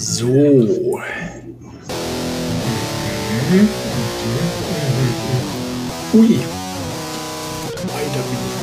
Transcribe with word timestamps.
So. 0.00 0.26
Ui. 0.26 1.02
Weiter 7.84 8.22
bin 8.24 8.38
ich 8.46 8.54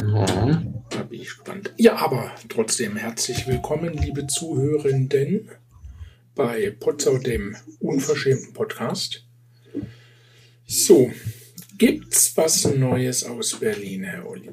gespannt. 0.00 0.66
Da 0.88 1.02
bin 1.02 1.20
ich 1.20 1.26
gespannt. 1.26 1.74
Ja, 1.76 1.96
aber 1.96 2.32
trotzdem 2.48 2.96
herzlich 2.96 3.46
willkommen, 3.46 3.92
liebe 3.98 4.26
Zuhörenden, 4.26 5.50
bei 6.34 6.74
Potsau, 6.80 7.18
dem 7.18 7.54
unverschämten 7.80 8.54
Podcast. 8.54 9.26
So, 10.66 11.12
gibt's 11.76 12.34
was 12.34 12.64
Neues 12.64 13.24
aus 13.24 13.60
Berlin, 13.60 14.04
Herr 14.04 14.26
Olli? 14.26 14.48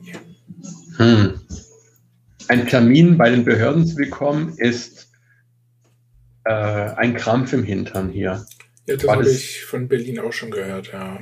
Hm. 0.98 1.40
Ein 2.50 2.68
Termin 2.68 3.18
bei 3.18 3.30
den 3.30 3.46
Behörden 3.46 3.88
zu 3.88 3.96
bekommen, 3.96 4.54
ist 4.58 5.11
äh, 6.46 6.52
ein 6.52 7.16
Krampf 7.16 7.54
im 7.54 7.64
Hintern 7.64 8.10
hier. 8.10 8.46
Ja, 8.88 8.96
das 8.96 9.08
habe 9.08 9.30
ich 9.30 9.64
von 9.64 9.88
Berlin 9.88 10.20
auch 10.20 10.34
schon 10.34 10.52
gehört, 10.52 10.92
ja. 10.92 11.20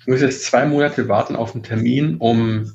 Ich 0.00 0.06
muss 0.06 0.20
jetzt 0.20 0.44
zwei 0.44 0.66
Monate 0.66 1.08
warten 1.08 1.36
auf 1.36 1.54
einen 1.54 1.64
Termin, 1.64 2.16
um 2.18 2.72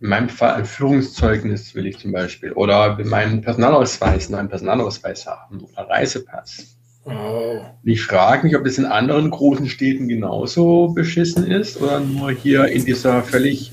in 0.00 0.08
meinem 0.08 0.28
Fall 0.28 0.54
ein 0.54 0.66
Führungszeugnis 0.66 1.74
will 1.74 1.86
ich 1.86 1.98
zum 1.98 2.12
Beispiel 2.12 2.52
oder 2.52 2.98
meinen 3.04 3.40
Personalausweis, 3.40 4.32
einen 4.32 4.48
Personalausweis 4.48 5.26
haben 5.26 5.64
oder 5.64 5.88
Reisepass. 5.88 6.76
Oh. 7.04 7.60
Ich 7.84 8.02
frage 8.02 8.46
mich, 8.46 8.56
ob 8.56 8.64
das 8.64 8.78
in 8.78 8.84
anderen 8.84 9.30
großen 9.30 9.68
Städten 9.68 10.08
genauso 10.08 10.88
beschissen 10.88 11.46
ist 11.46 11.80
oder 11.80 12.00
nur 12.00 12.32
hier 12.32 12.66
in 12.66 12.84
dieser 12.84 13.22
völlig 13.22 13.72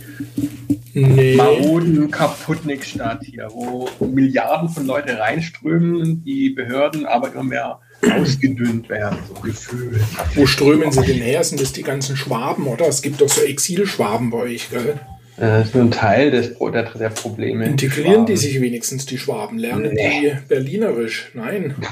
nee. 0.93 1.35
maroden 1.35 2.11
Kaputnik-Stadt 2.11 3.23
hier, 3.23 3.49
wo 3.51 3.89
Milliarden 3.99 4.69
von 4.69 4.85
Leute 4.85 5.17
reinströmen, 5.17 6.23
die 6.23 6.49
Behörden 6.49 7.05
aber 7.05 7.31
immer 7.33 7.43
mehr 7.43 7.79
ausgedünnt 8.19 8.89
werden, 8.89 9.17
so 9.27 9.41
gefühlt. 9.41 10.01
Wo 10.35 10.45
strömen 10.45 10.91
sie 10.91 11.05
denn 11.05 11.21
her? 11.21 11.43
Sind 11.43 11.61
das 11.61 11.71
die 11.71 11.83
ganzen 11.83 12.17
Schwaben, 12.17 12.67
oder? 12.67 12.87
Es 12.87 13.01
gibt 13.01 13.21
doch 13.21 13.29
so 13.29 13.41
Exilschwaben 13.41 14.29
bei 14.29 14.39
euch, 14.39 14.69
gell? 14.69 14.99
Das 15.37 15.67
ist 15.67 15.75
nur 15.75 15.85
ein 15.85 15.91
Teil 15.91 16.31
des, 16.31 16.57
der, 16.59 16.83
der 16.83 17.09
Probleme. 17.09 17.65
Integrieren 17.65 18.25
die 18.25 18.37
sich 18.37 18.61
wenigstens, 18.61 19.05
die 19.05 19.17
Schwaben? 19.17 19.57
Lernen 19.57 19.93
nee. 19.93 20.21
die 20.21 20.47
Berlinerisch? 20.47 21.31
Nein. 21.33 21.75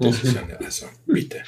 Das 0.00 0.22
ist 0.22 0.34
ja 0.34 0.42
eine, 0.42 0.58
also, 0.58 0.86
bitte. 1.06 1.42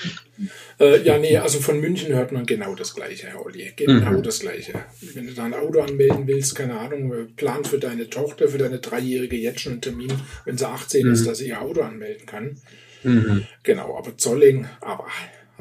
Äh, 0.79 1.03
ja, 1.03 1.19
nee, 1.19 1.37
also 1.39 1.59
von 1.61 1.81
München 1.81 2.15
hört 2.15 2.31
man 2.31 2.45
genau 2.45 2.75
das 2.75 2.95
Gleiche, 2.95 3.27
Herr 3.29 3.45
Olli. 3.45 3.73
Genau 3.75 4.19
mhm. 4.19 4.23
das 4.23 4.41
Gleiche. 4.41 4.75
Wenn 5.15 5.27
du 5.27 5.33
da 5.33 5.45
ein 5.45 5.55
Auto 5.55 5.81
anmelden 5.81 6.27
willst, 6.27 6.55
keine 6.55 6.79
Ahnung, 6.79 7.13
plan 7.37 7.65
für 7.65 7.79
deine 7.79 8.11
Tochter, 8.11 8.49
für 8.49 8.59
deine 8.59 8.79
Dreijährige 8.79 9.37
jetzt 9.37 9.61
schon 9.61 9.73
einen 9.73 9.81
Termin, 9.81 10.13
wenn 10.45 10.59
sie 10.59 10.69
18 10.69 11.07
mhm. 11.07 11.13
ist, 11.15 11.27
dass 11.27 11.39
sie 11.39 11.49
ihr 11.49 11.61
Auto 11.61 11.81
anmelden 11.81 12.27
kann. 12.27 12.59
Mhm. 13.03 13.47
Genau, 13.63 13.97
aber 13.97 14.17
Zolling, 14.17 14.67
aber 14.83 15.07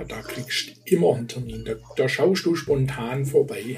da 0.07 0.21
kriegst 0.21 0.67
du 0.67 0.95
immer 0.95 1.15
einen 1.15 1.27
Termin. 1.27 1.63
Da, 1.65 1.73
da 1.95 2.09
schaust 2.09 2.45
du 2.45 2.55
spontan 2.55 3.25
vorbei. 3.25 3.77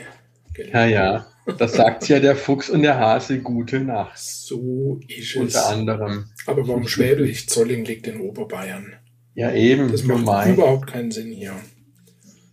Genau. 0.54 0.78
Ja, 0.78 0.86
ja. 0.86 1.28
Das 1.58 1.74
sagt 1.74 2.08
ja 2.10 2.20
der 2.20 2.36
Fuchs 2.36 2.70
und 2.70 2.82
der 2.82 3.00
Hase 3.00 3.40
gute 3.40 3.80
Nacht. 3.80 4.18
So 4.18 5.00
ist 5.08 5.36
es. 5.36 5.36
Unter 5.36 5.70
anderem. 5.70 6.26
Aber 6.46 6.68
warum 6.68 6.88
schwäbel 6.88 7.30
ich? 7.30 7.50
Zolling 7.50 7.86
liegt 7.86 8.08
in 8.08 8.22
Oberbayern. 8.22 8.94
Ja, 9.36 9.54
eben. 9.54 9.92
Das 9.92 10.04
macht 10.04 10.26
mein. 10.26 10.54
überhaupt 10.54 10.88
keinen 10.88 11.12
Sinn 11.12 11.32
hier. 11.32 11.54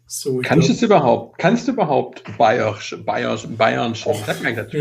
So, 0.07 0.41
Kannst 0.43 0.69
du 0.69 0.73
es 0.73 0.83
überhaupt? 0.83 1.39
Kannst 1.39 1.67
du 1.67 1.73
überhaupt 1.73 2.23
Bayerisch, 2.39 2.97
Bayerisch, 3.05 3.47
Bayern 3.49 3.95
schon? 3.95 4.15
Sag 4.25 4.43
mal 4.43 4.55
dazu. 4.55 4.79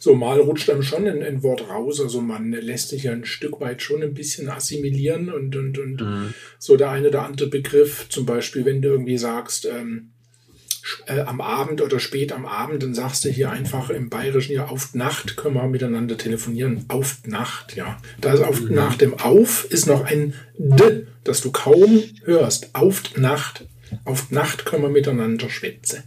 So, 0.00 0.14
mal 0.14 0.38
rutscht 0.40 0.70
einem 0.70 0.82
schon 0.82 1.06
ein, 1.06 1.22
ein, 1.22 1.42
Wort 1.42 1.68
raus. 1.68 2.00
Also 2.00 2.20
man 2.20 2.52
lässt 2.52 2.90
sich 2.90 3.04
ja 3.04 3.12
ein 3.12 3.24
Stück 3.24 3.60
weit 3.60 3.82
schon 3.82 4.02
ein 4.02 4.14
bisschen 4.14 4.48
assimilieren 4.48 5.32
und, 5.32 5.56
und, 5.56 5.78
und 5.78 6.00
mhm. 6.00 6.34
so 6.58 6.76
der 6.76 6.90
eine 6.90 7.08
oder 7.08 7.24
andere 7.24 7.48
Begriff, 7.48 8.08
zum 8.08 8.26
Beispiel, 8.26 8.64
wenn 8.64 8.82
du 8.82 8.88
irgendwie 8.88 9.18
sagst, 9.18 9.66
ähm, 9.66 10.12
äh, 11.06 11.20
am 11.20 11.40
Abend 11.40 11.80
oder 11.80 11.98
spät 11.98 12.32
am 12.32 12.46
Abend, 12.46 12.82
dann 12.82 12.94
sagst 12.94 13.24
du 13.24 13.28
hier 13.28 13.50
einfach 13.50 13.90
im 13.90 14.08
Bayerischen, 14.08 14.52
ja, 14.54 14.66
auf 14.66 14.94
Nacht 14.94 15.36
können 15.36 15.54
wir 15.54 15.66
miteinander 15.66 16.16
telefonieren. 16.16 16.84
Auf 16.88 17.18
Nacht, 17.26 17.76
ja. 17.76 17.98
Da 18.20 18.32
ist 18.32 18.42
auf, 18.42 18.60
mhm. 18.60 18.74
nach 18.74 18.96
dem 18.96 19.14
Auf 19.14 19.66
ist 19.70 19.86
noch 19.86 20.04
ein 20.04 20.34
D, 20.58 21.06
das 21.24 21.40
du 21.40 21.50
kaum 21.50 22.02
hörst. 22.24 22.74
Auf 22.74 23.16
Nacht. 23.16 23.66
Auf 24.04 24.30
Nacht 24.30 24.64
können 24.66 24.82
wir 24.82 24.90
miteinander 24.90 25.48
schwätzen. 25.48 26.04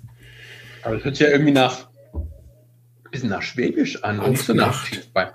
Aber 0.81 0.97
es 0.97 1.03
hört 1.03 1.15
sich 1.15 1.25
ja 1.25 1.31
irgendwie 1.31 1.51
nach, 1.51 1.89
bisschen 3.11 3.29
nach 3.29 3.41
Schwäbisch 3.41 4.03
an. 4.03 4.19
Auf 4.19 4.43
so 4.43 4.53
Nacht. 4.53 5.09
Nach 5.13 5.33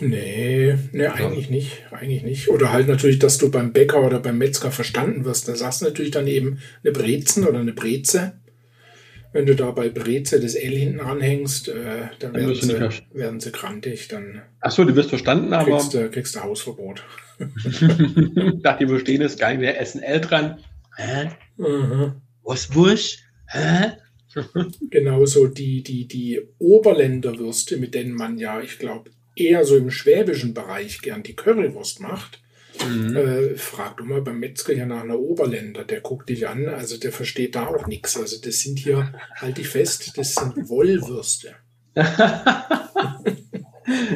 Nee, 0.00 0.76
nee, 0.92 1.06
eigentlich 1.06 1.50
nicht. 1.50 1.82
Eigentlich 1.92 2.24
nicht. 2.24 2.48
Oder 2.48 2.72
halt 2.72 2.88
natürlich, 2.88 3.20
dass 3.20 3.38
du 3.38 3.50
beim 3.50 3.72
Bäcker 3.72 4.02
oder 4.02 4.18
beim 4.18 4.38
Metzger 4.38 4.70
verstanden 4.70 5.24
wirst. 5.24 5.48
Da 5.48 5.54
sagst 5.54 5.80
du 5.80 5.84
natürlich 5.84 6.10
dann 6.10 6.26
eben 6.26 6.58
eine 6.82 6.92
Brezen 6.92 7.46
oder 7.46 7.60
eine 7.60 7.72
Breze. 7.72 8.32
Wenn 9.34 9.46
du 9.46 9.56
da 9.56 9.72
bei 9.72 9.88
Breze 9.88 10.38
das 10.38 10.54
L 10.54 10.76
hinten 10.76 11.00
anhängst, 11.00 11.66
äh, 11.68 11.74
dann, 12.20 12.34
dann 12.34 12.34
werden, 12.34 12.54
sie, 12.54 13.18
werden 13.18 13.40
sie 13.40 13.50
grantig. 13.50 14.06
Dann 14.06 14.42
Ach 14.60 14.70
so, 14.70 14.84
du 14.84 14.94
wirst 14.94 15.08
verstanden, 15.08 15.52
aber. 15.52 15.76
Kriegst, 15.76 15.94
äh, 15.96 16.08
kriegst 16.08 16.36
du 16.36 16.40
Hausverbot. 16.40 17.02
dachte, 18.62 18.88
wir 18.88 19.00
stehen 19.00 19.22
jetzt 19.22 19.40
gar 19.40 19.50
nicht 19.50 19.58
mehr 19.58 19.84
SNL 19.84 20.20
dran. 20.20 20.58
Hä? 20.96 21.30
Mhm. 21.56 22.12
Was 22.44 22.72
Wurst? 22.76 23.18
Hä? 23.48 23.94
Genauso 24.90 25.48
die, 25.48 25.82
die, 25.82 26.06
die 26.06 26.40
Oberländerwürste, 26.60 27.76
mit 27.76 27.94
denen 27.94 28.14
man 28.14 28.38
ja, 28.38 28.60
ich 28.60 28.78
glaube, 28.78 29.10
eher 29.34 29.64
so 29.64 29.76
im 29.76 29.90
schwäbischen 29.90 30.54
Bereich 30.54 31.00
gern 31.00 31.24
die 31.24 31.34
Currywurst 31.34 31.98
macht. 31.98 32.40
Mhm. 32.86 33.16
Äh, 33.16 33.54
frag 33.56 33.96
du 33.98 34.04
mal 34.04 34.22
beim 34.22 34.40
Metzger 34.40 34.74
hier 34.74 34.86
nach 34.86 35.02
einer 35.02 35.18
Oberländer, 35.18 35.84
der 35.84 36.00
guckt 36.00 36.28
dich 36.28 36.48
an, 36.48 36.68
also 36.68 36.96
der 36.96 37.12
versteht 37.12 37.54
da 37.54 37.66
auch 37.66 37.86
nichts. 37.86 38.16
Also 38.16 38.36
das 38.40 38.60
sind 38.60 38.78
hier, 38.78 39.12
halte 39.36 39.60
ich 39.60 39.68
fest, 39.68 40.12
das 40.16 40.34
sind 40.34 40.68
Wollwürste. 40.68 41.54
ich 41.94 42.04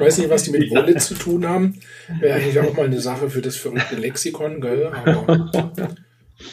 weiß 0.00 0.18
nicht, 0.18 0.30
was 0.30 0.42
die 0.44 0.50
mit 0.50 0.70
Wolle 0.70 0.96
zu 0.96 1.14
tun 1.14 1.46
haben. 1.46 1.80
Wäre 2.18 2.34
eigentlich 2.40 2.58
auch 2.58 2.76
mal 2.76 2.86
eine 2.86 3.00
Sache 3.00 3.30
für 3.30 3.42
das 3.42 3.56
verrückte 3.56 3.96
Lexikon, 3.96 4.60
gell? 4.60 4.86
Aber 4.86 5.50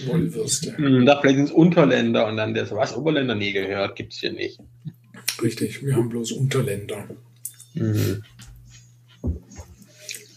Wollwürste. 0.05 0.77
Hm, 0.77 1.05
da 1.05 1.19
vielleicht 1.19 1.39
ins 1.39 1.51
Unterländer 1.51 2.27
und 2.27 2.37
dann 2.37 2.53
das, 2.53 2.71
was 2.71 2.95
Oberländer 2.95 3.35
nie 3.35 3.51
gehört, 3.51 3.95
gibt 3.95 4.13
es 4.13 4.19
hier 4.19 4.33
nicht. 4.33 4.59
Richtig, 5.41 5.83
wir 5.83 5.95
haben 5.95 6.09
bloß 6.09 6.31
Unterländer. 6.33 7.07
Mhm. 7.73 8.23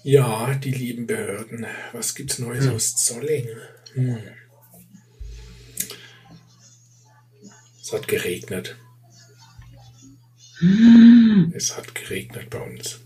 Ja, 0.09 0.55
die 0.55 0.71
lieben 0.71 1.07
Behörden. 1.07 1.67
Was 1.93 2.15
gibt's 2.15 2.39
Neues 2.39 2.65
hm. 2.65 2.75
aus 2.75 2.97
Zolling? 2.97 3.47
Hm. 3.93 4.17
Es 7.79 7.93
hat 7.93 8.09
geregnet. 8.09 8.79
Hm. 10.61 11.53
Es 11.55 11.77
hat 11.77 11.95
geregnet 11.95 12.49
bei 12.49 12.59
uns. 12.59 13.01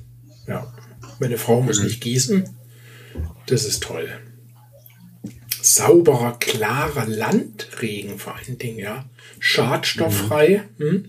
Ja. 0.47 0.73
Meine 1.19 1.39
Frau 1.39 1.61
muss 1.61 1.79
hm. 1.79 1.87
nicht 1.87 2.03
gießen. 2.03 2.49
Das 3.49 3.65
ist 3.65 3.83
toll. 3.83 4.09
Sauberer, 5.63 6.37
klarer 6.41 7.07
Landregen 7.07 8.19
vor 8.19 8.35
allen 8.37 8.59
Dingen, 8.59 8.79
ja. 8.79 9.05
Schadstofffrei. 9.39 10.63
Hm? 10.79 11.07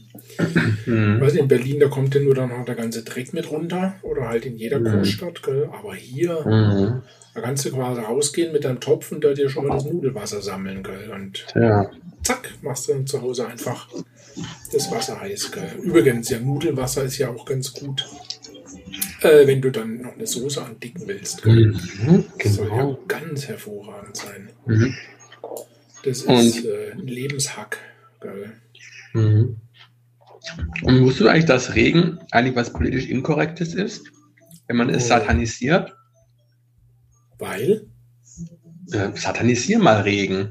Mhm. 0.86 1.20
Nicht, 1.20 1.36
in 1.36 1.48
Berlin, 1.48 1.80
da 1.80 1.88
kommt 1.88 2.16
ja 2.16 2.22
nur 2.22 2.36
dann 2.36 2.50
noch 2.50 2.66
der 2.66 2.76
ganze 2.76 3.04
Dreck 3.04 3.34
mit 3.34 3.50
runter 3.52 3.96
oder 4.04 4.28
halt 4.28 4.46
in 4.46 4.56
jeder 4.56 4.80
mhm. 4.80 4.86
Großstadt, 4.86 5.44
gell? 5.44 5.70
aber 5.72 5.96
hier, 5.96 6.42
mhm. 6.46 7.02
da 7.34 7.42
kannst 7.42 7.66
du 7.66 7.72
quasi 7.72 8.02
rausgehen 8.02 8.54
mit 8.54 8.64
deinem 8.64 8.80
Topf 8.80 9.12
und 9.12 9.24
da 9.24 9.34
dir 9.34 9.50
schon 9.50 9.68
mal 9.68 9.76
das 9.76 9.86
Nudelwasser 9.86 10.42
sammeln, 10.42 10.84
gell? 10.84 11.12
und 11.14 11.46
ja. 11.56 11.90
zack, 12.24 12.54
machst 12.62 12.88
du 12.88 12.94
dann 12.94 13.08
zu 13.08 13.22
Hause 13.22 13.48
einfach 13.48 13.88
das 14.72 14.92
Wasser 14.92 15.20
heiß. 15.20 15.52
Gell? 15.52 15.72
Übrigens, 15.82 16.30
ja, 16.30 16.40
Nudelwasser 16.40 17.04
ist 17.04 17.18
ja 17.18 17.30
auch 17.30 17.46
ganz 17.46 17.74
gut, 17.74 18.08
äh, 19.22 19.48
wenn 19.48 19.62
du 19.62 19.72
dann 19.72 20.02
noch 20.02 20.14
eine 20.14 20.28
Soße 20.28 20.64
andicken 20.64 21.08
willst. 21.08 21.46
Mhm. 21.46 21.78
Das 22.42 22.56
soll 22.56 22.68
ja 22.68 22.76
genau. 22.76 23.00
ganz 23.08 23.48
hervorragend 23.48 24.18
sein. 24.18 24.50
Mhm. 24.66 24.96
Das 26.04 26.22
ist 26.24 26.66
äh, 26.66 26.92
ein 26.92 27.08
Lebenshack. 27.08 27.80
Gell? 28.22 28.54
Mhm. 29.14 29.58
Und 30.84 31.02
wusstest 31.02 31.22
du 31.22 31.28
eigentlich, 31.30 31.46
dass 31.46 31.76
Regen 31.76 32.20
eigentlich 32.32 32.56
was 32.56 32.74
politisch 32.74 33.08
Inkorrektes 33.08 33.74
ist, 33.74 34.04
wenn 34.68 34.76
man 34.76 34.90
es 34.90 35.06
oh. 35.06 35.08
satanisiert? 35.08 35.96
Weil? 37.40 37.88
Äh, 38.92 39.10
satanisier 39.16 39.80
mal 39.80 40.02
Regen. 40.02 40.50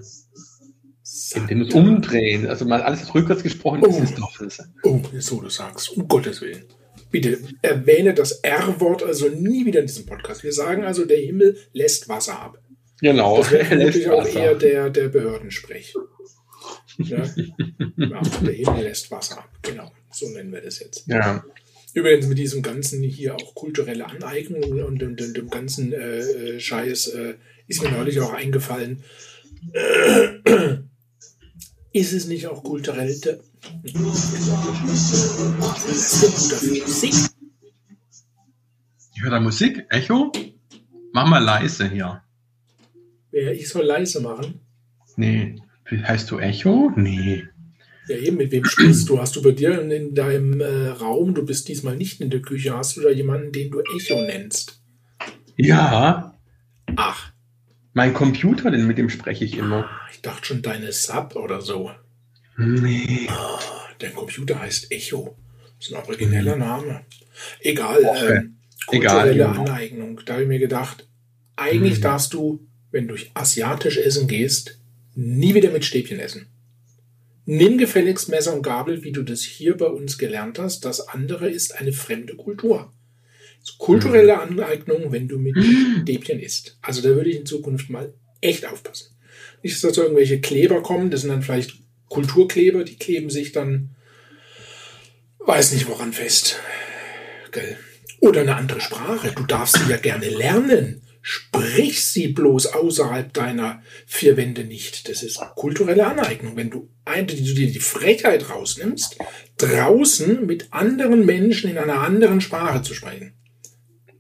Satan. 1.03 1.49
Indem 1.49 1.69
es 1.69 1.75
umdrehen. 1.75 2.47
Also 2.47 2.65
mal 2.65 2.83
alles 2.83 3.15
rückwärts 3.15 3.43
gesprochen 3.43 3.83
oh. 3.83 3.89
ist 3.89 4.01
es 4.01 4.15
doch. 4.15 4.33
Oh, 4.85 5.03
so 5.19 5.41
du 5.41 5.51
sagst. 5.51 5.91
Um 5.97 6.09
Gottes 6.09 6.41
Willen. 6.41 6.65
Bitte 7.13 7.39
erwähne 7.61 8.15
das 8.15 8.33
R-Wort 8.41 9.03
also 9.03 9.29
nie 9.29 9.67
wieder 9.67 9.81
in 9.81 9.87
diesem 9.87 10.07
Podcast. 10.07 10.43
Wir 10.43 10.53
sagen 10.53 10.83
also, 10.85 11.05
der 11.05 11.19
Himmel 11.19 11.59
lässt 11.73 12.09
Wasser 12.09 12.41
ab. 12.41 12.59
Genau. 13.01 13.37
Das 13.37 13.53
wäre 13.53 13.77
natürlich 13.77 14.09
auch 14.09 14.27
eher 14.27 14.55
der, 14.55 14.89
der 14.91 15.09
Behördensprech. 15.09 15.95
Ja? 16.99 17.19
ja, 17.97 18.23
der 18.41 18.53
Himmel 18.55 18.85
lässt 18.85 19.11
Wasser 19.11 19.39
ab. 19.39 19.51
Genau, 19.61 19.93
so 20.11 20.29
nennen 20.31 20.53
wir 20.53 20.63
das 20.63 20.81
jetzt. 20.81 21.07
Ja. 21.07 21.45
Übrigens 21.95 22.27
mit 22.27 22.39
diesem 22.39 22.63
ganzen 22.63 23.03
hier 23.03 23.35
auch 23.35 23.55
kulturelle 23.55 24.07
Aneignung 24.07 24.63
und 24.83 24.99
dem, 24.99 25.15
dem, 25.17 25.35
dem 25.35 25.51
ganzen 25.51 25.93
äh, 25.93 26.21
äh 26.21 26.59
Scheiß 26.61 27.09
äh, 27.09 27.35
ist 27.69 27.83
mir 27.83 27.91
neulich 27.91 28.19
auch 28.21 28.33
eingefallen. 28.33 29.05
Ist 31.93 32.15
es 32.15 32.27
nicht 32.27 32.47
auch 32.47 32.65
kulturell? 32.65 33.15
Musik? 36.85 37.13
Ich 39.15 39.23
höre 39.23 39.31
da 39.31 39.41
Musik. 39.41 39.87
Echo? 39.91 40.33
Mach 41.13 41.27
mal 41.27 41.39
leise 41.39 41.89
hier. 41.89 42.23
Ja, 43.33 43.51
ich 43.51 43.69
soll 43.69 43.85
leise 43.85 44.21
machen? 44.21 44.61
Nee. 45.17 45.57
Heißt 45.91 46.31
du 46.31 46.39
Echo? 46.39 46.91
Nee. 46.97 47.45
Ja, 48.09 48.17
eben, 48.17 48.37
mit 48.37 48.51
wem 48.51 48.65
sprichst 48.65 49.09
du? 49.09 49.21
Hast 49.21 49.37
du 49.37 49.43
bei 49.43 49.53
dir 49.53 49.81
in 49.81 50.15
deinem 50.15 50.61
äh, 50.61 50.89
Raum, 50.89 51.35
du 51.35 51.45
bist 51.45 51.69
diesmal 51.69 51.97
nicht 51.97 52.21
in 52.21 52.31
der 52.31 52.43
Küche, 52.43 52.77
hast 52.77 52.97
du 52.97 53.01
da 53.01 53.11
jemanden, 53.11 53.53
den 53.53 53.71
du 53.71 53.81
Echo 53.97 54.21
nennst? 54.23 54.83
Ja. 55.57 56.35
Ach. 56.97 57.33
Mein 57.93 58.15
Computer, 58.15 58.71
denn 58.71 58.87
mit 58.87 58.99
dem 58.99 59.11
spreche 59.11 59.45
ich 59.45 59.57
immer. 59.57 59.85
Ah, 59.85 60.09
ich 60.11 60.23
dachte 60.23 60.47
schon 60.47 60.63
deine 60.63 60.93
Sub 60.93 61.37
oder 61.37 61.61
so. 61.61 61.91
Nee. 62.57 63.29
Oh, 63.29 63.59
dein 63.99 64.15
Computer 64.15 64.61
heißt 64.61 64.91
Echo. 64.91 65.37
Das 65.79 65.89
ist 65.89 65.95
ein 65.95 66.03
origineller 66.05 66.57
Name. 66.57 67.05
Egal. 67.61 68.05
Okay. 68.05 68.37
Ähm, 68.37 68.57
kulturelle 68.87 69.33
Egal, 69.33 69.59
Aneignung. 69.59 70.21
Da 70.25 70.35
habe 70.35 70.43
ich 70.43 70.49
mir 70.49 70.59
gedacht, 70.59 71.07
eigentlich 71.57 71.99
mhm. 71.99 72.03
darfst 72.03 72.35
du, 72.35 72.67
wenn 72.91 73.09
du 73.09 73.17
asiatisch 73.35 73.99
essen 73.99 74.27
gehst, 74.29 74.79
nie 75.15 75.55
wieder 75.55 75.71
mit 75.71 75.85
Stäbchen 75.85 76.19
essen. 76.19 76.47
Nimm 77.45 77.79
gefälligst 77.79 78.29
Messer 78.29 78.55
und 78.55 78.63
Gabel, 78.63 79.03
wie 79.03 79.13
du 79.13 79.23
das 79.23 79.43
hier 79.43 79.77
bei 79.77 79.87
uns 79.87 80.19
gelernt 80.19 80.59
hast. 80.59 80.85
Das 80.85 81.09
andere 81.09 81.51
ist 81.51 81.75
eine 81.75 81.93
fremde 81.93 82.37
Kultur. 82.37 82.93
Kulturelle 83.79 84.35
mhm. 84.35 84.41
Aneignung, 84.41 85.13
wenn 85.13 85.29
du 85.29 85.39
mit 85.39 85.57
mhm. 85.57 86.03
Stäbchen 86.03 86.41
isst. 86.41 86.79
Also 86.83 87.03
da 87.03 87.09
würde 87.09 87.31
ich 87.31 87.37
in 87.37 87.47
Zukunft 87.47 87.91
mal 87.91 88.15
echt 88.41 88.67
aufpassen. 88.67 89.17
Nicht, 89.63 89.83
dass 89.83 89.93
da 89.93 90.03
irgendwelche 90.03 90.41
Kleber 90.41 90.83
kommen, 90.83 91.11
das 91.11 91.23
sind 91.23 91.31
dann 91.31 91.43
vielleicht 91.43 91.82
Kulturkleber, 92.13 92.85
die 92.85 92.97
kleben 92.97 93.31
sich 93.31 93.53
dann, 93.53 93.97
weiß 95.39 95.73
nicht 95.73 95.89
woran 95.89 96.13
fest. 96.13 96.61
Gell? 97.53 97.79
Oder 98.21 98.43
eine 98.43 98.57
andere 98.57 98.81
Sprache. 98.81 99.33
Du 99.35 99.45
darfst 99.45 99.79
sie 99.79 99.91
ja 99.91 99.97
gerne 99.97 100.29
lernen. 100.29 101.03
Sprich 101.23 102.05
sie 102.05 102.29
bloß 102.29 102.67
außerhalb 102.67 103.33
deiner 103.33 103.83
vier 104.07 104.37
Wände 104.37 104.65
nicht. 104.65 105.09
Das 105.09 105.23
ist 105.23 105.41
kulturelle 105.57 106.07
Aneignung. 106.07 106.57
Wenn 106.57 106.69
du, 106.71 106.91
ein, 107.05 107.27
du 107.27 107.35
dir 107.35 107.73
die 107.73 107.81
Frechheit 107.81 108.51
rausnimmst, 108.51 109.17
draußen 109.57 110.45
mit 110.45 110.73
anderen 110.73 111.25
Menschen 111.25 111.71
in 111.71 111.79
einer 111.79 112.01
anderen 112.01 112.41
Sprache 112.41 112.83
zu 112.83 112.93
sprechen. 112.93 113.33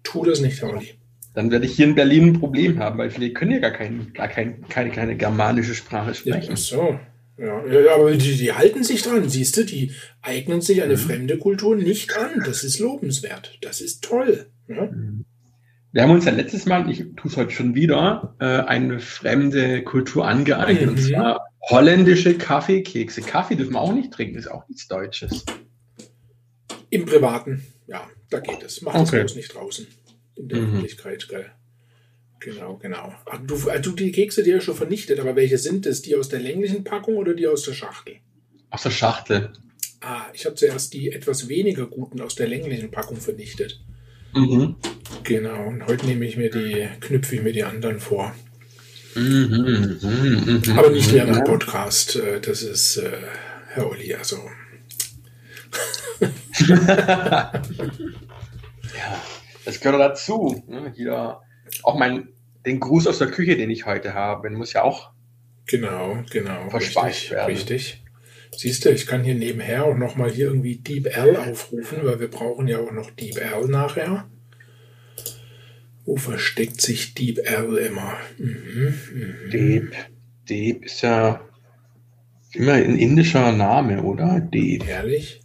Tu 0.02 0.24
das 0.24 0.40
nicht, 0.40 0.62
Olli. 0.62 0.94
Dann 1.34 1.50
werde 1.50 1.66
ich 1.66 1.74
hier 1.74 1.86
in 1.86 1.94
Berlin 1.94 2.28
ein 2.28 2.40
Problem 2.40 2.78
haben, 2.78 2.98
weil 2.98 3.10
viele 3.10 3.32
können 3.32 3.52
ja 3.52 3.58
gar, 3.58 3.72
kein, 3.72 4.12
gar 4.12 4.28
kein, 4.28 4.66
keine, 4.68 4.90
keine 4.90 5.16
germanische 5.16 5.74
Sprache 5.74 6.14
sprechen. 6.14 6.50
Ja, 6.50 6.56
so. 6.56 6.98
Ja, 7.38 7.62
aber 7.94 8.12
die, 8.12 8.36
die 8.36 8.52
halten 8.52 8.84
sich 8.84 9.02
dran, 9.02 9.28
siehst 9.28 9.56
du, 9.56 9.64
die 9.64 9.92
eignen 10.20 10.60
sich 10.60 10.82
eine 10.82 10.94
mhm. 10.94 10.98
fremde 10.98 11.38
Kultur 11.38 11.76
nicht 11.76 12.16
an. 12.16 12.42
Das 12.44 12.62
ist 12.62 12.78
lobenswert. 12.78 13.58
Das 13.62 13.80
ist 13.80 14.04
toll. 14.04 14.46
Ja? 14.68 14.86
Mhm. 14.86 15.24
Wir 15.92 16.02
haben 16.02 16.10
uns 16.10 16.24
ja 16.24 16.32
letztes 16.32 16.66
Mal, 16.66 16.90
ich 16.90 17.04
tue 17.16 17.30
es 17.30 17.36
heute 17.36 17.50
schon 17.50 17.74
wieder, 17.74 18.34
äh, 18.40 18.44
eine 18.44 18.98
fremde 19.00 19.82
Kultur 19.82 20.26
angeeignet. 20.26 20.82
Mhm. 20.82 20.88
Und 20.90 20.98
zwar 20.98 21.46
holländische 21.68 22.36
Kaffeekekse. 22.36 23.22
Kaffee 23.22 23.56
dürfen 23.56 23.74
wir 23.74 23.80
auch 23.80 23.92
nicht 23.92 24.12
trinken, 24.12 24.38
ist 24.38 24.50
auch 24.50 24.66
nichts 24.68 24.88
Deutsches. 24.88 25.44
Im 26.90 27.06
Privaten, 27.06 27.62
ja, 27.86 28.06
da 28.30 28.40
geht 28.40 28.62
es. 28.62 28.82
Macht 28.82 28.96
okay. 28.96 29.16
es 29.16 29.22
bloß 29.22 29.36
nicht 29.36 29.54
draußen. 29.54 29.86
In 30.36 30.48
der 30.48 30.58
mhm. 30.58 30.68
Öffentlichkeit, 30.68 31.28
gell. 31.28 31.50
Genau, 32.44 32.76
genau. 32.76 33.14
Ach, 33.26 33.38
du, 33.46 33.56
du 33.56 33.92
die 33.92 34.10
Kekse, 34.10 34.42
die 34.42 34.50
ja 34.50 34.60
schon 34.60 34.74
vernichtet, 34.74 35.20
aber 35.20 35.36
welche 35.36 35.58
sind 35.58 35.86
es? 35.86 36.02
Die 36.02 36.16
aus 36.16 36.28
der 36.28 36.40
länglichen 36.40 36.82
Packung 36.82 37.16
oder 37.16 37.34
die 37.34 37.46
aus 37.46 37.62
der 37.62 37.72
Schachtel? 37.72 38.16
Aus 38.70 38.82
der 38.82 38.90
Schachtel. 38.90 39.52
Ah, 40.00 40.22
ich 40.32 40.44
habe 40.44 40.56
zuerst 40.56 40.92
die 40.94 41.12
etwas 41.12 41.48
weniger 41.48 41.86
guten 41.86 42.20
aus 42.20 42.34
der 42.34 42.48
länglichen 42.48 42.90
Packung 42.90 43.18
vernichtet. 43.18 43.80
Mhm. 44.34 44.74
Genau, 45.22 45.68
und 45.68 45.86
heute 45.86 46.06
nehme 46.06 46.24
ich 46.24 46.36
mir 46.36 46.50
die, 46.50 46.88
knüpfe 47.00 47.36
ich 47.36 47.42
mir 47.42 47.52
die 47.52 47.62
anderen 47.62 48.00
vor. 48.00 48.34
Mhm, 49.14 49.98
mh, 50.02 50.62
mh, 50.66 50.78
Aber 50.78 50.90
nicht 50.90 51.12
während 51.12 51.36
dem 51.36 51.44
Podcast. 51.44 52.16
Äh, 52.16 52.40
das 52.40 52.62
ist 52.62 52.96
äh, 52.96 53.10
Herr 53.68 53.88
Olli, 53.88 54.14
also. 54.14 54.38
ja, 56.58 57.52
das 59.64 59.80
gehört 59.80 60.00
dazu. 60.00 60.64
Ne? 60.66 60.92
Jeder, 60.96 61.42
auch 61.82 61.98
mein, 61.98 62.28
den 62.66 62.80
Gruß 62.80 63.06
aus 63.06 63.18
der 63.18 63.28
Küche, 63.28 63.56
den 63.56 63.70
ich 63.70 63.86
heute 63.86 64.14
habe, 64.14 64.50
muss 64.50 64.72
ja 64.72 64.82
auch 64.82 65.10
genau, 65.66 66.22
genau, 66.30 66.70
verspeist 66.70 67.30
werden. 67.30 67.54
Richtig. 67.54 68.02
Siehst 68.54 68.84
du, 68.84 68.90
ich 68.90 69.06
kann 69.06 69.24
hier 69.24 69.34
nebenher 69.34 69.84
auch 69.84 69.96
nochmal 69.96 70.30
hier 70.30 70.46
irgendwie 70.46 70.76
Deep 70.76 71.06
L 71.06 71.36
aufrufen, 71.36 71.98
weil 72.02 72.20
wir 72.20 72.28
brauchen 72.28 72.68
ja 72.68 72.78
auch 72.78 72.92
noch 72.92 73.10
Deep 73.10 73.38
L 73.38 73.66
nachher. 73.68 74.28
Wo 76.04 76.16
versteckt 76.16 76.80
sich 76.80 77.14
Deep 77.14 77.38
L 77.38 77.76
immer? 77.76 78.16
Mhm, 78.38 78.94
mh. 79.14 79.50
Deep. 79.50 79.92
Deep 80.48 80.84
ist 80.84 81.02
ja 81.02 81.40
immer 82.52 82.74
ein 82.74 82.98
indischer 82.98 83.52
Name, 83.52 84.02
oder? 84.02 84.40
Deep. 84.40 84.86
Ehrlich? 84.86 85.40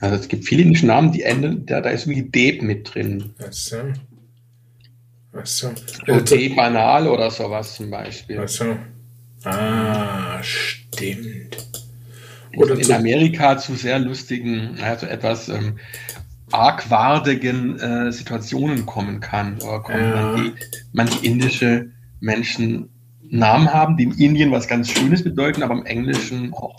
Also 0.00 0.16
es 0.16 0.28
gibt 0.28 0.46
viele 0.46 0.62
indische 0.62 0.86
Namen, 0.86 1.12
die 1.12 1.22
enden, 1.22 1.66
da, 1.66 1.80
da 1.80 1.90
ist 1.90 2.08
wie 2.08 2.22
Deep 2.22 2.62
mit 2.62 2.94
drin. 2.94 3.34
Achso. 3.38 3.92
Achso. 5.32 5.72
Also, 6.06 6.54
Banal 6.56 7.06
oder 7.06 7.30
sowas 7.30 7.76
zum 7.76 7.90
Beispiel. 7.90 8.38
Achso. 8.38 8.76
Ah, 9.44 10.42
stimmt 10.42 11.56
oder 12.56 12.78
in 12.78 12.92
Amerika 12.92 13.58
zu 13.58 13.74
sehr 13.74 13.98
lustigen, 13.98 14.78
also 14.82 15.06
etwas 15.06 15.48
ähm, 15.48 15.78
argwartigen 16.50 17.78
äh, 17.78 18.12
Situationen 18.12 18.86
kommen 18.86 19.20
kann. 19.20 19.58
Oder 19.62 19.80
kommen 19.80 19.98
ja. 19.98 20.36
die, 20.36 20.52
manche 20.92 21.24
indische 21.24 21.90
Menschen 22.20 22.88
Namen 23.22 23.72
haben, 23.72 23.96
die 23.96 24.04
in 24.04 24.12
Indien 24.12 24.50
was 24.50 24.66
ganz 24.66 24.90
Schönes 24.90 25.22
bedeuten, 25.22 25.62
aber 25.62 25.74
im 25.74 25.86
Englischen 25.86 26.52
auch. 26.52 26.76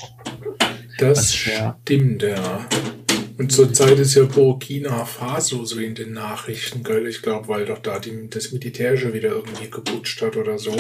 Das 0.98 1.34
stimmt, 1.34 2.22
ja. 2.22 2.66
Und 3.42 3.52
zurzeit 3.52 3.98
ist 3.98 4.14
ja 4.14 4.26
Burkina 4.26 5.04
Faso 5.04 5.66
so 5.66 5.80
in 5.80 5.96
den 5.96 6.14
Nachrichten, 6.14 6.84
gell? 6.84 7.08
Ich 7.08 7.24
glaube, 7.24 7.48
weil 7.48 7.66
doch 7.66 7.80
da 7.80 7.98
die, 7.98 8.30
das 8.30 8.52
Militärische 8.52 9.16
wieder 9.16 9.30
irgendwie 9.30 9.68
geputscht 9.68 10.22
hat 10.22 10.38
oder 10.38 10.60
so. 10.60 10.76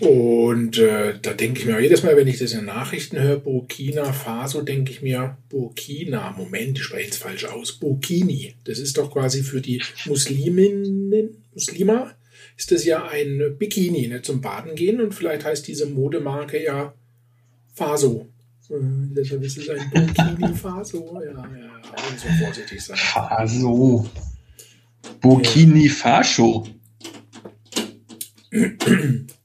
Und 0.00 0.76
äh, 0.78 1.14
da 1.22 1.32
denke 1.32 1.60
ich 1.60 1.66
mir 1.66 1.78
jedes 1.78 2.02
Mal, 2.02 2.16
wenn 2.16 2.26
ich 2.26 2.40
das 2.40 2.54
in 2.54 2.64
Nachrichten 2.64 3.20
höre, 3.20 3.38
Burkina 3.38 4.12
Faso, 4.12 4.62
denke 4.62 4.90
ich 4.90 5.00
mir, 5.00 5.38
Burkina, 5.48 6.34
Moment, 6.36 6.76
ich 6.76 6.84
spreche 6.86 7.10
es 7.10 7.18
falsch 7.18 7.44
aus, 7.44 7.74
Burkini. 7.74 8.56
Das 8.64 8.80
ist 8.80 8.98
doch 8.98 9.12
quasi 9.12 9.44
für 9.44 9.60
die 9.60 9.80
Musliminnen, 10.06 11.44
Muslima, 11.52 12.16
ist 12.56 12.72
das 12.72 12.84
ja 12.84 13.06
ein 13.06 13.54
Bikini, 13.60 14.08
ne, 14.08 14.22
zum 14.22 14.40
Baden 14.40 14.74
gehen 14.74 15.00
und 15.00 15.14
vielleicht 15.14 15.44
heißt 15.44 15.68
diese 15.68 15.86
Modemarke 15.86 16.60
ja 16.60 16.94
Faso. 17.74 18.28
Äh, 18.70 18.74
deshalb 19.16 19.42
ist 19.42 19.58
es 19.58 19.68
ein 19.68 19.90
Burkini 19.90 20.54
Faso. 20.54 21.20
Ja, 21.22 21.32
ja, 21.32 21.42
aber 21.82 22.18
so 22.18 22.44
vorsichtig 22.44 22.80
sein. 22.80 22.96
Faso. 22.96 24.08
Burkini 25.20 25.88
Faso. 25.88 26.66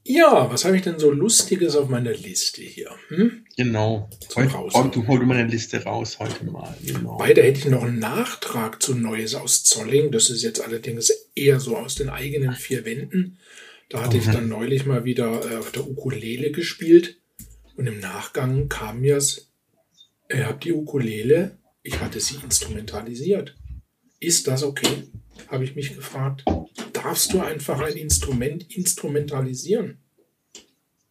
Ja, 0.04 0.50
was 0.50 0.64
habe 0.64 0.76
ich 0.76 0.82
denn 0.82 0.98
so 0.98 1.10
Lustiges 1.10 1.76
auf 1.76 1.88
meiner 1.88 2.12
Liste 2.12 2.62
hier? 2.62 2.90
Hm? 3.08 3.44
Genau. 3.56 4.08
Heute, 4.34 4.58
heute 4.72 5.06
hol 5.06 5.20
du 5.20 5.26
meine 5.26 5.46
Liste 5.46 5.84
raus 5.84 6.18
heute 6.18 6.44
mal. 6.44 6.76
Genau. 6.84 7.18
Weiter 7.18 7.42
hätte 7.42 7.60
ich 7.60 7.66
noch 7.66 7.84
einen 7.84 7.98
Nachtrag 7.98 8.82
zu 8.82 8.94
Neues 8.94 9.34
aus 9.34 9.62
Zolling. 9.62 10.10
Das 10.10 10.30
ist 10.30 10.42
jetzt 10.42 10.60
allerdings 10.60 11.12
eher 11.34 11.60
so 11.60 11.76
aus 11.76 11.94
den 11.94 12.08
eigenen 12.08 12.54
vier 12.54 12.84
Wänden. 12.84 13.38
Da 13.88 14.02
hatte 14.02 14.18
ich 14.18 14.24
dann 14.24 14.48
neulich 14.48 14.86
mal 14.86 15.04
wieder 15.04 15.48
äh, 15.48 15.56
auf 15.56 15.72
der 15.72 15.86
Ukulele 15.86 16.50
gespielt. 16.50 17.19
Und 17.76 17.86
im 17.86 18.00
Nachgang 18.00 18.68
kam 18.68 19.00
mir 19.00 19.16
es, 19.16 19.50
ich 20.28 20.42
habe 20.42 20.58
die 20.58 20.72
Ukulele, 20.72 21.58
ich 21.82 21.98
hatte 22.00 22.20
sie 22.20 22.36
instrumentalisiert. 22.42 23.56
Ist 24.18 24.46
das 24.46 24.62
okay? 24.62 25.04
Habe 25.48 25.64
ich 25.64 25.74
mich 25.74 25.94
gefragt 25.94 26.44
darfst 27.02 27.32
du 27.32 27.40
einfach 27.40 27.80
ein 27.80 27.96
Instrument 27.96 28.76
instrumentalisieren? 28.76 29.98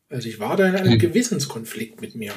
Also 0.09 0.29
ich 0.29 0.39
war 0.39 0.57
da 0.57 0.67
in 0.67 0.75
einem 0.75 0.93
hm. 0.93 0.99
Gewissenskonflikt 0.99 2.01
mit 2.01 2.15
mir. 2.15 2.33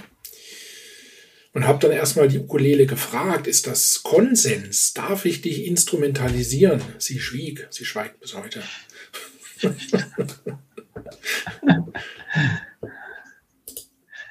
Und 1.54 1.66
habe 1.66 1.78
dann 1.80 1.92
erstmal 1.92 2.28
die 2.28 2.38
Ukulele 2.38 2.86
gefragt, 2.86 3.46
ist 3.46 3.66
das 3.66 4.02
Konsens? 4.02 4.94
Darf 4.94 5.26
ich 5.26 5.42
dich 5.42 5.66
instrumentalisieren? 5.66 6.80
Sie 6.98 7.20
schwieg, 7.20 7.66
sie 7.70 7.84
schweigt 7.84 8.20
bis 8.20 8.34
heute. 8.34 8.62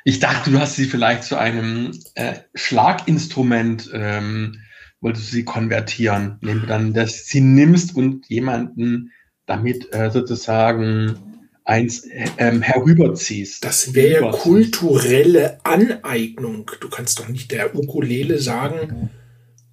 ich 0.04 0.20
dachte, 0.20 0.52
du 0.52 0.60
hast 0.60 0.76
sie 0.76 0.86
vielleicht 0.86 1.24
zu 1.24 1.38
einem 1.38 1.92
äh, 2.16 2.36
Schlaginstrument 2.56 3.90
ähm, 3.94 4.58
wolltest 5.02 5.30
du 5.30 5.36
sie 5.36 5.46
konvertieren, 5.46 6.38
indem 6.42 6.62
du 6.62 6.68
dann 6.68 6.94
das, 6.94 7.26
sie 7.26 7.42
nimmst 7.42 7.96
und 7.96 8.28
jemanden 8.28 9.12
damit 9.48 9.94
äh, 9.94 10.12
sozusagen 10.12 11.18
eins 11.66 12.08
ähm, 12.38 12.62
herüberziehst. 12.62 13.64
Das 13.66 13.94
wäre 13.94 14.26
ja 14.26 14.32
kulturelle 14.32 15.64
Aneignung. 15.66 16.70
Du 16.80 16.90
kannst 16.90 17.20
doch 17.20 17.28
nicht 17.28 17.52
der 17.52 17.76
Ukulele 17.76 18.40
sagen 18.40 19.10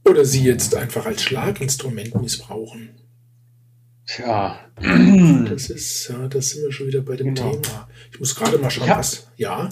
oder 0.04 0.24
sie 0.24 0.44
jetzt 0.44 0.74
einfach 0.74 1.06
als 1.06 1.22
Schlaginstrument 1.22 2.20
missbrauchen. 2.20 2.90
Tja. 4.06 4.58
Das 5.48 5.68
ist, 5.68 6.08
ja, 6.08 6.28
das 6.28 6.50
sind 6.50 6.62
wir 6.62 6.72
schon 6.72 6.86
wieder 6.86 7.02
bei 7.02 7.16
dem 7.16 7.34
genau. 7.34 7.56
Thema. 7.56 7.88
Ich 8.10 8.18
muss 8.18 8.34
gerade 8.34 8.58
mal 8.58 8.70
schauen, 8.70 8.88
was. 8.88 9.30
Ja. 9.36 9.68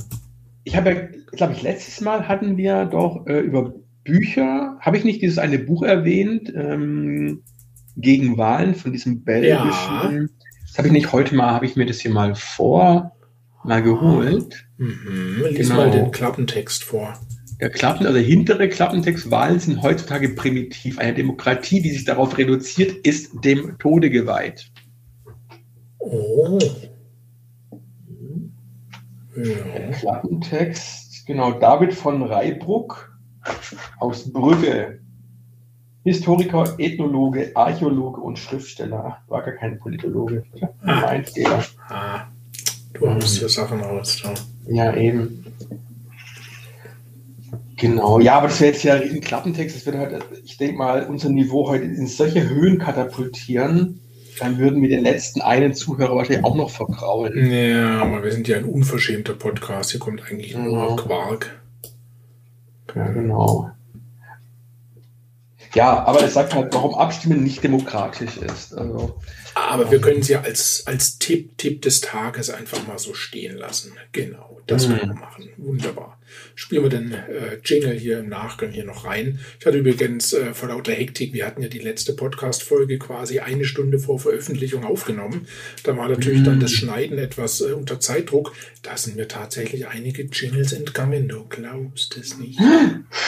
Ich 0.67 0.77
habe 0.77 0.91
ja, 0.91 1.01
glaube 1.31 1.53
ich, 1.53 1.63
letztes 1.63 2.01
Mal 2.01 2.27
hatten 2.27 2.57
wir 2.57 2.87
doch 2.87 3.25
äh, 3.29 3.39
über 3.39 3.73
Bücher, 4.03 4.77
habe 4.81 4.97
ich 4.97 5.05
nicht 5.05 5.23
dieses 5.23 5.39
eine 5.39 5.61
Buch 5.61 5.85
erwähnt, 5.85 6.53
ähm, 6.57 7.45
gegen 7.97 8.37
Wahlen 8.37 8.75
von 8.75 8.93
diesem 8.93 9.23
belgischen. 9.23 9.63
Ja. 9.63 10.27
Das 10.67 10.77
habe 10.77 10.89
ich 10.89 10.93
nicht 10.93 11.13
heute 11.13 11.37
mal, 11.37 11.53
habe 11.53 11.67
ich 11.67 11.77
mir 11.77 11.87
das 11.87 12.01
hier 12.01 12.11
mal 12.11 12.35
vor 12.35 13.13
mal 13.63 13.81
geholt. 13.81 14.67
Mhm. 14.77 15.45
Lies 15.51 15.69
genau. 15.69 15.77
mal 15.77 15.91
den 15.93 16.11
Klappentext 16.11 16.83
vor. 16.83 17.15
Der 17.61 17.71
Klappen, 17.71 18.05
also 18.05 18.19
hintere 18.19 18.69
Klappentext, 18.69 19.31
Wahlen 19.31 19.61
sind 19.61 19.83
heutzutage 19.83 20.31
primitiv. 20.31 20.99
Eine 20.99 21.15
Demokratie, 21.15 21.81
die 21.81 21.93
sich 21.93 22.05
darauf 22.05 22.37
reduziert, 22.39 23.07
ist 23.07 23.45
dem 23.45 23.79
Tode 23.79 24.11
geweiht. 24.11 24.73
Oh. 26.01 26.59
Ja. 29.37 29.91
Klappentext, 29.91 31.27
genau, 31.27 31.53
David 31.53 31.95
von 31.95 32.23
Reibruck 32.23 33.17
aus 33.99 34.33
Brügge. 34.33 35.01
Historiker, 36.05 36.75
Ethnologe, 36.79 37.51
Archäologe 37.55 38.21
und 38.21 38.39
Schriftsteller. 38.39 39.19
War 39.27 39.43
gar 39.43 39.55
kein 39.55 39.79
Politologe. 39.81 40.45
Ah. 40.83 41.21
Ah. 41.89 42.29
Du 42.93 43.11
hast 43.11 43.39
hier 43.39 43.49
Sachen 43.49 43.83
aus. 43.83 44.23
Ja, 44.69 44.95
eben. 44.95 45.45
Genau, 47.77 48.21
ja, 48.21 48.39
aber 48.39 48.47
das 48.49 48.61
wäre 48.61 48.73
jetzt 48.73 48.85
ja 48.85 48.95
ein 48.95 49.21
Klappentext. 49.21 49.77
Das 49.77 49.87
wird 49.87 49.97
halt, 49.97 50.25
ich 50.45 50.57
denke 50.57 50.79
mal, 50.79 51.07
unser 51.07 51.29
Niveau 51.29 51.69
heute 51.69 51.85
in 51.85 52.07
solche 52.07 52.49
Höhen 52.49 52.79
katapultieren, 52.79 54.01
dann 54.39 54.59
würden 54.59 54.83
wir 54.83 54.89
den 54.89 55.03
letzten 55.03 55.41
einen 55.41 55.75
Zuhörer 55.75 56.15
wahrscheinlich 56.15 56.45
auch 56.45 56.55
noch 56.55 56.71
vergraulen. 56.71 57.51
Ja, 57.51 58.03
aber 58.03 58.23
wir 58.23 58.33
sind 58.33 58.49
ja 58.49 58.57
ein 58.57 58.65
unverschämter 58.65 59.35
Podcast. 59.35 59.91
Hier 59.91 60.01
kommt 60.01 60.23
eigentlich 60.23 60.53
ja. 60.53 60.59
nur 60.59 60.97
Quark. 60.97 61.61
Ja, 62.95 63.09
genau. 63.09 63.71
Ja, 65.75 66.05
aber 66.07 66.23
es 66.23 66.33
sagt 66.33 66.55
halt, 66.55 66.73
warum 66.73 66.95
Abstimmen 66.95 67.43
nicht 67.43 67.63
demokratisch 67.63 68.39
ist. 68.39 68.73
Also, 68.73 69.21
aber 69.55 69.91
wir 69.91 70.01
können 70.01 70.23
sie 70.23 70.33
ja 70.33 70.41
als, 70.41 70.85
als 70.87 71.19
Tipp, 71.19 71.59
Tipp 71.59 71.83
des 71.83 72.01
Tages 72.01 72.49
einfach 72.49 72.87
mal 72.87 72.99
so 72.99 73.13
stehen 73.13 73.57
lassen. 73.57 73.93
Genau, 74.13 74.59
das 74.67 74.89
mhm. 74.89 74.97
können 74.97 75.11
wir 75.11 75.21
machen. 75.21 75.49
Wunderbar. 75.59 76.16
Spielen 76.55 76.83
wir 76.85 76.91
den 76.91 77.13
äh, 77.13 77.59
Jingle 77.65 77.99
hier 77.99 78.19
im 78.21 78.29
Nachgang 78.29 78.71
hier 78.71 78.85
noch 78.85 79.05
rein. 79.05 79.39
Ich 79.61 79.67
hatte 79.67 79.79
übrigens 79.79 80.33
äh, 80.33 80.55
vor 80.55 80.69
lauter 80.69 80.93
Hektik, 80.93 81.33
wir 81.33 81.47
hatten 81.47 81.63
ja 81.63 81.69
die 81.69 81.79
letzte 81.79 82.13
Podcast-Folge 82.15 82.99
quasi 82.99 83.41
eine 83.41 83.65
Stunde 83.65 83.99
vor 83.99 84.19
Veröffentlichung 84.19 84.85
aufgenommen. 84.85 85.47
Da 85.83 85.97
war 85.97 86.09
natürlich 86.09 86.41
mhm. 86.41 86.45
dann 86.45 86.61
das 86.61 86.73
Schneiden 86.73 87.19
etwas 87.19 87.61
äh, 87.61 87.73
unter 87.73 88.01
Zeitdruck. 88.01 88.53
Da 88.83 88.97
sind 88.97 89.17
mir 89.17 89.29
tatsächlich 89.29 89.89
einige 89.89 90.23
Jingles 90.23 90.73
entgangen. 90.73 91.29
Du 91.29 91.45
glaubst 91.49 92.17
es 92.17 92.39
nicht. 92.39 92.59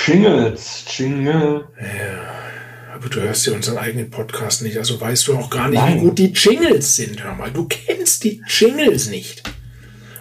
Jingles, 0.06 0.84
Jingle. 0.96 1.64
Ja. 1.80 2.48
Aber 2.94 3.08
du 3.08 3.20
hörst 3.20 3.46
ja 3.46 3.52
unseren 3.52 3.78
eigenen 3.78 4.10
Podcast 4.10 4.62
nicht, 4.62 4.76
also 4.76 5.00
weißt 5.00 5.28
du 5.28 5.36
auch 5.36 5.50
gar 5.50 5.68
nicht, 5.68 5.78
Nein. 5.78 5.96
wie 5.96 6.00
gut 6.00 6.18
die 6.18 6.32
Jingles 6.32 6.96
sind. 6.96 7.22
Hör 7.22 7.34
mal, 7.34 7.50
du 7.50 7.66
kennst 7.66 8.24
die 8.24 8.42
Jingles 8.48 9.08
nicht. 9.08 9.42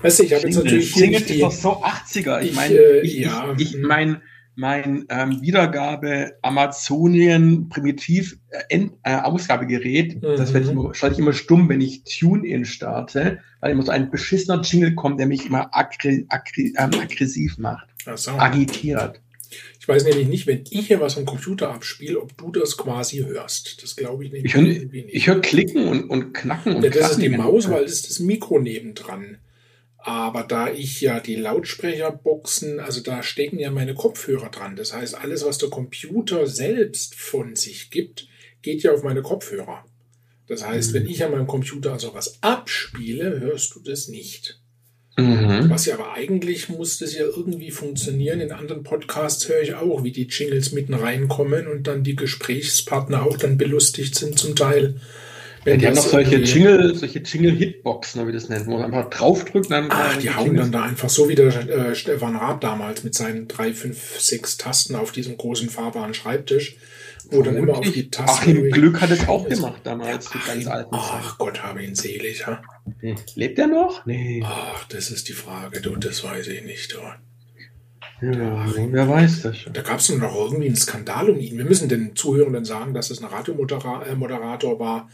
Weißt 0.08 0.20
du, 0.20 0.24
ich 0.24 0.34
habe 0.34 0.48
jetzt 0.48 0.56
natürlich 0.56 0.94
hier 0.94 1.04
Jingles 1.04 1.30
ist 1.30 1.42
doch 1.42 1.52
so 1.52 1.84
80er. 1.84 2.42
Ich 2.42 2.56
meine, 2.56 2.76
äh, 2.76 3.02
ich, 3.02 3.16
ja, 3.16 3.54
ich, 3.58 3.76
ich 3.76 3.82
mein, 3.82 4.22
mein 4.56 5.06
ähm, 5.10 5.42
Wiedergabe 5.42 6.38
Amazonien 6.42 7.68
Primitiv 7.68 8.38
äh, 8.70 8.88
äh, 9.04 9.16
Ausgabegerät, 9.16 10.16
mhm. 10.16 10.38
das 10.38 10.54
werde 10.54 10.66
ich 10.66 10.72
immer, 10.72 10.94
schalte 10.94 11.16
ich 11.16 11.20
immer 11.20 11.34
stumm, 11.34 11.68
wenn 11.68 11.82
ich 11.82 12.06
Tune-In 12.06 12.64
starte, 12.64 13.40
weil 13.60 13.72
immer 13.72 13.84
so 13.84 13.92
ein 13.92 14.10
beschissener 14.10 14.62
Jingle 14.62 14.96
kommt, 14.96 15.20
der 15.20 15.28
mich 15.28 15.46
immer 15.46 15.76
aggr 15.76 16.24
aggr 16.30 16.62
ähm, 16.78 17.00
aggressiv 17.02 17.58
macht, 17.58 17.88
so. 18.16 18.32
agitiert. 18.32 19.20
Ich 19.80 19.88
weiß 19.88 20.06
nämlich 20.06 20.28
nicht, 20.28 20.48
wenn 20.48 20.64
ich 20.70 20.88
hier 20.88 21.02
was 21.02 21.18
am 21.18 21.26
Computer 21.26 21.70
abspiele, 21.70 22.22
ob 22.22 22.38
du 22.38 22.52
das 22.52 22.78
quasi 22.78 23.18
hörst. 23.20 23.84
Das 23.84 23.96
glaube 23.96 24.26
ich 24.26 24.32
nämlich 24.32 24.54
ich 24.54 24.60
hör, 24.60 24.68
irgendwie 24.68 25.04
nicht. 25.04 25.16
Ich 25.16 25.28
höre 25.28 25.40
Klicken 25.40 25.88
und, 25.88 26.10
und 26.10 26.34
Knacken 26.34 26.76
und 26.76 26.84
ja, 26.84 26.90
Das 26.90 27.12
ist 27.12 27.22
die 27.22 27.30
Maus, 27.30 27.70
weil 27.70 27.84
das 27.84 27.94
ist 27.94 28.10
das 28.10 28.20
Mikro 28.20 28.60
nebendran. 28.60 29.38
Aber 30.08 30.44
da 30.44 30.72
ich 30.72 31.02
ja 31.02 31.20
die 31.20 31.36
Lautsprecherboxen, 31.36 32.80
also 32.80 33.02
da 33.02 33.24
stecken 33.24 33.60
ja 33.60 33.72
meine 33.72 33.94
Kopfhörer 33.94 34.48
dran. 34.48 34.78
Das 34.78 34.94
heißt, 34.94 35.16
alles, 35.16 35.46
was 35.46 35.58
der 35.58 35.68
Computer 35.68 36.48
selbst 36.48 37.14
von 37.16 37.58
sich 37.58 37.90
gibt, 37.92 38.26
geht 38.62 38.84
ja 38.84 38.94
auf 38.94 39.04
meine 39.04 39.22
Kopfhörer. 39.22 39.84
Das 40.48 40.66
heißt, 40.66 40.92
mhm. 40.92 40.94
wenn 40.94 41.08
ich 41.08 41.26
an 41.26 41.32
meinem 41.32 41.46
Computer 41.46 41.92
also 41.92 42.14
was 42.14 42.42
abspiele, 42.42 43.42
hörst 43.42 43.76
du 43.76 43.82
das 43.82 44.08
nicht. 44.08 44.62
Mhm. 45.18 45.70
Was 45.70 45.86
ja 45.88 45.96
aber 45.96 46.14
eigentlich 46.14 46.70
muss 46.70 47.00
das 47.00 47.14
ja 47.14 47.26
irgendwie 47.26 47.72
funktionieren. 47.72 48.40
In 48.40 48.54
anderen 48.54 48.84
Podcasts 48.84 49.50
höre 49.50 49.62
ich 49.62 49.74
auch, 49.74 50.06
wie 50.06 50.14
die 50.14 50.28
Jingles 50.28 50.72
mitten 50.72 50.94
reinkommen 50.94 51.68
und 51.68 51.86
dann 51.86 52.06
die 52.06 52.16
Gesprächspartner 52.16 53.24
auch 53.24 53.36
dann 53.36 53.58
belustigt 53.58 54.16
sind 54.16 54.40
zum 54.40 54.56
Teil. 54.56 55.02
Ja, 55.68 55.78
die 55.78 55.88
haben 55.88 55.96
noch 55.96 56.08
solche 56.08 56.38
Jingle, 56.38 56.96
solche 56.96 57.20
Jingle-Hitboxen, 57.20 58.28
wie 58.28 58.32
das 58.32 58.50
nennt, 58.50 58.68
wo 58.68 58.72
man 58.72 58.84
einfach 58.84 59.10
draufdrückt. 59.10 59.70
Dann 59.70 59.88
Ach, 59.90 60.16
die, 60.16 60.22
die 60.22 60.30
hauen 60.34 60.56
dann 60.56 60.72
da 60.72 60.84
einfach 60.84 61.10
so 61.10 61.28
wie 61.30 61.36
der 61.36 61.48
äh, 61.48 61.96
Stefan 61.96 62.36
Raab 62.36 62.62
damals 62.62 63.04
mit 63.04 63.14
seinen 63.14 63.48
drei, 63.48 63.74
fünf, 63.74 64.20
sechs 64.20 64.58
Tasten 64.58 64.96
auf 64.96 65.12
diesem 65.12 65.38
großen 65.38 65.70
fahrbaren 65.70 66.14
Schreibtisch 66.14 66.78
wo 67.32 67.42
dann 67.42 67.58
immer 67.58 67.78
auf 67.78 67.92
die 67.92 68.10
Tasten. 68.10 68.52
Achim 68.52 68.72
Glück 68.72 69.02
hat 69.02 69.12
es 69.12 69.28
auch 69.28 69.48
gemacht 69.48 69.82
damals, 69.84 70.30
die 70.30 70.40
ganz 70.40 70.68
alten 70.68 70.90
Ach 70.94 71.38
Gott, 71.38 71.64
habe 71.64 71.84
ihn 71.84 71.96
selig, 71.96 72.40
ja. 72.40 72.62
Lebt 73.36 73.60
er 73.60 73.68
noch? 73.68 74.06
Nee. 74.06 74.42
Ach, 74.46 74.86
das 74.86 75.12
ist 75.12 75.28
die 75.28 75.34
Frage, 75.34 75.82
du, 75.82 75.96
das 75.96 76.24
weiß 76.24 76.48
ich 76.48 76.64
nicht. 76.64 76.94
Du. 76.94 77.00
Ja, 78.26 78.66
wer 78.74 79.08
weiß 79.08 79.44
das 79.44 79.58
schon. 79.58 79.74
Da 79.74 79.82
gab 79.82 80.00
es 80.00 80.10
noch 80.10 80.36
irgendwie 80.36 80.68
einen 80.68 80.76
Skandal 80.76 81.30
um 81.30 81.40
ihn. 81.40 81.58
Wir 81.58 81.66
müssen 81.66 81.88
den 81.88 82.16
Zuhörenden 82.16 82.66
sagen, 82.66 82.94
dass 82.94 83.12
es 83.12 83.22
ein 83.22 83.30
Radiomoderator 83.30 84.76
äh, 84.76 84.80
war 84.80 85.10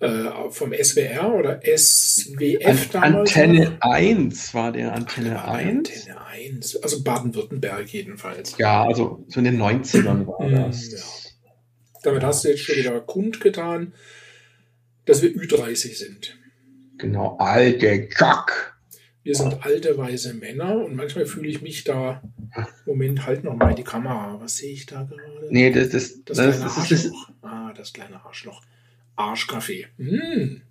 äh, 0.00 0.50
vom 0.50 0.72
SWR 0.72 1.34
oder 1.34 1.60
SWF 1.62 2.94
An 2.94 3.12
damals. 3.12 3.36
Antenne 3.36 3.66
oder? 3.68 3.92
1 3.92 4.54
war 4.54 4.72
der 4.72 4.94
Antenne 4.94 5.34
war 5.34 5.54
1. 5.54 5.68
Antenne 5.68 6.20
1, 6.26 6.82
also 6.82 7.02
Baden-Württemberg 7.04 7.86
jedenfalls. 7.88 8.56
Ja, 8.58 8.84
also 8.84 9.24
so 9.28 9.40
in 9.40 9.44
den 9.44 9.60
90ern 9.60 10.26
war 10.26 10.38
hm, 10.38 10.54
das. 10.54 10.90
Ja. 10.90 10.98
Damit 12.02 12.24
hast 12.24 12.44
du 12.44 12.48
jetzt 12.48 12.62
schon 12.62 12.76
wieder 12.76 12.98
kundgetan, 13.00 13.92
dass 15.04 15.22
wir 15.22 15.30
Ü30 15.30 15.94
sind. 15.94 16.38
Genau, 16.96 17.36
alte 17.38 18.08
Kack. 18.08 18.78
Wir 19.22 19.34
sind 19.34 19.64
alte, 19.66 19.98
weise 19.98 20.32
Männer 20.32 20.82
und 20.82 20.96
manchmal 20.96 21.26
fühle 21.26 21.48
ich 21.48 21.60
mich 21.60 21.84
da. 21.84 22.22
Moment, 22.86 23.26
halt 23.26 23.44
noch 23.44 23.54
mal 23.54 23.74
die 23.74 23.84
Kamera. 23.84 24.40
Was 24.40 24.56
sehe 24.56 24.72
ich 24.72 24.86
da 24.86 25.02
gerade? 25.02 25.48
Nee, 25.50 25.70
das, 25.70 25.90
das, 25.90 26.24
das, 26.24 26.36
das 26.36 26.36
kleine 26.38 26.64
das, 26.64 26.78
Arschloch. 26.78 27.30
ah, 27.42 27.72
das 27.76 27.92
kleine 27.92 28.24
Arschloch. 28.24 28.62
Arschkaffee. 29.20 29.86
Hm. 29.96 30.62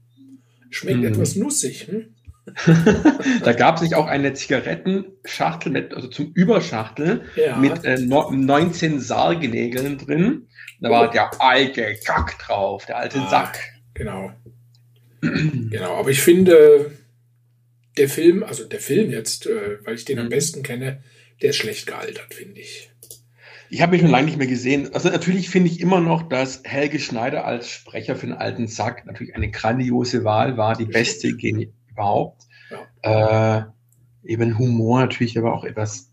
Schmeckt 0.70 1.00
hm. 1.00 1.06
etwas 1.06 1.36
nussig. 1.36 1.88
Hm? 1.88 2.16
da 3.44 3.54
gab 3.54 3.76
es 3.76 3.82
nicht 3.82 3.96
auch 3.96 4.08
eine 4.08 4.34
Zigarettenschachtel 4.34 5.72
mit, 5.72 5.94
also 5.94 6.08
zum 6.08 6.32
Überschachtel 6.34 7.22
ja. 7.36 7.58
mit 7.58 7.84
äh, 7.84 7.98
19 8.00 9.00
Sargnägeln 9.00 9.98
drin. 9.98 10.48
Da 10.82 10.90
war 10.90 11.12
der 11.12 11.42
alte 11.42 11.96
Kack 12.06 12.40
drauf, 12.40 12.86
der 12.86 12.98
alte 12.98 13.20
ah, 13.20 13.30
Sack. 13.30 13.60
Genau. 13.94 14.32
genau, 15.22 15.96
aber 15.96 16.10
ich 16.10 16.22
finde, 16.22 16.92
der 17.98 18.10
Film, 18.10 18.44
also 18.44 18.64
der 18.66 18.80
Film 18.80 19.12
jetzt, 19.12 19.46
äh, 19.46 19.84
weil 19.84 19.96
ich 19.96 20.06
den 20.06 20.20
am 20.20 20.26
mhm. 20.26 20.30
besten 20.30 20.64
kenne, 20.64 21.04
der 21.42 21.50
ist 21.52 21.58
schlecht 21.58 21.86
gealtert, 21.86 22.34
finde 22.34 22.62
ich. 22.62 22.89
Ich 23.70 23.82
habe 23.82 23.92
mich 23.92 24.02
schon 24.02 24.10
lange 24.10 24.26
nicht 24.26 24.38
mehr 24.38 24.48
gesehen. 24.48 24.94
Also 24.94 25.10
natürlich 25.10 25.50
finde 25.50 25.70
ich 25.70 25.80
immer 25.80 26.00
noch, 26.00 26.24
dass 26.24 26.62
Helge 26.64 27.00
Schneider 27.00 27.46
als 27.46 27.70
Sprecher 27.70 28.16
für 28.16 28.28
den 28.28 28.36
alten 28.36 28.68
Sack 28.68 29.06
natürlich 29.06 29.36
eine 29.36 29.52
grandiose 29.52 30.24
Wahl 30.24 30.58
war, 30.58 30.76
die 30.76 30.86
beste 30.86 31.30
überhaupt. 31.30 32.44
Ja. 33.04 33.60
Äh, 33.60 33.64
eben 34.24 34.58
Humor 34.58 35.02
natürlich, 35.02 35.38
aber 35.38 35.54
auch 35.54 35.64
etwas 35.64 36.12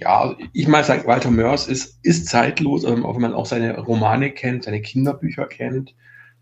ja, 0.00 0.36
ich 0.52 0.66
mal 0.66 0.84
sagen, 0.84 1.06
Walter 1.06 1.30
Mörs 1.30 1.66
ist, 1.66 1.98
ist 2.02 2.26
zeitlos, 2.26 2.84
auch 2.84 3.14
wenn 3.14 3.22
man 3.22 3.34
auch 3.34 3.46
seine 3.46 3.78
Romane 3.78 4.30
kennt, 4.32 4.64
seine 4.64 4.80
Kinderbücher 4.80 5.46
kennt, 5.46 5.94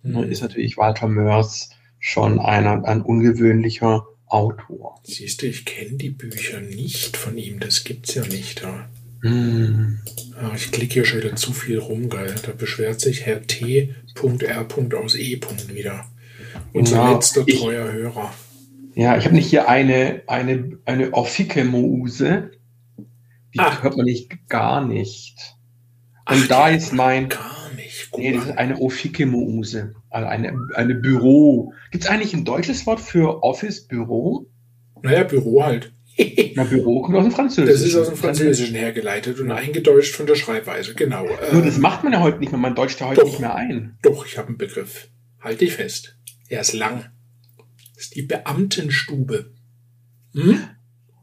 mhm. 0.02 0.22
ist 0.24 0.42
natürlich 0.42 0.76
Walter 0.76 1.08
Mörs 1.08 1.70
schon 1.98 2.38
einer, 2.40 2.84
ein 2.84 3.02
ungewöhnlicher 3.02 4.06
Autor. 4.26 5.00
Siehst 5.04 5.42
du, 5.42 5.46
ich 5.46 5.64
kenne 5.64 5.96
die 5.98 6.10
Bücher 6.10 6.60
nicht 6.60 7.16
von 7.16 7.36
ihm, 7.36 7.60
das 7.60 7.84
gibt's 7.84 8.14
ja 8.14 8.24
nicht. 8.24 8.62
Ja. 8.62 8.88
Hm. 9.22 10.00
Ach, 10.40 10.54
ich 10.54 10.72
klicke 10.72 10.94
hier 10.94 11.04
schon 11.04 11.20
wieder 11.20 11.36
zu 11.36 11.52
viel 11.52 11.78
rum, 11.78 12.08
geil. 12.08 12.34
Da 12.44 12.52
beschwert 12.52 13.00
sich 13.00 13.24
Herr 13.24 13.42
T.R. 13.42 14.66
aus 14.98 15.14
E. 15.14 15.40
wieder. 15.68 16.04
Unser 16.72 16.96
ja, 16.96 17.12
letzter 17.12 17.46
treuer 17.46 17.86
ich, 17.86 17.92
Hörer. 17.92 18.34
Ja, 18.94 19.16
ich 19.16 19.24
habe 19.24 19.34
nicht 19.34 19.48
hier 19.48 19.68
eine, 19.68 20.22
eine, 20.26 20.78
eine 20.84 21.14
Orphike-Mouse. 21.14 22.18
Die 22.18 23.58
Ach. 23.58 23.82
hört 23.82 23.96
man 23.96 24.06
nicht 24.06 24.48
gar 24.48 24.84
nicht. 24.84 25.56
Und 26.28 26.42
Ach, 26.42 26.48
da 26.48 26.68
ist 26.68 26.92
mein. 26.92 27.28
Gar 27.28 27.70
nicht. 27.76 28.08
Guck 28.10 28.20
nee, 28.20 28.32
das 28.32 28.46
ist 28.46 28.58
eine 28.58 28.78
Ophike-Mouse. 28.78 29.76
Also 30.10 30.28
eine, 30.28 30.56
eine 30.74 30.94
Büro. 30.94 31.72
Gibt 31.90 32.04
es 32.04 32.10
eigentlich 32.10 32.34
ein 32.34 32.44
deutsches 32.44 32.86
Wort 32.86 33.00
für 33.00 33.42
Office-Büro? 33.42 34.46
Naja, 35.02 35.24
Büro 35.24 35.62
halt. 35.62 35.92
Na, 36.54 36.64
Büro 36.64 37.02
kommt 37.02 37.16
aus 37.16 37.24
dem 37.24 37.32
Französischen. 37.32 37.72
Das 37.72 37.82
ist 37.82 37.96
aus 37.96 38.08
dem 38.08 38.16
Französischen 38.16 38.74
hergeleitet 38.74 39.40
und 39.40 39.50
eingedeutscht 39.50 40.14
von 40.14 40.26
der 40.26 40.34
Schreibweise, 40.34 40.94
genau. 40.94 41.26
Nur 41.52 41.62
das 41.62 41.78
macht 41.78 42.04
man 42.04 42.12
ja 42.12 42.20
heute 42.20 42.38
nicht 42.38 42.52
mehr, 42.52 42.60
man 42.60 42.74
deutscht 42.74 43.00
ja 43.00 43.08
heute 43.08 43.20
doch, 43.20 43.26
nicht 43.26 43.40
mehr 43.40 43.54
ein. 43.54 43.98
Doch, 44.02 44.26
ich 44.26 44.36
habe 44.36 44.48
einen 44.48 44.58
Begriff. 44.58 45.08
Halte 45.40 45.64
ich 45.64 45.74
fest. 45.74 46.18
Er 46.48 46.60
ist 46.60 46.74
lang. 46.74 47.06
Das 47.94 48.04
ist 48.04 48.16
die 48.16 48.22
Beamtenstube. 48.22 49.52
Hm? 50.34 50.58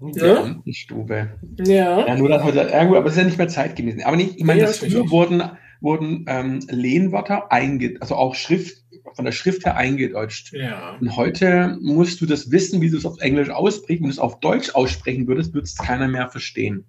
Die 0.02 0.20
Beamtenstube. 0.20 1.40
Ja. 1.66 2.08
Ja, 2.08 2.16
nur 2.16 2.30
dann 2.30 2.44
heute, 2.44 2.58
ja 2.58 2.84
gut, 2.86 2.98
aber 2.98 3.08
es 3.08 3.14
ist 3.14 3.20
ja 3.20 3.26
nicht 3.26 3.38
mehr 3.38 3.48
Zeit 3.48 3.76
gewesen. 3.76 4.02
Aber 4.04 4.18
nicht, 4.18 4.38
ich 4.38 4.44
meine, 4.44 4.62
ja, 4.62 4.68
früher 4.68 5.10
wurden, 5.12 5.44
wurden 5.82 6.26
ähm, 6.28 6.60
Lehnwörter 6.70 7.52
einge, 7.52 7.98
also 8.00 8.16
auch 8.16 8.34
Schrift, 8.34 8.84
von 9.16 9.26
der 9.26 9.32
Schrift 9.32 9.66
her 9.66 9.76
eingedeutscht. 9.76 10.54
Ja. 10.54 10.98
Und 11.00 11.16
heute 11.16 11.78
musst 11.82 12.22
du 12.22 12.26
das 12.26 12.52
wissen, 12.52 12.82
wie 12.82 12.90
du 12.90 12.98
es 12.98 13.06
auf 13.06 13.20
Englisch 13.20 13.50
aussprichst. 13.50 14.02
Wenn 14.02 14.10
du 14.10 14.14
es 14.14 14.20
auf 14.20 14.40
Deutsch 14.40 14.72
aussprechen 14.76 15.28
würdest, 15.28 15.54
würde 15.54 15.66
es 15.66 15.76
keiner 15.76 16.08
mehr 16.08 16.30
verstehen. 16.30 16.86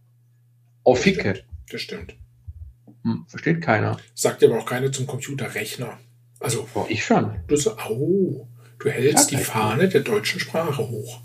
Auf 0.85 1.05
Hicke. 1.05 1.45
Das 1.71 1.81
stimmt. 1.81 2.17
Hm, 3.05 3.25
versteht 3.29 3.63
keiner. 3.63 3.97
Sagt 4.15 4.45
aber 4.45 4.59
auch 4.59 4.67
keiner 4.67 4.93
zum 4.93 5.07
Computerrechner. 5.07 5.99
Also. 6.39 6.67
Oh, 6.75 6.87
ich 6.89 7.05
schon. 7.05 7.37
Du, 7.47 7.57
so, 7.57 7.77
oh, 7.89 8.49
du 8.79 8.91
hältst 8.91 9.31
ja, 9.31 9.39
die 9.39 9.45
Fahne 9.45 9.89
der 9.89 10.01
deutschen 10.01 10.41
Sprache 10.41 10.89
hoch. 10.89 11.21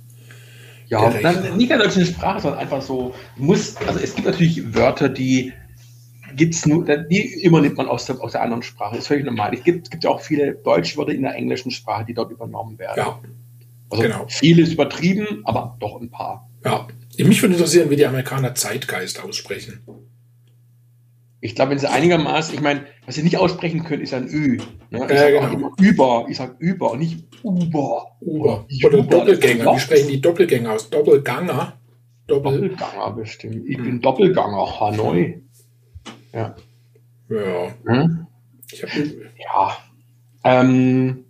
Ja, 0.87 1.09
dann, 1.09 1.57
nicht 1.57 1.71
der 1.71 1.79
deutschen 1.79 2.05
Sprache, 2.05 2.41
sondern 2.41 2.59
einfach 2.59 2.81
so, 2.81 3.15
muss, 3.37 3.75
also 3.87 3.99
es 3.99 4.13
gibt 4.13 4.27
natürlich 4.27 4.75
Wörter, 4.75 5.09
die 5.09 5.51
gibt's 6.35 6.65
nur, 6.65 6.85
die 6.85 7.41
übernimmt 7.43 7.77
man 7.77 7.87
aus 7.87 8.05
der, 8.05 8.21
aus 8.21 8.33
der 8.33 8.41
anderen 8.41 8.63
Sprache. 8.63 8.95
Das 8.95 9.03
ist 9.03 9.07
völlig 9.07 9.25
normal. 9.25 9.53
Es 9.53 9.63
gibt, 9.63 9.91
gibt 9.91 10.03
ja 10.03 10.09
auch 10.09 10.21
viele 10.21 10.55
Deutschwörter 10.55 11.13
in 11.13 11.23
der 11.23 11.35
englischen 11.35 11.71
Sprache, 11.71 12.05
die 12.05 12.13
dort 12.13 12.31
übernommen 12.31 12.77
werden. 12.77 12.97
Ja. 12.97 13.19
Also 13.89 14.03
genau. 14.03 14.25
vieles 14.27 14.73
übertrieben, 14.73 15.41
aber 15.45 15.77
doch 15.79 15.99
ein 16.01 16.09
paar. 16.09 16.49
Ja. 16.63 16.87
Mich 17.17 17.41
würde 17.41 17.55
interessieren, 17.55 17.89
wie 17.89 17.95
die 17.95 18.05
Amerikaner 18.05 18.55
Zeitgeist 18.55 19.23
aussprechen. 19.23 19.81
Ich 21.39 21.53
glaube, 21.53 21.71
wenn 21.71 21.79
sie 21.79 21.89
einigermaßen, 21.89 22.55
ich 22.55 22.61
meine, 22.61 22.85
was 23.05 23.15
sie 23.15 23.23
nicht 23.23 23.37
aussprechen 23.37 23.83
können, 23.83 24.01
ist 24.01 24.13
ein 24.13 24.27
Ü. 24.27 24.57
Ne? 24.89 25.07
Ich 25.07 25.11
ja, 25.11 25.29
genau. 25.29 25.71
über, 25.79 26.25
ich 26.27 26.37
sage 26.37 26.55
über 26.57 26.91
und 26.91 26.99
nicht 26.99 27.23
Uber. 27.43 28.17
Uber. 28.19 28.65
Oder 28.83 29.03
Doppelgänger. 29.03 29.75
Wie 29.75 29.79
sprechen 29.79 30.07
die 30.07 30.21
Doppelgänger 30.21 30.73
aus? 30.73 30.89
Doppelganger? 30.89 31.79
Doppel 32.27 32.53
Doppelganger 32.53 33.11
bestimmt. 33.11 33.67
Ich 33.67 33.77
bin 33.77 34.01
Doppelganger, 34.01 34.79
Hanoi. 34.79 35.43
Ja. 36.35 36.55
Ja. 37.29 37.73
Hm? 37.85 38.27
ja. 39.37 39.77
Ähm, 40.43 41.25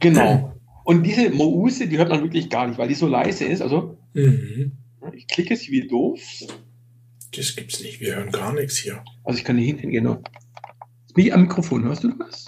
genau. 0.00 0.54
Und 0.84 1.02
diese 1.02 1.30
Mouse, 1.30 1.78
die 1.78 1.98
hört 1.98 2.08
man 2.08 2.22
wirklich 2.22 2.48
gar 2.48 2.66
nicht, 2.66 2.78
weil 2.78 2.88
die 2.88 2.94
so 2.94 3.06
leise 3.06 3.44
ist. 3.44 3.60
Also, 3.60 3.98
mhm. 4.14 4.72
ich 5.12 5.26
klicke 5.28 5.54
sie 5.54 5.70
wie 5.70 5.86
doof. 5.86 6.20
Das 7.36 7.54
gibt's 7.54 7.82
nicht. 7.82 8.00
Wir 8.00 8.16
hören 8.16 8.32
gar 8.32 8.54
nichts 8.54 8.78
hier. 8.78 9.04
Also, 9.22 9.38
ich 9.38 9.44
kann 9.44 9.58
hier 9.58 9.66
hinten 9.66 9.90
gehen. 9.90 10.04
Nur. 10.04 10.22
Bin 11.14 11.26
ich 11.26 11.34
am 11.34 11.42
Mikrofon? 11.42 11.84
Hörst 11.84 12.04
du 12.04 12.12
das? 12.18 12.46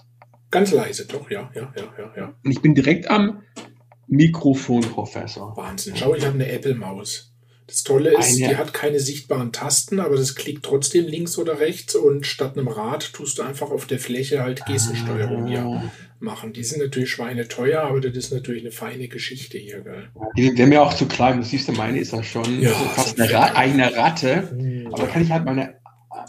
Ganz 0.50 0.72
leise, 0.72 1.06
doch, 1.06 1.30
ja, 1.30 1.50
ja, 1.54 1.72
ja, 1.76 1.94
ja, 1.96 2.12
ja. 2.16 2.34
Und 2.42 2.50
ich 2.50 2.60
bin 2.60 2.74
direkt 2.74 3.08
am 3.08 3.42
Mikrofon, 4.08 4.80
Professor. 4.80 5.56
Wahnsinn. 5.56 5.94
Schau, 5.96 6.14
ich 6.14 6.24
habe 6.24 6.34
eine 6.34 6.50
Apple-Maus. 6.50 7.29
Das 7.70 7.84
Tolle 7.84 8.18
ist, 8.18 8.36
Eine. 8.36 8.48
die 8.48 8.56
hat 8.56 8.74
keine 8.74 8.98
sichtbaren 8.98 9.52
Tasten, 9.52 10.00
aber 10.00 10.16
das 10.16 10.34
klickt 10.34 10.64
trotzdem 10.64 11.06
links 11.06 11.38
oder 11.38 11.60
rechts 11.60 11.94
und 11.94 12.26
statt 12.26 12.58
einem 12.58 12.66
Rad 12.66 13.12
tust 13.12 13.38
du 13.38 13.42
einfach 13.42 13.70
auf 13.70 13.86
der 13.86 14.00
Fläche 14.00 14.42
halt 14.42 14.66
Gestensteuerung 14.66 15.46
hier 15.46 15.60
ah. 15.60 15.82
machen. 16.18 16.52
Die 16.52 16.64
sind 16.64 16.82
natürlich 16.82 17.10
schweineteuer, 17.10 17.82
aber 17.82 18.00
das 18.00 18.16
ist 18.16 18.32
natürlich 18.32 18.64
eine 18.64 18.72
feine 18.72 19.06
Geschichte 19.06 19.56
hier, 19.56 19.82
gell? 19.82 20.08
Die 20.36 20.58
wäre 20.58 20.68
mir 20.68 20.82
auch 20.82 20.94
zu 20.94 21.06
klein. 21.06 21.36
Du 21.36 21.44
siehst, 21.44 21.70
meine 21.70 22.00
ist 22.00 22.12
ja 22.12 22.24
schon 22.24 22.60
ja, 22.60 22.70
fast 22.70 23.20
eine 23.20 23.32
Ra 23.32 23.54
eigene 23.54 23.94
Ratte. 23.94 24.48
Mhm. 24.52 24.88
Aber 24.88 24.96
da 24.96 25.06
kann 25.06 25.22
ich 25.22 25.30
halt 25.30 25.44
meine, 25.44 25.74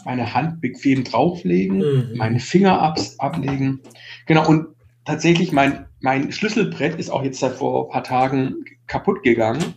meine 0.04 0.32
Hand 0.32 0.60
bequem 0.60 1.02
drauflegen, 1.02 1.78
mhm. 1.78 2.10
meine 2.14 2.38
Finger 2.38 2.80
ab, 2.80 3.00
ablegen. 3.18 3.80
Genau, 4.26 4.48
und 4.48 4.68
tatsächlich 5.04 5.50
mein, 5.50 5.86
mein 5.98 6.30
Schlüsselbrett 6.30 7.00
ist 7.00 7.10
auch 7.10 7.24
jetzt 7.24 7.40
seit 7.40 7.54
vor 7.54 7.86
ein 7.86 7.90
paar 7.90 8.04
Tagen 8.04 8.64
kaputt 8.86 9.24
gegangen. 9.24 9.74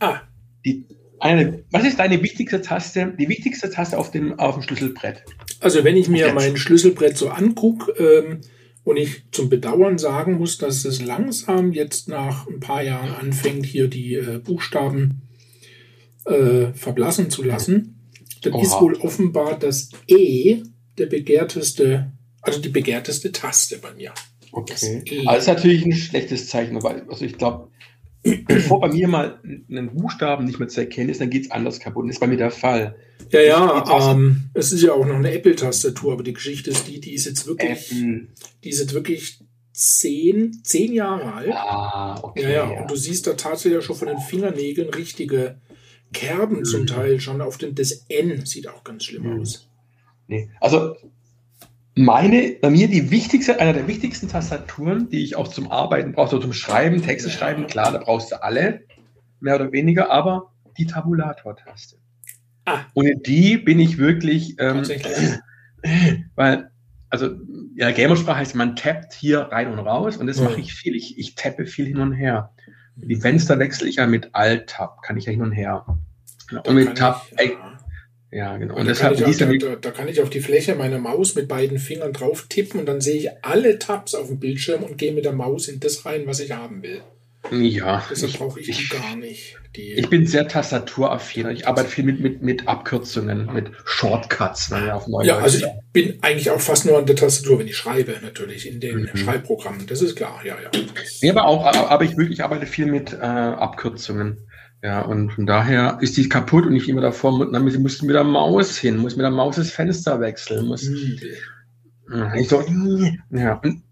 Ah. 0.00 0.20
Die, 0.66 0.84
eine, 1.18 1.64
was 1.70 1.84
ist 1.84 1.98
deine 1.98 2.22
wichtigste 2.22 2.60
Taste, 2.60 3.14
die 3.18 3.28
wichtigste 3.28 3.70
Taste 3.70 3.96
auf 3.96 4.10
dem, 4.10 4.38
auf 4.38 4.56
dem 4.56 4.62
Schlüsselbrett? 4.62 5.22
Also 5.60 5.84
wenn 5.84 5.96
ich 5.96 6.08
mir 6.08 6.32
mein 6.34 6.56
Schlüsselbrett 6.56 7.16
so 7.16 7.28
angucke 7.28 7.92
ähm, 7.92 8.40
und 8.84 8.98
ich 8.98 9.22
zum 9.30 9.48
Bedauern 9.48 9.96
sagen 9.96 10.38
muss, 10.38 10.58
dass 10.58 10.84
es 10.84 11.02
langsam 11.02 11.72
jetzt 11.72 12.08
nach 12.08 12.46
ein 12.46 12.60
paar 12.60 12.82
Jahren 12.82 13.10
anfängt, 13.10 13.64
hier 13.64 13.88
die 13.88 14.14
äh, 14.14 14.38
Buchstaben 14.38 15.22
äh, 16.26 16.72
verblassen 16.74 17.30
zu 17.30 17.42
lassen, 17.42 18.10
dann 18.42 18.52
Oha. 18.52 18.62
ist 18.62 18.80
wohl 18.80 18.96
offenbar 18.96 19.58
das 19.58 19.90
E 20.06 20.62
der 20.98 21.06
begehrteste, 21.06 22.12
also 22.42 22.60
die 22.60 22.68
begehrteste 22.68 23.32
Taste 23.32 23.78
bei 23.78 23.94
mir. 23.94 24.12
Okay. 24.52 25.02
E. 25.06 25.18
Also 25.18 25.26
das 25.26 25.38
ist 25.38 25.46
natürlich 25.48 25.84
ein 25.84 25.92
schlechtes 25.92 26.48
Zeichen, 26.48 26.82
weil 26.82 27.06
also 27.08 27.24
ich 27.24 27.38
glaube, 27.38 27.70
bevor 28.46 28.80
bei 28.80 28.88
mir 28.88 29.08
mal 29.08 29.40
ein 29.44 29.94
Buchstaben 29.94 30.44
nicht 30.44 30.58
mehr 30.58 30.68
zu 30.68 30.80
erkennen 30.80 31.10
ist, 31.10 31.20
dann 31.20 31.30
geht 31.30 31.46
es 31.46 31.50
anders 31.50 31.80
kaputt. 31.80 32.06
Das 32.06 32.16
ist 32.16 32.20
bei 32.20 32.26
mir 32.26 32.36
der 32.36 32.50
Fall. 32.50 32.96
Ja, 33.30 33.40
ja, 33.40 34.12
ähm, 34.12 34.50
es 34.54 34.72
ist 34.72 34.82
ja 34.82 34.92
auch 34.92 35.06
noch 35.06 35.16
eine 35.16 35.32
Apple-Tastatur, 35.32 36.12
aber 36.12 36.22
die 36.22 36.32
Geschichte 36.32 36.70
ist 36.70 36.86
die, 36.86 37.00
die 37.00 37.14
ist 37.14 37.26
jetzt 37.26 37.46
wirklich, 37.46 37.92
Apple. 37.92 38.28
die 38.62 38.68
ist 38.68 38.80
jetzt 38.80 38.94
wirklich 38.94 39.40
zehn, 39.72 40.60
zehn 40.62 40.92
Jahre 40.92 41.34
alt. 41.34 41.52
Ah, 41.52 42.18
okay. 42.22 42.42
Ja, 42.42 42.50
ja, 42.50 42.82
und 42.82 42.90
du 42.90 42.96
siehst 42.96 43.26
da 43.26 43.34
tatsächlich 43.34 43.84
schon 43.84 43.96
von 43.96 44.08
den 44.08 44.18
Fingernägeln 44.18 44.90
richtige 44.90 45.60
Kerben 46.12 46.58
mhm. 46.58 46.64
zum 46.64 46.86
Teil 46.86 47.20
schon 47.20 47.40
auf 47.40 47.58
dem, 47.58 47.74
das 47.74 48.04
N 48.08 48.46
sieht 48.46 48.68
auch 48.68 48.84
ganz 48.84 49.04
schlimm 49.04 49.24
mhm. 49.24 49.40
aus. 49.40 49.68
Nee, 50.28 50.50
also 50.60 50.96
meine, 51.96 52.56
bei 52.60 52.70
mir 52.70 52.88
die 52.88 53.10
wichtigste, 53.10 53.58
einer 53.58 53.72
der 53.72 53.88
wichtigsten 53.88 54.28
Tastaturen, 54.28 55.08
die 55.08 55.24
ich 55.24 55.34
auch 55.34 55.48
zum 55.48 55.70
Arbeiten 55.70 56.12
brauche, 56.12 56.30
so 56.30 56.38
zum 56.38 56.52
Schreiben, 56.52 57.02
Texte 57.02 57.30
schreiben, 57.30 57.66
klar, 57.66 57.90
da 57.90 57.98
brauchst 57.98 58.30
du 58.30 58.42
alle, 58.42 58.82
mehr 59.40 59.56
oder 59.56 59.72
weniger, 59.72 60.10
aber 60.10 60.52
die 60.78 60.86
Tabulator-Taste. 60.86 61.96
Ah. 62.66 62.80
Ohne 62.94 63.16
die 63.16 63.56
bin 63.56 63.80
ich 63.80 63.96
wirklich, 63.96 64.56
ähm, 64.58 64.82
weil, 66.34 66.70
also, 67.08 67.30
ja, 67.76 67.90
Gamersprache 67.92 68.38
heißt, 68.38 68.54
man 68.56 68.76
tappt 68.76 69.14
hier 69.14 69.40
rein 69.40 69.72
und 69.72 69.78
raus 69.78 70.18
und 70.18 70.26
das 70.26 70.38
mhm. 70.38 70.46
mache 70.46 70.60
ich 70.60 70.74
viel. 70.74 70.94
Ich, 70.94 71.18
ich 71.18 71.34
tappe 71.34 71.66
viel 71.66 71.86
hin 71.86 71.98
und 71.98 72.12
her. 72.12 72.52
Die 72.96 73.16
Fenster 73.16 73.58
wechsle 73.58 73.88
ich 73.88 73.96
ja 73.96 74.06
mit 74.06 74.34
Alt-Tab, 74.34 75.02
kann 75.02 75.16
ich 75.16 75.26
ja 75.26 75.32
hin 75.32 75.42
und 75.42 75.52
her. 75.52 75.84
Und 76.64 76.74
mit 76.74 76.96
Tab, 76.98 77.26
ich, 77.38 77.50
ja. 77.50 77.75
Ja, 78.30 78.56
genau. 78.56 78.74
Und, 78.74 78.80
und 78.80 78.88
deshalb 78.88 79.18
kann 79.18 79.30
ich 79.52 79.60
da, 79.60 79.76
da, 79.76 79.90
kann 79.90 80.08
ich 80.08 80.20
auf 80.20 80.30
die 80.30 80.40
Fläche 80.40 80.74
meiner 80.74 80.98
Maus 80.98 81.34
mit 81.34 81.48
beiden 81.48 81.78
Fingern 81.78 82.12
drauf 82.12 82.46
tippen 82.48 82.80
und 82.80 82.86
dann 82.86 83.00
sehe 83.00 83.16
ich 83.16 83.28
alle 83.42 83.78
Tabs 83.78 84.14
auf 84.14 84.26
dem 84.26 84.40
Bildschirm 84.40 84.82
und 84.82 84.98
gehe 84.98 85.12
mit 85.12 85.24
der 85.24 85.32
Maus 85.32 85.68
in 85.68 85.80
das 85.80 86.04
rein, 86.04 86.26
was 86.26 86.40
ich 86.40 86.52
haben 86.52 86.82
will. 86.82 87.02
Ja. 87.52 88.04
Deshalb 88.10 88.32
brauche 88.32 88.60
ich, 88.60 88.68
ich 88.68 88.90
gar 88.90 89.16
nicht. 89.16 89.56
Die 89.76 89.92
ich 89.92 90.08
bin 90.08 90.26
sehr 90.26 90.48
tastaturaffin. 90.48 91.50
Ich 91.50 91.68
arbeite 91.68 91.88
viel 91.88 92.04
mit, 92.04 92.20
mit, 92.20 92.42
mit 92.42 92.66
Abkürzungen, 92.66 93.52
mit 93.52 93.70
Shortcuts. 93.84 94.70
Ne, 94.70 94.94
auf 94.94 95.06
ja, 95.22 95.38
also 95.38 95.58
ich 95.58 95.66
bin 95.92 96.18
eigentlich 96.22 96.50
auch 96.50 96.60
fast 96.60 96.86
nur 96.86 96.98
an 96.98 97.06
der 97.06 97.14
Tastatur, 97.14 97.58
wenn 97.58 97.68
ich 97.68 97.76
schreibe, 97.76 98.16
natürlich, 98.22 98.66
in 98.68 98.80
den 98.80 99.02
mhm. 99.02 99.16
Schreibprogrammen. 99.16 99.86
Das 99.86 100.02
ist 100.02 100.16
klar, 100.16 100.40
ja, 100.44 100.56
ja. 100.60 100.70
Ja, 101.20 101.32
aber 101.32 101.46
auch, 101.46 101.64
aber 101.64 102.04
ich 102.04 102.16
wirklich 102.16 102.42
arbeite 102.42 102.66
viel 102.66 102.86
mit 102.86 103.12
äh, 103.12 103.16
Abkürzungen. 103.16 104.38
Ja, 104.82 105.02
und 105.02 105.30
von 105.32 105.46
daher 105.46 105.98
ist 106.00 106.16
die 106.16 106.28
kaputt 106.28 106.66
und 106.66 106.76
ich 106.76 106.88
immer 106.88 107.00
davor, 107.00 107.50
dann 107.50 107.64
muss 107.64 108.02
mit 108.02 108.14
der 108.14 108.24
Maus 108.24 108.76
hin, 108.76 108.98
muss 108.98 109.16
mit 109.16 109.24
der 109.24 109.30
Maus 109.30 109.56
das 109.56 109.70
Fenster 109.70 110.20
wechseln, 110.20 110.66
muss. 110.66 110.88
Mhm. 110.88 111.18
Ich 112.36 112.48
so, 112.48 112.62
ja, 113.30 113.54
und, 113.54 113.82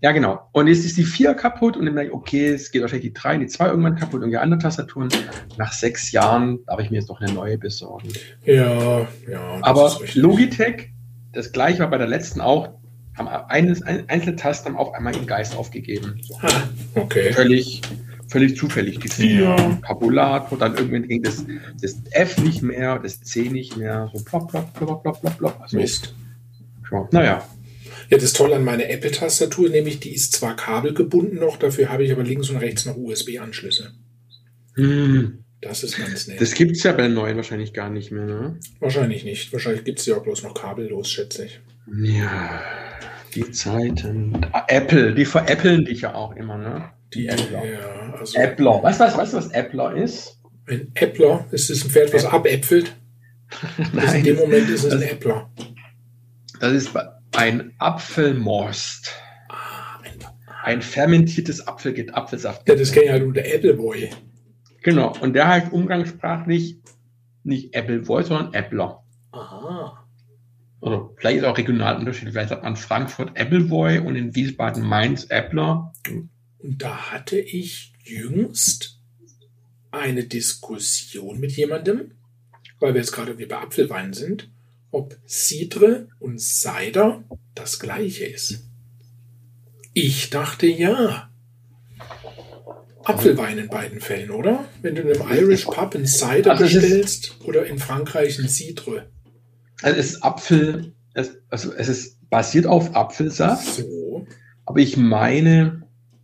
ja, 0.00 0.12
genau. 0.12 0.48
Und 0.52 0.68
jetzt 0.68 0.84
ist 0.84 0.96
die 0.96 1.04
4 1.04 1.34
kaputt 1.34 1.76
und 1.76 1.84
dann 1.84 1.94
merke 1.94 2.10
ich, 2.10 2.14
okay, 2.14 2.46
es 2.48 2.70
geht 2.70 2.82
wahrscheinlich 2.82 3.12
die 3.12 3.20
3, 3.20 3.38
die 3.38 3.48
2 3.48 3.66
irgendwann 3.66 3.96
kaputt 3.96 4.22
und 4.22 4.30
die 4.30 4.38
anderen 4.38 4.60
Tastaturen. 4.60 5.08
Nach 5.56 5.72
sechs 5.72 6.12
Jahren 6.12 6.64
darf 6.66 6.78
ich 6.80 6.90
mir 6.90 6.98
jetzt 6.98 7.08
noch 7.08 7.20
eine 7.20 7.32
neue 7.32 7.58
besorgen. 7.58 8.08
Ja, 8.44 9.00
ja. 9.28 9.58
Aber 9.62 9.98
Logitech, 10.14 10.90
das 11.32 11.52
gleiche 11.52 11.80
war 11.80 11.90
bei 11.90 11.98
der 11.98 12.06
letzten 12.06 12.40
auch, 12.40 12.78
haben 13.16 13.28
eines, 13.28 13.82
einzelne 13.82 14.36
Tasten 14.36 14.68
haben 14.68 14.76
auf 14.76 14.94
einmal 14.94 15.14
ihren 15.14 15.26
Geist 15.26 15.56
aufgegeben. 15.56 16.20
So. 16.22 16.38
Ah, 16.42 16.62
okay. 16.94 17.32
Völlig 17.32 17.82
völlig 18.28 18.56
zufällig 18.56 18.98
die 18.98 19.08
4, 19.08 19.40
ja. 19.40 19.54
Und 20.50 20.60
dann 20.60 20.76
irgendwann 20.76 21.08
ging 21.08 21.22
das, 21.22 21.44
das 21.80 21.96
F 22.10 22.38
nicht 22.38 22.62
mehr, 22.62 22.98
das 22.98 23.20
C 23.20 23.48
nicht 23.48 23.76
mehr, 23.76 24.10
so 24.14 24.22
plopp, 24.22 24.50
plopp, 24.50 24.72
plopp, 24.74 25.02
plopp, 25.02 25.20
plopp, 25.20 25.38
plopp. 25.38 25.60
Also, 25.60 25.76
Mist. 25.76 26.14
Ja, 26.90 27.08
naja. 27.12 27.48
Ja, 28.10 28.16
das 28.16 28.32
Tolle 28.32 28.56
an 28.56 28.64
meiner 28.64 28.88
Apple-Tastatur, 28.88 29.68
nämlich 29.68 30.00
die 30.00 30.14
ist 30.14 30.32
zwar 30.32 30.56
kabelgebunden 30.56 31.38
noch, 31.38 31.56
dafür 31.58 31.90
habe 31.90 32.04
ich 32.04 32.12
aber 32.12 32.22
links 32.22 32.48
und 32.48 32.56
rechts 32.56 32.86
noch 32.86 32.96
USB-Anschlüsse. 32.96 33.92
Hm. 34.74 35.44
Das 35.60 35.82
ist 35.82 35.98
ganz 35.98 36.28
nett. 36.28 36.40
Das 36.40 36.54
gibt 36.54 36.76
es 36.76 36.84
ja 36.84 36.92
bei 36.92 37.02
den 37.02 37.14
neuen 37.14 37.36
wahrscheinlich 37.36 37.72
gar 37.72 37.90
nicht 37.90 38.12
mehr, 38.12 38.26
ne? 38.26 38.60
Wahrscheinlich 38.78 39.24
nicht. 39.24 39.52
Wahrscheinlich 39.52 39.84
gibt 39.84 39.98
es 39.98 40.06
ja 40.06 40.16
auch 40.16 40.22
bloß 40.22 40.44
noch 40.44 40.54
kabellos, 40.54 41.10
schätze 41.10 41.46
ich. 41.46 41.60
Ja, 42.00 42.62
die 43.34 43.50
Zeiten. 43.50 44.46
Ah, 44.52 44.66
Apple, 44.68 45.14
die 45.14 45.24
veräppeln 45.24 45.84
dich 45.84 46.02
ja 46.02 46.14
auch 46.14 46.36
immer, 46.36 46.58
ne? 46.58 46.90
Die 47.14 47.30
Appler. 47.30 47.64
Ja, 47.64 48.14
also 48.18 48.38
Appler. 48.38 48.82
Weißt 48.82 49.00
du, 49.00 49.04
was, 49.04 49.16
weißt, 49.16 49.34
was 49.34 49.54
Appler 49.54 49.96
ist? 49.96 50.38
Ein 50.66 50.92
Appler? 51.00 51.46
Ist 51.50 51.70
es 51.70 51.84
ein 51.84 51.90
Pferd, 51.90 52.12
was 52.12 52.26
abäpfelt? 52.26 52.94
Nein. 53.92 54.16
in 54.16 54.24
dem 54.24 54.36
Moment 54.36 54.68
ist 54.68 54.84
es 54.84 54.92
ein 54.92 55.02
Äppler. 55.02 55.50
Das 56.60 56.72
ist 56.72 56.90
ein 57.36 57.72
Apfelmorst. 57.78 59.10
Ah, 59.48 60.00
ein, 60.04 60.18
ein 60.64 60.82
fermentiertes 60.82 61.66
Apfel, 61.66 62.10
Apfelsaft. 62.12 62.68
Ja, 62.68 62.74
das 62.74 62.92
kenne 62.92 63.06
ich 63.06 63.12
halt 63.12 63.22
unter 63.22 63.40
Appleboy. 63.40 64.10
Genau, 64.82 65.14
und 65.20 65.32
der 65.32 65.48
heißt 65.48 65.72
umgangssprachlich 65.72 66.78
nicht 67.42 67.74
Appleboy, 67.74 68.22
sondern 68.22 68.54
Appler. 68.54 69.02
Aha. 69.32 70.06
Also 70.80 71.14
vielleicht 71.16 71.38
ist 71.38 71.44
auch 71.44 71.58
regional 71.58 71.96
unterschiedlich. 71.96 72.34
Vielleicht 72.34 72.50
sagt 72.50 72.62
man 72.62 72.76
Frankfurt 72.76 73.38
Appleboy 73.38 73.98
und 73.98 74.16
in 74.16 74.34
Wiesbaden 74.34 74.86
Mainz 74.86 75.26
Appler. 75.30 75.92
Und 76.58 76.82
da 76.82 77.12
hatte 77.12 77.38
ich 77.38 77.92
jüngst 78.04 78.98
eine 79.90 80.24
Diskussion 80.24 81.40
mit 81.40 81.52
jemandem, 81.52 82.12
weil 82.80 82.94
wir 82.94 83.00
jetzt 83.00 83.12
gerade 83.12 83.38
wie 83.38 83.46
bei 83.46 83.58
Apfelwein 83.58 84.12
sind, 84.12 84.50
ob 84.90 85.16
Cidre 85.26 86.08
und 86.18 86.40
Cider 86.40 87.24
das 87.54 87.78
gleiche 87.78 88.24
ist. 88.24 88.64
Ich 89.92 90.30
dachte 90.30 90.66
ja. 90.66 91.30
Apfelwein 93.04 93.58
in 93.58 93.68
beiden 93.68 94.00
Fällen, 94.00 94.30
oder? 94.30 94.68
Wenn 94.82 94.94
du 94.94 95.02
in 95.02 95.20
einem 95.20 95.32
Irish 95.32 95.64
Pub 95.64 95.94
einen 95.94 96.06
Cider 96.06 96.52
also 96.52 96.64
bestellst 96.64 97.36
oder 97.44 97.66
in 97.66 97.78
Frankreich 97.78 98.38
ein 98.38 98.48
Cidre. 98.48 99.08
Also 99.80 99.98
es 99.98 100.10
ist 100.10 100.22
Apfel, 100.22 100.92
es, 101.14 101.36
also 101.48 101.72
es 101.72 101.88
ist 101.88 102.18
basiert 102.28 102.66
auf 102.66 102.94
Apfelsaft. 102.94 103.76
So. 103.76 104.26
Aber 104.66 104.80
ich 104.80 104.96
meine, 104.96 105.77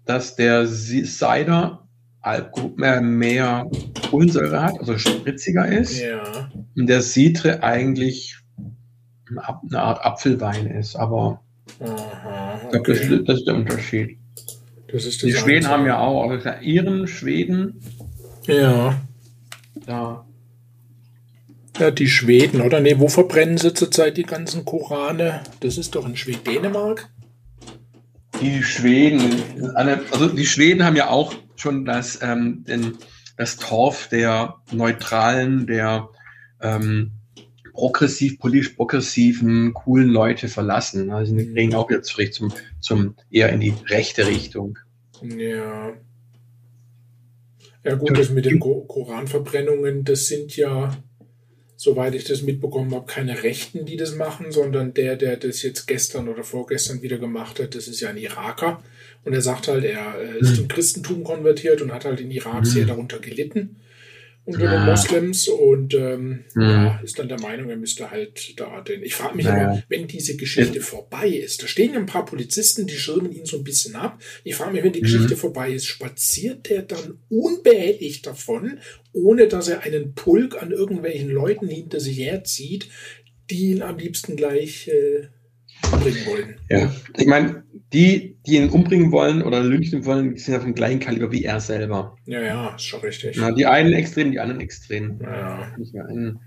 dass 0.04 0.36
der 0.36 0.66
Cider 0.66 1.86
mehr, 2.76 3.00
mehr 3.00 3.70
Kohlensäure 4.10 4.62
hat, 4.62 4.78
also 4.78 4.98
spritziger 4.98 5.66
ist. 5.66 6.00
Ja. 6.00 6.50
Und 6.76 6.86
der 6.86 7.02
Citre 7.02 7.62
eigentlich 7.62 8.36
eine 9.28 9.80
Art 9.80 10.04
Apfelwein 10.04 10.66
ist. 10.66 10.96
Aber 10.96 11.42
Aha, 11.80 12.60
okay. 12.68 12.82
das, 12.86 13.00
ist, 13.00 13.28
das, 13.28 13.38
ist 13.38 13.46
der 13.46 13.54
Unterschied. 13.54 14.18
Das 14.88 15.04
ist 15.04 15.22
das 15.22 15.28
die 15.28 15.32
Schweden 15.34 15.68
haben 15.68 15.86
ja 15.86 15.98
auch, 15.98 16.30
also 16.30 16.48
Iren, 16.62 17.06
Schweden. 17.06 17.80
Ja. 18.46 18.94
Ja. 19.86 20.24
Ja, 21.78 21.90
die 21.90 22.06
Schweden, 22.06 22.60
oder? 22.60 22.80
Nee, 22.80 22.98
wo 22.98 23.08
verbrennen 23.08 23.58
sie 23.58 23.74
zurzeit 23.74 24.16
die 24.16 24.22
ganzen 24.22 24.64
Korane? 24.64 25.40
Das 25.60 25.76
ist 25.76 25.96
doch 25.96 26.06
in 26.06 26.16
Schweden, 26.16 26.44
Dänemark? 26.44 27.10
Die 28.44 28.62
Schweden, 28.62 29.74
also 29.74 30.28
die 30.28 30.44
Schweden 30.44 30.85
haben 30.85 30.96
ja 30.96 31.09
auch 31.09 31.35
schon 31.57 31.85
das, 31.87 32.20
ähm, 32.22 32.64
den, 32.68 32.98
das 33.38 33.57
Torf 33.57 34.09
der 34.09 34.57
Neutralen, 34.70 35.66
der 35.66 36.11
ähm, 36.61 37.12
progressiv, 37.72 38.38
politisch 38.38 38.70
progressiven, 38.70 39.72
coolen 39.72 40.09
Leute 40.09 40.48
verlassen. 40.48 41.11
Also 41.11 41.35
die 41.35 41.52
kriegen 41.52 41.74
auch 41.74 41.88
wieder 41.88 42.02
zurück 42.02 42.35
zum, 42.35 42.52
zum 42.80 43.16
eher 43.30 43.50
in 43.50 43.61
die 43.61 43.74
rechte 43.88 44.26
Richtung. 44.26 44.78
Ja. 45.22 45.94
Ja 47.83 47.94
gut, 47.96 48.16
das 48.16 48.30
mit 48.30 48.46
den 48.46 48.61
Koranverbrennungen, 48.61 50.04
das 50.04 50.26
sind 50.26 50.57
ja 50.57 50.96
soweit 51.84 52.14
ich 52.14 52.24
das 52.24 52.42
mitbekommen 52.42 52.94
habe, 52.94 53.06
keine 53.06 53.42
Rechten, 53.42 53.84
die 53.84 53.96
das 53.96 54.14
machen, 54.14 54.50
sondern 54.50 54.94
der, 54.94 55.16
der 55.16 55.36
das 55.36 55.62
jetzt 55.62 55.86
gestern 55.86 56.28
oder 56.28 56.42
vorgestern 56.42 57.02
wieder 57.02 57.18
gemacht 57.18 57.60
hat, 57.60 57.74
das 57.74 57.86
ist 57.86 58.00
ja 58.00 58.08
ein 58.08 58.16
Iraker. 58.16 58.82
Und 59.24 59.34
er 59.34 59.42
sagt 59.42 59.68
halt, 59.68 59.84
er 59.84 60.18
ist 60.40 60.50
hm. 60.50 60.56
zum 60.56 60.68
Christentum 60.68 61.24
konvertiert 61.24 61.80
und 61.80 61.92
hat 61.92 62.04
halt 62.04 62.20
in 62.20 62.30
Irak 62.30 62.66
sehr 62.66 62.82
hm. 62.82 62.88
darunter 62.88 63.18
gelitten 63.20 63.76
unter 64.46 64.64
ja. 64.64 64.76
den 64.76 64.87
Moslems 64.87 65.48
und 65.48 65.94
ähm, 65.94 66.44
mhm. 66.54 66.62
ja, 66.62 67.00
ist 67.02 67.18
dann 67.18 67.28
der 67.28 67.40
Meinung, 67.40 67.70
er 67.70 67.76
müsste 67.76 68.11
halt 68.11 68.59
da 68.59 68.83
den. 68.83 69.02
Ich 69.02 69.14
frage 69.14 69.37
mich 69.37 69.46
naja. 69.46 69.68
aber, 69.68 69.83
wenn 69.88 70.07
diese 70.07 70.37
Geschichte 70.37 70.78
ja. 70.78 70.85
vorbei 70.85 71.28
ist, 71.28 71.62
da 71.62 71.66
stehen 71.66 71.96
ein 71.96 72.07
paar 72.07 72.26
Polizisten, 72.26 72.87
die 72.87 72.96
schirmen 72.96 73.33
ihn 73.33 73.46
so 73.46 73.59
ein 73.59 73.64
bisschen 73.64 73.96
ab. 73.96 74.20
Ich 74.44 74.54
frage 74.54 74.72
mich, 74.72 74.85
wenn 74.85 74.92
die 74.92 75.00
mhm. 75.00 75.04
Geschichte 75.04 75.37
vorbei 75.37 75.72
ist, 75.72 75.87
spaziert 75.87 76.68
der 76.68 76.83
dann 76.83 77.18
unbehelligt 77.30 78.26
davon, 78.26 78.78
ohne 79.12 79.48
dass 79.48 79.68
er 79.68 79.83
einen 79.83 80.14
Pulk 80.14 80.61
an 80.62 80.72
irgendwelchen 80.72 81.30
Leuten 81.30 81.68
hinter 81.68 82.00
sich 82.00 82.18
herzieht, 82.18 82.88
die 83.50 83.70
ihn 83.70 83.83
am 83.83 83.98
liebsten 83.98 84.37
gleich 84.37 84.88
äh, 84.88 85.28
bringen 85.90 86.26
wollen. 86.26 86.57
Ja, 86.68 86.94
ich 87.16 87.26
meine, 87.26 87.64
die, 87.94 88.37
die 88.46 88.57
ihn 88.57 88.70
umbringen 88.70 89.12
wollen 89.12 89.42
oder 89.42 89.62
lynchen 89.62 90.04
wollen, 90.04 90.37
sind 90.37 90.54
ja 90.54 90.61
vom 90.61 90.74
gleichen 90.74 90.98
Kaliber 90.98 91.30
wie 91.30 91.44
er 91.44 91.61
selber. 91.61 92.16
Ja, 92.26 92.42
ja, 92.42 92.74
ist 92.74 92.85
schon 92.85 93.00
richtig. 93.00 93.37
Na, 93.38 93.52
die 93.52 93.66
einen 93.66 93.92
extrem, 93.92 94.33
die 94.33 94.40
anderen 94.40 94.61
extrem. 94.61 95.20
Ja. 95.22 95.72
Einen, 96.09 96.40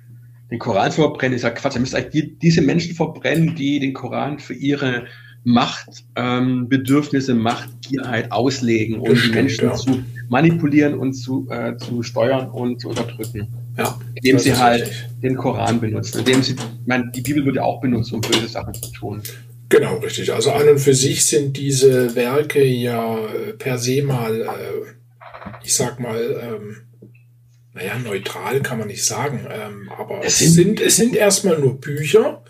den 0.52 0.60
Koran 0.60 0.92
zu 0.92 1.02
verbrennen 1.02 1.36
ist 1.36 1.44
ja 1.44 1.50
Quatsch. 1.50 1.76
Er 1.76 1.80
müsste 1.80 1.98
eigentlich 1.98 2.24
die, 2.24 2.40
diese 2.40 2.62
Menschen 2.62 2.96
verbrennen, 2.96 3.56
die 3.56 3.80
den 3.80 3.94
Koran 3.94 4.40
für 4.40 4.54
ihre 4.54 5.08
Machtbedürfnisse, 5.46 7.32
ähm, 7.32 7.40
Machtgierheit 7.40 8.32
auslegen, 8.34 9.00
um 9.00 9.16
die 9.16 9.30
Menschen 9.30 9.70
ja. 9.70 9.74
zu 9.74 10.04
manipulieren 10.28 10.96
und 10.96 11.14
zu, 11.14 11.48
äh, 11.50 11.78
zu 11.78 12.04
steuern 12.04 12.50
und 12.50 12.82
zu 12.82 12.90
unterdrücken. 12.90 13.48
Ja, 13.78 13.98
indem 14.16 14.40
sie 14.40 14.54
halt 14.54 14.82
richtig. 14.82 15.08
den 15.24 15.38
Koran 15.38 15.80
benutzen. 15.80 16.20
Indem 16.20 16.44
sie, 16.44 16.54
ich 16.54 16.88
meine, 16.88 17.10
die 17.12 17.22
Bibel 17.22 17.46
wird 17.46 17.56
ja 17.56 17.64
auch 17.64 17.80
benutzt, 17.80 18.12
um 18.12 18.20
böse 18.20 18.48
Sachen 18.48 18.74
zu 18.74 18.92
tun. 18.92 19.22
Genau, 19.70 19.98
richtig. 19.98 20.34
Also 20.34 20.52
an 20.52 20.70
und 20.70 20.80
für 20.80 20.94
sich 20.94 21.26
sind 21.26 21.58
diese 21.58 22.16
Werke 22.16 22.64
ja 22.64 23.18
äh, 23.18 23.54
per 23.54 23.78
se 23.78 24.02
mal, 24.02 24.42
äh, 24.42 24.46
ich 25.64 25.76
sag 25.76 26.00
mal, 26.00 26.40
ähm, 26.42 26.78
naja, 27.74 28.00
neutral 28.00 28.62
kann 28.62 28.80
man 28.80 28.88
nicht 28.88 29.06
sagen, 29.06 29.46
ähm, 29.52 29.92
aber 29.96 30.22
es 30.24 30.40
sind, 30.40 30.52
sind, 30.52 30.82
es 30.82 30.96
sind 30.96 31.16
erstmal 31.16 31.60
nur 31.60 31.80
Bücher 31.80 32.44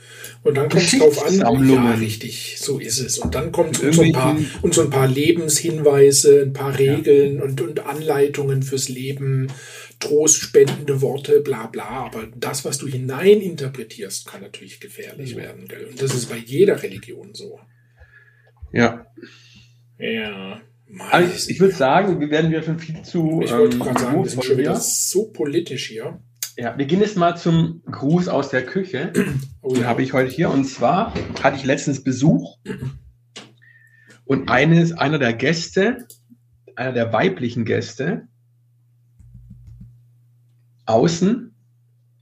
und 0.43 0.55
dann 0.55 0.69
kommt 0.69 0.83
es 0.83 0.97
drauf 0.97 1.25
an, 1.25 1.67
ja, 1.69 1.91
richtig, 1.95 2.55
so 2.59 2.79
ist 2.79 2.99
es. 2.99 3.17
Und 3.17 3.35
dann 3.35 3.51
kommt 3.51 3.81
und 3.81 3.93
so, 3.93 4.01
ein 4.03 4.13
paar, 4.13 4.37
und 4.61 4.73
so 4.73 4.81
ein 4.81 4.89
paar 4.89 5.07
Lebenshinweise, 5.07 6.43
ein 6.43 6.53
paar 6.53 6.79
Regeln 6.79 7.37
ja. 7.37 7.43
und, 7.43 7.59
und 7.59 7.85
Anleitungen 7.85 8.63
fürs 8.63 8.87
Leben, 8.87 9.47
trostspendende 9.99 11.01
Worte, 11.01 11.41
bla 11.41 11.67
bla. 11.67 12.05
Aber 12.05 12.27
das, 12.35 12.65
was 12.65 12.77
du 12.77 12.87
hineininterpretierst, 12.87 14.27
kann 14.27 14.41
natürlich 14.41 14.79
gefährlich 14.79 15.35
mhm. 15.35 15.39
werden. 15.39 15.67
Gell? 15.67 15.85
Und 15.85 16.01
das 16.01 16.13
ist 16.13 16.29
bei 16.29 16.37
jeder 16.37 16.81
Religion 16.81 17.33
so. 17.33 17.59
Ja. 18.71 19.07
Ja. 19.97 20.61
Also 21.11 21.49
ich 21.49 21.59
würde 21.59 21.73
sagen, 21.73 22.19
wir 22.19 22.29
werden 22.29 22.51
ja 22.51 22.61
schon 22.61 22.79
viel 22.79 23.01
zu. 23.01 23.41
Ich 23.43 23.51
wollte 23.51 23.75
ähm, 23.75 23.83
gerade 23.83 23.99
sagen, 23.99 24.23
wir 24.23 24.29
sind 24.29 24.45
schon 24.45 24.57
wieder 24.57 24.75
so 24.75 25.31
politisch 25.31 25.87
hier. 25.87 26.19
Ja, 26.57 26.77
wir 26.77 26.85
gehen 26.85 27.01
jetzt 27.01 27.17
mal 27.17 27.35
zum 27.35 27.83
Gruß 27.85 28.29
aus 28.29 28.49
der 28.49 28.65
Küche. 28.65 29.13
Oh, 29.61 29.73
Den 29.73 29.85
habe 29.85 30.01
ich 30.01 30.13
heute 30.13 30.31
hier. 30.31 30.49
Und 30.49 30.63
zwar 30.63 31.13
hatte 31.43 31.57
ich 31.57 31.65
letztens 31.65 32.01
Besuch. 32.01 32.57
Und 34.23 34.49
eines, 34.49 34.93
einer 34.93 35.19
der 35.19 35.33
Gäste, 35.33 36.07
einer 36.77 36.93
der 36.93 37.11
weiblichen 37.11 37.65
Gäste, 37.65 38.29
außen 40.87 41.53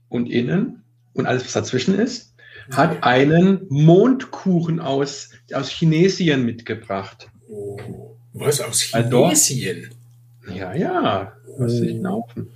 und 0.08 0.30
innen 0.30 0.82
und 1.14 1.26
alles, 1.26 1.44
was 1.44 1.52
dazwischen 1.52 1.98
ist, 1.98 2.34
hat 2.70 3.02
einen 3.04 3.66
Mondkuchen 3.68 4.80
aus, 4.80 5.30
aus 5.52 5.68
Chinesien 5.68 6.44
mitgebracht. 6.44 7.28
Oh, 7.48 8.16
was 8.32 8.60
aus 8.60 8.80
Chinesien? 8.80 9.90
Also, 10.46 10.58
ja, 10.58 10.74
ja. 10.74 11.32
Was 11.58 11.80
oh. 11.80 11.84
ich 11.84 11.96
laufen. 11.96 12.48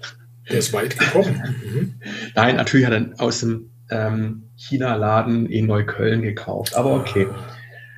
Der 0.48 0.58
ist 0.58 0.72
weit 0.72 0.98
gekommen. 0.98 1.56
Mhm. 1.64 1.94
Nein, 2.34 2.56
natürlich 2.56 2.86
hat 2.86 2.92
er 2.92 3.10
aus 3.18 3.40
dem 3.40 3.70
ähm, 3.90 4.42
China-Laden 4.56 5.46
in 5.46 5.66
Neukölln 5.66 6.22
gekauft. 6.22 6.74
Aber 6.74 6.94
okay. 6.94 7.26
Ah. 7.30 7.56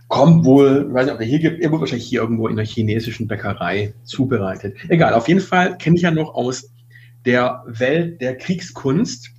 Kommt 0.09 0.45
wohl, 0.45 0.87
ich 0.89 0.95
weiß 0.95 1.07
nicht, 1.07 1.15
ob 1.15 1.21
er 1.21 1.27
hier 1.27 1.39
gibt, 1.39 1.63
er 1.63 1.71
wird 1.71 1.81
wahrscheinlich 1.81 2.07
hier 2.07 2.21
irgendwo 2.21 2.47
in 2.47 2.59
einer 2.59 2.69
chinesischen 2.69 3.27
Bäckerei 3.27 3.95
zubereitet. 4.05 4.77
Egal, 4.91 5.15
auf 5.15 5.27
jeden 5.27 5.41
Fall 5.41 5.79
kenne 5.79 5.97
ich 5.97 6.03
ja 6.03 6.11
noch 6.11 6.35
aus 6.35 6.71
der 7.25 7.63
Welt 7.67 8.21
der 8.21 8.37
Kriegskunst 8.37 9.33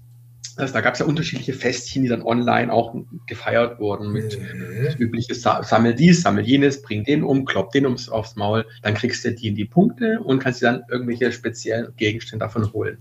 also 0.56 0.74
da 0.74 0.82
gab 0.82 0.94
es 0.94 1.00
ja 1.00 1.06
unterschiedliche 1.06 1.54
Festchen, 1.54 2.04
die 2.04 2.10
dann 2.10 2.22
online 2.22 2.72
auch 2.72 2.96
gefeiert 3.26 3.80
wurden 3.80 4.12
mit 4.12 4.40
mhm. 4.40 4.84
das 4.86 4.96
übliche 4.96 5.34
Sammel 5.34 5.96
dies, 5.96 6.22
sammel 6.22 6.46
jenes, 6.46 6.82
bring 6.82 7.04
den 7.04 7.24
um, 7.24 7.46
klopp 7.46 7.72
den 7.72 7.86
ums, 7.86 8.10
aufs 8.10 8.36
Maul, 8.36 8.66
dann 8.84 8.94
kriegst 8.94 9.26
du 9.26 9.32
die 9.32 9.48
in 9.48 9.56
die 9.56 9.66
Punkte 9.66 10.20
und 10.20 10.40
kannst 10.40 10.62
dir 10.62 10.68
dann 10.68 10.84
irgendwelche 10.90 11.32
speziellen 11.32 11.96
Gegenstände 11.98 12.46
davon 12.46 12.72
holen. 12.72 13.00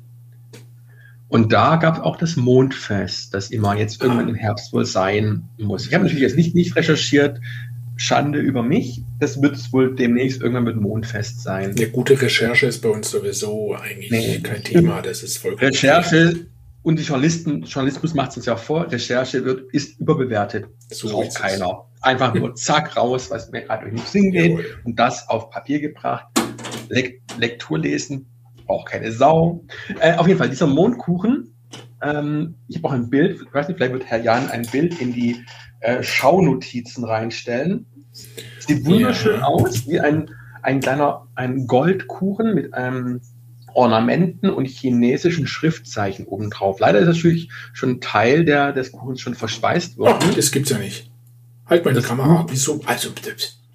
Und 1.28 1.52
da 1.52 1.76
gab 1.76 1.96
es 1.96 2.00
auch 2.00 2.16
das 2.16 2.36
Mondfest, 2.36 3.32
das 3.32 3.50
immer 3.50 3.76
jetzt 3.76 4.02
irgendwann 4.02 4.28
im 4.28 4.34
Herbst 4.34 4.72
wohl 4.72 4.84
sein 4.84 5.48
muss. 5.58 5.86
Ich 5.86 5.94
habe 5.94 6.04
natürlich 6.04 6.22
jetzt 6.22 6.36
nicht, 6.36 6.54
nicht 6.54 6.76
recherchiert, 6.76 7.40
Schande 7.96 8.38
über 8.38 8.62
mich. 8.62 9.02
Das 9.18 9.40
wird 9.40 9.56
es 9.56 9.72
wohl 9.72 9.94
demnächst 9.94 10.40
irgendwann 10.40 10.64
mit 10.64 10.76
Mondfest 10.76 11.42
sein. 11.42 11.74
Eine 11.76 11.88
gute 11.88 12.20
Recherche 12.20 12.66
ist 12.66 12.80
bei 12.80 12.88
uns 12.88 13.10
sowieso 13.10 13.74
eigentlich 13.74 14.10
nee. 14.10 14.40
kein 14.40 14.62
Thema. 14.64 15.02
Das 15.02 15.22
ist 15.22 15.38
vollkommen. 15.38 15.66
Recherche 15.72 16.46
und 16.82 16.98
die 16.98 17.04
Journalisten, 17.04 17.62
Journalismus 17.62 18.14
macht 18.14 18.32
es 18.32 18.38
uns 18.38 18.46
ja 18.46 18.56
vor, 18.56 18.90
Recherche 18.90 19.44
wird, 19.44 19.72
ist 19.72 20.00
überbewertet. 20.00 20.66
So 20.90 21.08
braucht 21.08 21.36
keiner. 21.36 21.86
Einfach 22.00 22.34
nur 22.34 22.54
zack 22.56 22.96
raus, 22.96 23.30
was 23.30 23.50
mir 23.50 23.62
gerade 23.62 23.88
durch 23.88 24.02
den 24.02 24.06
Sinn 24.06 24.32
geht 24.32 24.50
Jawohl. 24.50 24.64
und 24.84 24.98
das 24.98 25.28
auf 25.28 25.50
Papier 25.50 25.80
gebracht. 25.80 26.26
Lek 26.88 27.22
Lektur 27.38 27.78
lesen, 27.78 28.26
braucht 28.66 28.88
keine 28.88 29.12
Sau. 29.12 29.64
Äh, 30.00 30.14
auf 30.14 30.26
jeden 30.26 30.38
Fall, 30.38 30.50
dieser 30.50 30.66
Mondkuchen, 30.66 31.54
ähm, 32.02 32.56
ich 32.68 32.76
habe 32.76 32.88
auch 32.88 32.92
ein 32.92 33.08
Bild, 33.08 33.40
ich 33.40 33.54
weiß 33.54 33.68
nicht, 33.68 33.76
vielleicht 33.76 33.92
wird 33.92 34.06
Herr 34.06 34.20
Jan 34.20 34.48
ein 34.48 34.66
Bild 34.70 35.00
in 35.00 35.12
die 35.12 35.44
äh, 35.82 36.02
Schaunotizen 36.02 37.04
reinstellen. 37.04 37.86
Sieht 38.58 38.84
wunderschön 38.84 39.40
ja. 39.40 39.46
aus, 39.46 39.88
wie 39.88 40.00
ein, 40.00 40.30
ein 40.62 40.80
kleiner, 40.80 41.26
ein 41.34 41.66
Goldkuchen 41.66 42.54
mit 42.54 42.74
einem 42.74 43.20
Ornamenten 43.74 44.50
und 44.50 44.66
chinesischen 44.66 45.46
Schriftzeichen 45.46 46.26
obendrauf. 46.26 46.78
Leider 46.78 47.00
ist 47.00 47.06
natürlich 47.06 47.50
schon 47.72 48.00
Teil 48.00 48.44
der, 48.44 48.72
des 48.72 48.92
Kuchens 48.92 49.20
schon 49.20 49.34
verspeist 49.34 49.98
worden. 49.98 50.28
Oh, 50.30 50.34
das 50.34 50.52
gibt's 50.52 50.70
ja 50.70 50.78
nicht. 50.78 51.10
Halt 51.66 51.84
mal 51.84 51.94
die 51.94 52.02
Kamera. 52.02 52.46
Wieso? 52.48 52.80
Also, 52.84 53.10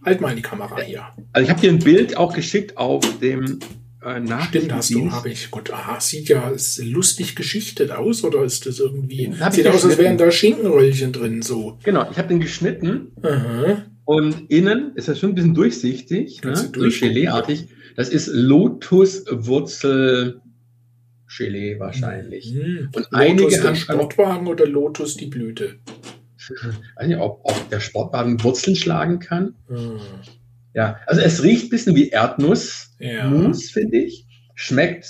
halt 0.05 0.21
mal 0.21 0.35
die 0.35 0.41
Kamera 0.41 0.79
hier. 0.81 1.05
Also 1.33 1.43
ich 1.43 1.49
habe 1.49 1.61
dir 1.61 1.71
ein 1.71 1.79
Bild 1.79 2.15
auch 2.15 2.33
geschickt 2.33 2.77
auf 2.77 3.03
dem 3.19 3.59
äh, 4.01 4.21
Stimmt, 4.43 4.73
hast 4.73 4.93
du, 4.93 5.11
habe 5.11 5.29
ich. 5.29 5.51
Gut, 5.51 5.71
aha, 5.71 5.99
sieht 5.99 6.29
ja 6.29 6.51
lustig 6.79 7.35
geschichtet 7.35 7.91
aus, 7.91 8.23
oder 8.23 8.43
ist 8.43 8.65
das 8.65 8.79
irgendwie. 8.79 9.33
Sieht 9.51 9.67
aus, 9.67 9.85
als 9.85 9.97
wären 9.97 10.17
da 10.17 10.31
Schinkenröllchen 10.31 11.11
drin, 11.11 11.41
so. 11.41 11.77
Genau, 11.83 12.09
ich 12.11 12.17
habe 12.17 12.27
den 12.27 12.39
geschnitten. 12.39 13.11
Aha. 13.21 13.85
Und 14.05 14.49
innen 14.49 14.95
ist 14.95 15.09
das 15.09 15.19
schon 15.19 15.31
ein 15.31 15.35
bisschen 15.35 15.53
durchsichtig, 15.53 16.41
ne? 16.43 16.55
so 16.55 16.71
Gelee-artig. 16.71 17.67
Das 17.95 18.09
ist 18.09 18.27
Lotuswurzel 18.27 20.41
Gelee 21.35 21.79
wahrscheinlich. 21.79 22.53
Mhm. 22.53 22.89
Und 22.93 22.95
Lotus 22.95 23.11
einige 23.11 23.61
der 23.61 23.75
Sportwagen 23.75 24.47
oder 24.47 24.65
Lotus 24.65 25.17
die 25.17 25.25
Blüte? 25.25 25.79
Ich 26.37 26.49
weiß 26.95 27.07
nicht, 27.07 27.17
ob, 27.17 27.41
ob 27.43 27.69
der 27.69 27.79
Sportwagen 27.79 28.41
Wurzeln 28.43 28.75
schlagen 28.75 29.19
kann. 29.19 29.55
Mhm. 29.67 29.99
Ja, 30.73 30.99
also 31.05 31.21
es 31.21 31.43
riecht 31.43 31.65
ein 31.65 31.69
bisschen 31.69 31.95
wie 31.95 32.09
Erdnuss, 32.09 32.86
ja. 32.99 33.29
Mus, 33.29 33.71
finde 33.71 33.97
ich. 33.97 34.25
Schmeckt 34.55 35.05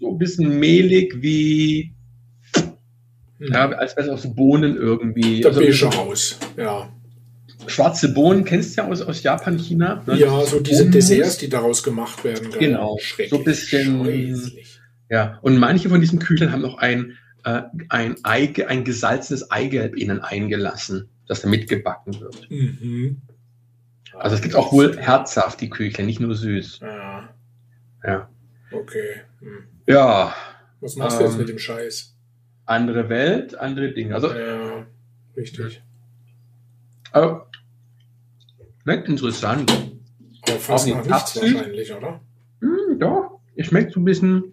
so 0.00 0.10
ein 0.10 0.18
bisschen 0.18 0.58
mehlig 0.58 1.22
wie, 1.22 1.94
mhm. 3.38 3.46
ja, 3.52 3.70
als 3.70 3.96
wäre 3.96 4.06
es 4.06 4.12
aus 4.12 4.34
Bohnen 4.34 4.76
irgendwie. 4.76 5.40
Der 5.40 5.50
also, 5.50 5.60
beige 5.60 5.96
Haus, 5.96 6.38
ja 6.56 6.92
schwarze 7.66 8.12
Bohnen 8.12 8.44
kennst 8.44 8.76
du 8.76 8.82
ja 8.82 8.88
aus, 8.88 9.02
aus 9.02 9.22
Japan, 9.22 9.58
China. 9.58 10.02
Ne? 10.06 10.18
Ja, 10.18 10.44
so 10.44 10.60
diese 10.60 10.80
Bohnen 10.80 10.92
Desserts, 10.92 11.38
die 11.38 11.48
daraus 11.48 11.82
gemacht 11.82 12.22
werden. 12.24 12.50
Geil. 12.50 12.58
Genau, 12.58 12.98
so 13.28 13.38
ein 13.38 13.44
bisschen. 13.44 14.52
Ja, 15.08 15.38
und 15.42 15.58
manche 15.58 15.88
von 15.88 16.00
diesen 16.00 16.18
Kücheln 16.18 16.52
haben 16.52 16.62
noch 16.62 16.78
ein, 16.78 17.12
äh, 17.44 17.62
ein, 17.88 18.16
Ei, 18.24 18.52
ein 18.66 18.84
gesalzenes 18.84 19.50
Eigelb 19.50 19.96
innen 19.96 20.20
eingelassen, 20.20 21.08
das 21.28 21.42
da 21.42 21.48
mitgebacken 21.48 22.20
wird. 22.20 22.50
Mhm. 22.50 23.22
Also 24.18 24.36
es 24.36 24.42
gibt 24.42 24.54
auch 24.54 24.72
wohl 24.72 24.96
herzhaft, 24.96 25.60
die 25.60 25.70
Kücheln, 25.70 26.06
nicht 26.06 26.20
nur 26.20 26.34
süß. 26.34 26.80
Ja. 26.80 27.28
Ja. 28.04 28.28
Okay. 28.72 29.22
Hm. 29.40 29.64
Ja. 29.86 30.34
Was 30.80 30.96
machst 30.96 31.18
du 31.18 31.24
jetzt 31.24 31.32
ähm, 31.34 31.38
mit 31.38 31.48
dem 31.48 31.58
Scheiß? 31.58 32.14
Andere 32.64 33.08
Welt, 33.08 33.56
andere 33.58 33.92
Dinge. 33.92 34.14
Also, 34.14 34.32
ja, 34.32 34.86
richtig. 35.36 35.82
Aber 37.12 37.48
Schmeckt 38.86 39.08
interessant. 39.08 39.68
Aber 40.48 40.58
fast 40.60 40.86
nach 40.86 41.04
nichts 41.04 41.42
wahrscheinlich, 41.42 41.92
oder? 41.92 42.20
Hm, 42.60 43.00
doch. 43.00 43.40
Es 43.56 43.66
schmeckt 43.66 43.92
so 43.92 43.98
ein 43.98 44.04
bisschen 44.04 44.52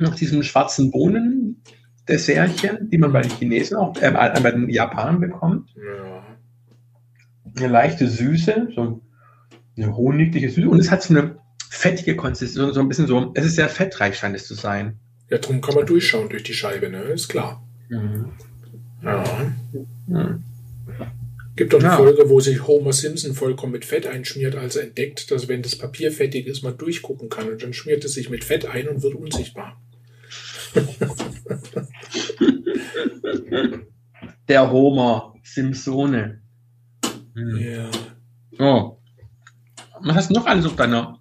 nach 0.00 0.16
diesem 0.16 0.42
schwarzen 0.42 0.90
Bohnen 0.90 1.62
Dessertchen, 2.08 2.90
die 2.90 2.98
man 2.98 3.12
bei 3.12 3.20
den 3.20 3.30
Chinesen 3.30 3.76
auch, 3.76 3.96
äh, 4.02 4.10
bei 4.10 4.50
den 4.50 4.68
Japanern 4.68 5.20
bekommt. 5.20 5.72
Ja. 5.76 6.11
Eine 7.56 7.68
leichte 7.68 8.08
Süße, 8.08 8.68
so 8.74 9.02
eine 9.76 9.96
honigliche 9.96 10.50
Süße. 10.50 10.68
Und 10.68 10.78
es 10.78 10.90
hat 10.90 11.02
so 11.02 11.14
eine 11.14 11.36
fettige 11.70 12.16
Konsistenz, 12.16 12.74
so 12.74 12.80
ein 12.80 12.88
bisschen 12.88 13.06
so, 13.06 13.32
es 13.34 13.44
ist 13.44 13.56
sehr 13.56 13.68
fettreich, 13.68 14.16
scheint 14.16 14.36
es 14.36 14.46
zu 14.46 14.54
sein. 14.54 14.98
Ja, 15.30 15.38
darum 15.38 15.60
kann 15.60 15.74
man 15.74 15.86
durchschauen 15.86 16.28
durch 16.28 16.42
die 16.42 16.54
Scheibe, 16.54 16.90
ne? 16.90 17.02
Ist 17.02 17.28
klar. 17.28 17.66
Mhm. 17.88 18.32
Ja. 19.02 19.24
Mhm. 20.06 20.44
Gibt 21.56 21.72
doch 21.72 21.80
eine 21.80 21.88
ja. 21.88 21.96
Folge, 21.96 22.28
wo 22.28 22.40
sich 22.40 22.66
Homer 22.66 22.92
Simpson 22.92 23.34
vollkommen 23.34 23.72
mit 23.72 23.84
Fett 23.84 24.06
einschmiert, 24.06 24.54
als 24.56 24.76
er 24.76 24.84
entdeckt, 24.84 25.30
dass 25.30 25.48
wenn 25.48 25.62
das 25.62 25.76
Papier 25.76 26.12
fettig 26.12 26.46
ist, 26.46 26.62
man 26.62 26.78
durchgucken 26.78 27.28
kann. 27.28 27.50
Und 27.50 27.62
dann 27.62 27.72
schmiert 27.72 28.04
es 28.04 28.14
sich 28.14 28.30
mit 28.30 28.44
Fett 28.44 28.66
ein 28.66 28.88
und 28.88 29.02
wird 29.02 29.14
unsichtbar. 29.14 29.80
Der 34.48 34.70
Homer 34.70 35.34
Simpsone. 35.42 36.41
Hm. 37.34 37.58
Ja. 37.58 37.90
Oh. 38.58 38.98
Was 40.00 40.16
hast 40.16 40.30
du 40.30 40.34
noch 40.34 40.46
alles 40.46 40.66
auf 40.66 40.76
deiner 40.76 41.18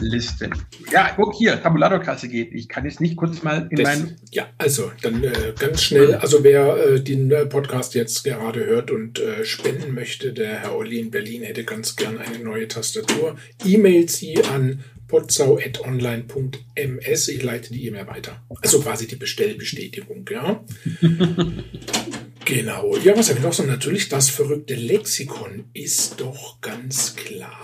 Liste. 0.00 0.50
Ja, 0.92 1.12
guck 1.16 1.34
hier, 1.34 1.60
Tabulatorklasse 1.60 2.28
geht. 2.28 2.52
Ich 2.52 2.68
kann 2.68 2.84
jetzt 2.84 3.00
nicht 3.00 3.16
kurz 3.16 3.42
mal 3.42 3.66
in 3.70 3.82
meinen. 3.82 4.16
Ja, 4.30 4.48
also 4.58 4.92
dann 5.02 5.24
äh, 5.24 5.54
ganz 5.58 5.82
schnell. 5.82 6.14
Also 6.16 6.44
wer 6.44 6.76
äh, 6.76 7.00
den 7.00 7.30
äh, 7.30 7.46
Podcast 7.46 7.94
jetzt 7.94 8.24
gerade 8.24 8.64
hört 8.64 8.90
und 8.90 9.18
äh, 9.18 9.44
spenden 9.44 9.94
möchte, 9.94 10.32
der 10.32 10.60
Herr 10.60 10.76
Olli 10.76 11.00
in 11.00 11.10
Berlin 11.10 11.42
hätte 11.42 11.64
ganz 11.64 11.96
gern 11.96 12.18
eine 12.18 12.38
neue 12.38 12.68
Tastatur. 12.68 13.36
E-Mailt 13.64 14.10
sie 14.10 14.42
an 14.44 14.84
potsau.online.ms. 15.08 17.28
Ich 17.28 17.42
leite 17.42 17.72
die 17.72 17.86
E-Mail 17.86 18.06
weiter. 18.06 18.42
Also 18.62 18.80
quasi 18.80 19.06
die 19.06 19.16
Bestellbestätigung, 19.16 20.26
ja. 20.30 20.62
genau. 22.48 22.96
Ja, 22.96 23.16
was 23.16 23.28
habe 23.28 23.38
ich 23.38 23.44
noch 23.44 23.52
so? 23.52 23.62
Natürlich 23.62 24.08
das 24.08 24.30
verrückte 24.30 24.74
Lexikon 24.74 25.66
ist 25.74 26.20
doch 26.20 26.60
ganz 26.60 27.14
klar. 27.14 27.60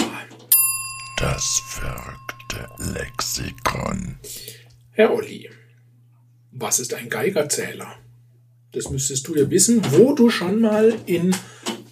Das 1.18 1.62
verrückte 1.66 2.68
Lexikon. 2.92 4.18
Herr 4.92 5.12
Olli, 5.12 5.48
was 6.52 6.78
ist 6.78 6.94
ein 6.94 7.08
Geigerzähler? 7.08 7.96
Das 8.72 8.90
müsstest 8.90 9.26
du 9.26 9.34
ja 9.34 9.48
wissen, 9.50 9.80
wo 9.90 10.14
du 10.14 10.30
schon 10.30 10.60
mal 10.60 10.94
in 11.06 11.34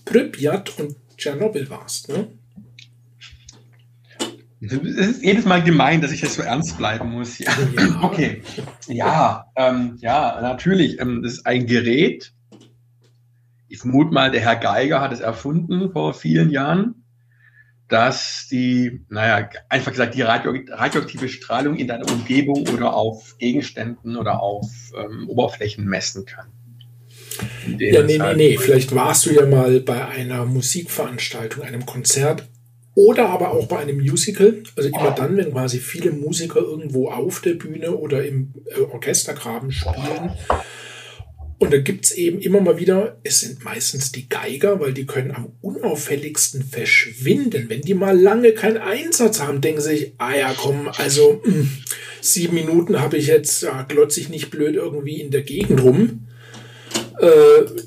Pripyat 0.04 0.78
und 0.78 0.96
Tschernobyl 1.16 1.70
warst, 1.70 2.08
ne? 2.08 2.28
Es 4.60 4.72
ist 4.72 5.24
jedes 5.24 5.44
Mal 5.44 5.64
gemein, 5.64 6.00
dass 6.00 6.12
ich 6.12 6.22
jetzt 6.22 6.34
so 6.34 6.42
ernst 6.42 6.78
bleiben 6.78 7.10
muss. 7.10 7.38
Ja. 7.38 7.52
Okay. 8.02 8.42
Ja, 8.86 9.46
ähm, 9.56 9.96
ja, 10.00 10.38
natürlich. 10.40 11.00
Ähm, 11.00 11.22
das 11.22 11.34
ist 11.34 11.46
ein 11.46 11.66
Gerät. 11.66 12.32
Ich 13.72 13.78
vermute 13.78 14.12
mal, 14.12 14.30
der 14.30 14.42
Herr 14.42 14.56
Geiger 14.56 15.00
hat 15.00 15.12
es 15.12 15.20
erfunden 15.20 15.92
vor 15.92 16.12
vielen 16.12 16.50
Jahren 16.50 17.02
dass 17.88 18.48
die, 18.50 19.04
naja, 19.10 19.50
einfach 19.68 19.90
gesagt, 19.90 20.14
die 20.14 20.22
radio 20.22 20.54
radioaktive 20.70 21.28
Strahlung 21.28 21.76
in 21.76 21.88
deiner 21.88 22.10
Umgebung 22.10 22.66
oder 22.72 22.94
auf 22.94 23.36
Gegenständen 23.36 24.16
oder 24.16 24.40
auf 24.40 24.66
ähm, 24.96 25.28
Oberflächen 25.28 25.84
messen 25.84 26.24
kann. 26.24 26.46
Ja, 27.78 28.02
nee, 28.02 28.16
nee, 28.16 28.34
nee. 28.34 28.56
Vielleicht 28.56 28.94
warst 28.94 29.26
du 29.26 29.34
ja 29.34 29.44
mal 29.44 29.80
bei 29.80 30.06
einer 30.06 30.46
Musikveranstaltung, 30.46 31.64
einem 31.64 31.84
Konzert 31.84 32.48
oder 32.94 33.28
aber 33.28 33.50
auch 33.50 33.66
bei 33.66 33.80
einem 33.80 33.98
Musical. 33.98 34.62
Also 34.74 34.88
immer 34.88 35.10
dann, 35.10 35.36
wenn 35.36 35.52
quasi 35.52 35.78
viele 35.78 36.12
Musiker 36.12 36.60
irgendwo 36.60 37.10
auf 37.10 37.42
der 37.42 37.54
Bühne 37.54 37.94
oder 37.94 38.24
im 38.24 38.54
äh, 38.74 38.80
Orchestergraben 38.80 39.70
spielen 39.70 40.32
und 41.62 41.72
da 41.72 41.78
gibt 41.78 42.06
es 42.06 42.10
eben 42.10 42.40
immer 42.40 42.60
mal 42.60 42.80
wieder, 42.80 43.20
es 43.22 43.38
sind 43.38 43.62
meistens 43.64 44.10
die 44.10 44.28
Geiger, 44.28 44.80
weil 44.80 44.92
die 44.92 45.06
können 45.06 45.30
am 45.30 45.52
unauffälligsten 45.60 46.64
verschwinden. 46.64 47.66
Wenn 47.68 47.82
die 47.82 47.94
mal 47.94 48.18
lange 48.18 48.50
keinen 48.50 48.78
Einsatz 48.78 49.38
haben, 49.38 49.60
denken 49.60 49.80
sie 49.80 49.90
sich, 49.90 50.12
ah 50.18 50.34
ja, 50.34 50.52
komm, 50.56 50.88
also 50.96 51.40
mh, 51.44 51.54
hm, 51.54 51.70
sieben 52.20 52.54
Minuten 52.56 52.98
habe 52.98 53.16
ich 53.16 53.28
jetzt, 53.28 53.62
ja, 53.62 53.82
glotze 53.84 54.18
ich 54.18 54.28
nicht 54.28 54.50
blöd 54.50 54.74
irgendwie 54.74 55.20
in 55.20 55.30
der 55.30 55.42
Gegend 55.42 55.80
rum. 55.84 56.26
Äh, 57.20 57.28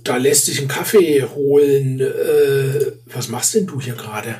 da 0.05 0.15
lässt 0.15 0.45
sich 0.45 0.59
einen 0.59 0.69
Kaffee 0.69 1.23
holen. 1.23 1.99
Äh, 1.99 2.93
was 3.07 3.27
machst 3.27 3.55
denn 3.55 3.67
du 3.67 3.81
hier 3.81 3.95
gerade? 3.95 4.37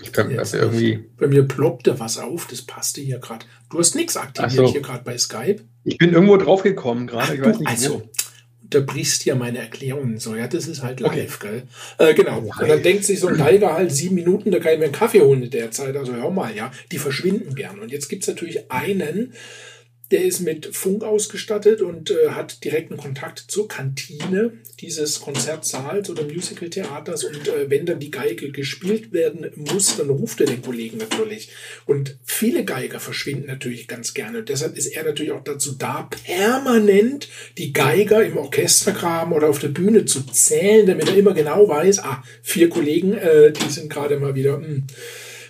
Ich 0.00 0.10
kann 0.10 0.38
also 0.38 0.56
irgendwie. 0.56 1.04
Bei 1.18 1.26
mir 1.26 1.42
ploppte 1.42 2.00
was 2.00 2.16
auf, 2.16 2.46
das 2.46 2.62
passte 2.62 3.02
hier 3.02 3.18
gerade. 3.18 3.44
Du 3.68 3.78
hast 3.78 3.94
nichts 3.94 4.16
aktiviert 4.16 4.68
so. 4.68 4.72
hier 4.72 4.80
gerade 4.80 5.04
bei 5.04 5.18
Skype. 5.18 5.60
Ich 5.88 5.98
bin 5.98 6.12
irgendwo 6.12 6.36
draufgekommen 6.36 7.06
gerade. 7.06 7.24
Ach, 7.28 7.34
Ich 7.34 7.40
weiß 7.40 7.58
nicht 7.58 7.68
also, 7.68 7.94
wo. 8.02 8.10
da 8.70 8.80
brichst 8.80 9.24
ja 9.24 9.34
meine 9.34 9.58
Erklärungen 9.58 10.18
so. 10.18 10.34
Ja, 10.36 10.46
das 10.46 10.68
ist 10.68 10.82
halt 10.82 11.00
live, 11.00 11.38
gell? 11.38 11.62
Äh, 11.98 12.14
genau. 12.14 12.40
Live. 12.40 12.60
Und 12.60 12.68
dann 12.68 12.82
denkt 12.82 13.04
sich 13.04 13.20
so 13.20 13.28
ein 13.28 13.36
Geiger 13.38 13.72
halt 13.74 13.90
sieben 13.92 14.14
Minuten, 14.14 14.50
da 14.50 14.58
kann 14.58 14.72
ich 14.74 14.78
mir 14.78 14.84
einen 14.84 14.92
Kaffee 14.92 15.20
holen 15.22 15.42
in 15.42 15.50
der 15.50 15.70
Zeit. 15.70 15.96
Also 15.96 16.12
hör 16.14 16.30
mal, 16.30 16.54
ja, 16.54 16.70
die 16.92 16.98
verschwinden 16.98 17.54
gern. 17.54 17.78
Und 17.78 17.90
jetzt 17.90 18.08
gibt's 18.08 18.28
natürlich 18.28 18.70
einen, 18.70 19.32
der 20.10 20.24
ist 20.24 20.40
mit 20.40 20.74
Funk 20.74 21.04
ausgestattet 21.04 21.82
und 21.82 22.10
äh, 22.10 22.30
hat 22.30 22.64
direkten 22.64 22.96
Kontakt 22.96 23.44
zur 23.48 23.68
Kantine 23.68 24.52
dieses 24.80 25.20
Konzertsaals 25.20 26.08
oder 26.08 26.24
Musicaltheaters. 26.24 27.24
Und 27.24 27.48
äh, 27.48 27.68
wenn 27.68 27.84
dann 27.84 27.98
die 27.98 28.10
Geige 28.10 28.50
gespielt 28.50 29.12
werden 29.12 29.50
muss, 29.54 29.96
dann 29.96 30.08
ruft 30.08 30.40
er 30.40 30.46
den 30.46 30.62
Kollegen 30.62 30.98
natürlich. 30.98 31.50
Und 31.84 32.16
viele 32.24 32.64
Geiger 32.64 33.00
verschwinden 33.00 33.46
natürlich 33.46 33.86
ganz 33.86 34.14
gerne. 34.14 34.38
Und 34.38 34.48
deshalb 34.48 34.78
ist 34.78 34.86
er 34.86 35.04
natürlich 35.04 35.32
auch 35.32 35.44
dazu 35.44 35.72
da, 35.72 36.08
permanent 36.24 37.28
die 37.58 37.72
Geiger 37.72 38.24
im 38.24 38.38
Orchestergraben 38.38 39.34
oder 39.34 39.48
auf 39.48 39.58
der 39.58 39.68
Bühne 39.68 40.06
zu 40.06 40.24
zählen, 40.26 40.86
damit 40.86 41.08
er 41.08 41.16
immer 41.16 41.34
genau 41.34 41.68
weiß, 41.68 41.98
ah, 42.00 42.22
vier 42.42 42.70
Kollegen, 42.70 43.12
äh, 43.12 43.52
die 43.52 43.70
sind 43.70 43.90
gerade 43.90 44.18
mal 44.18 44.34
wieder, 44.34 44.54
hm, 44.54 44.84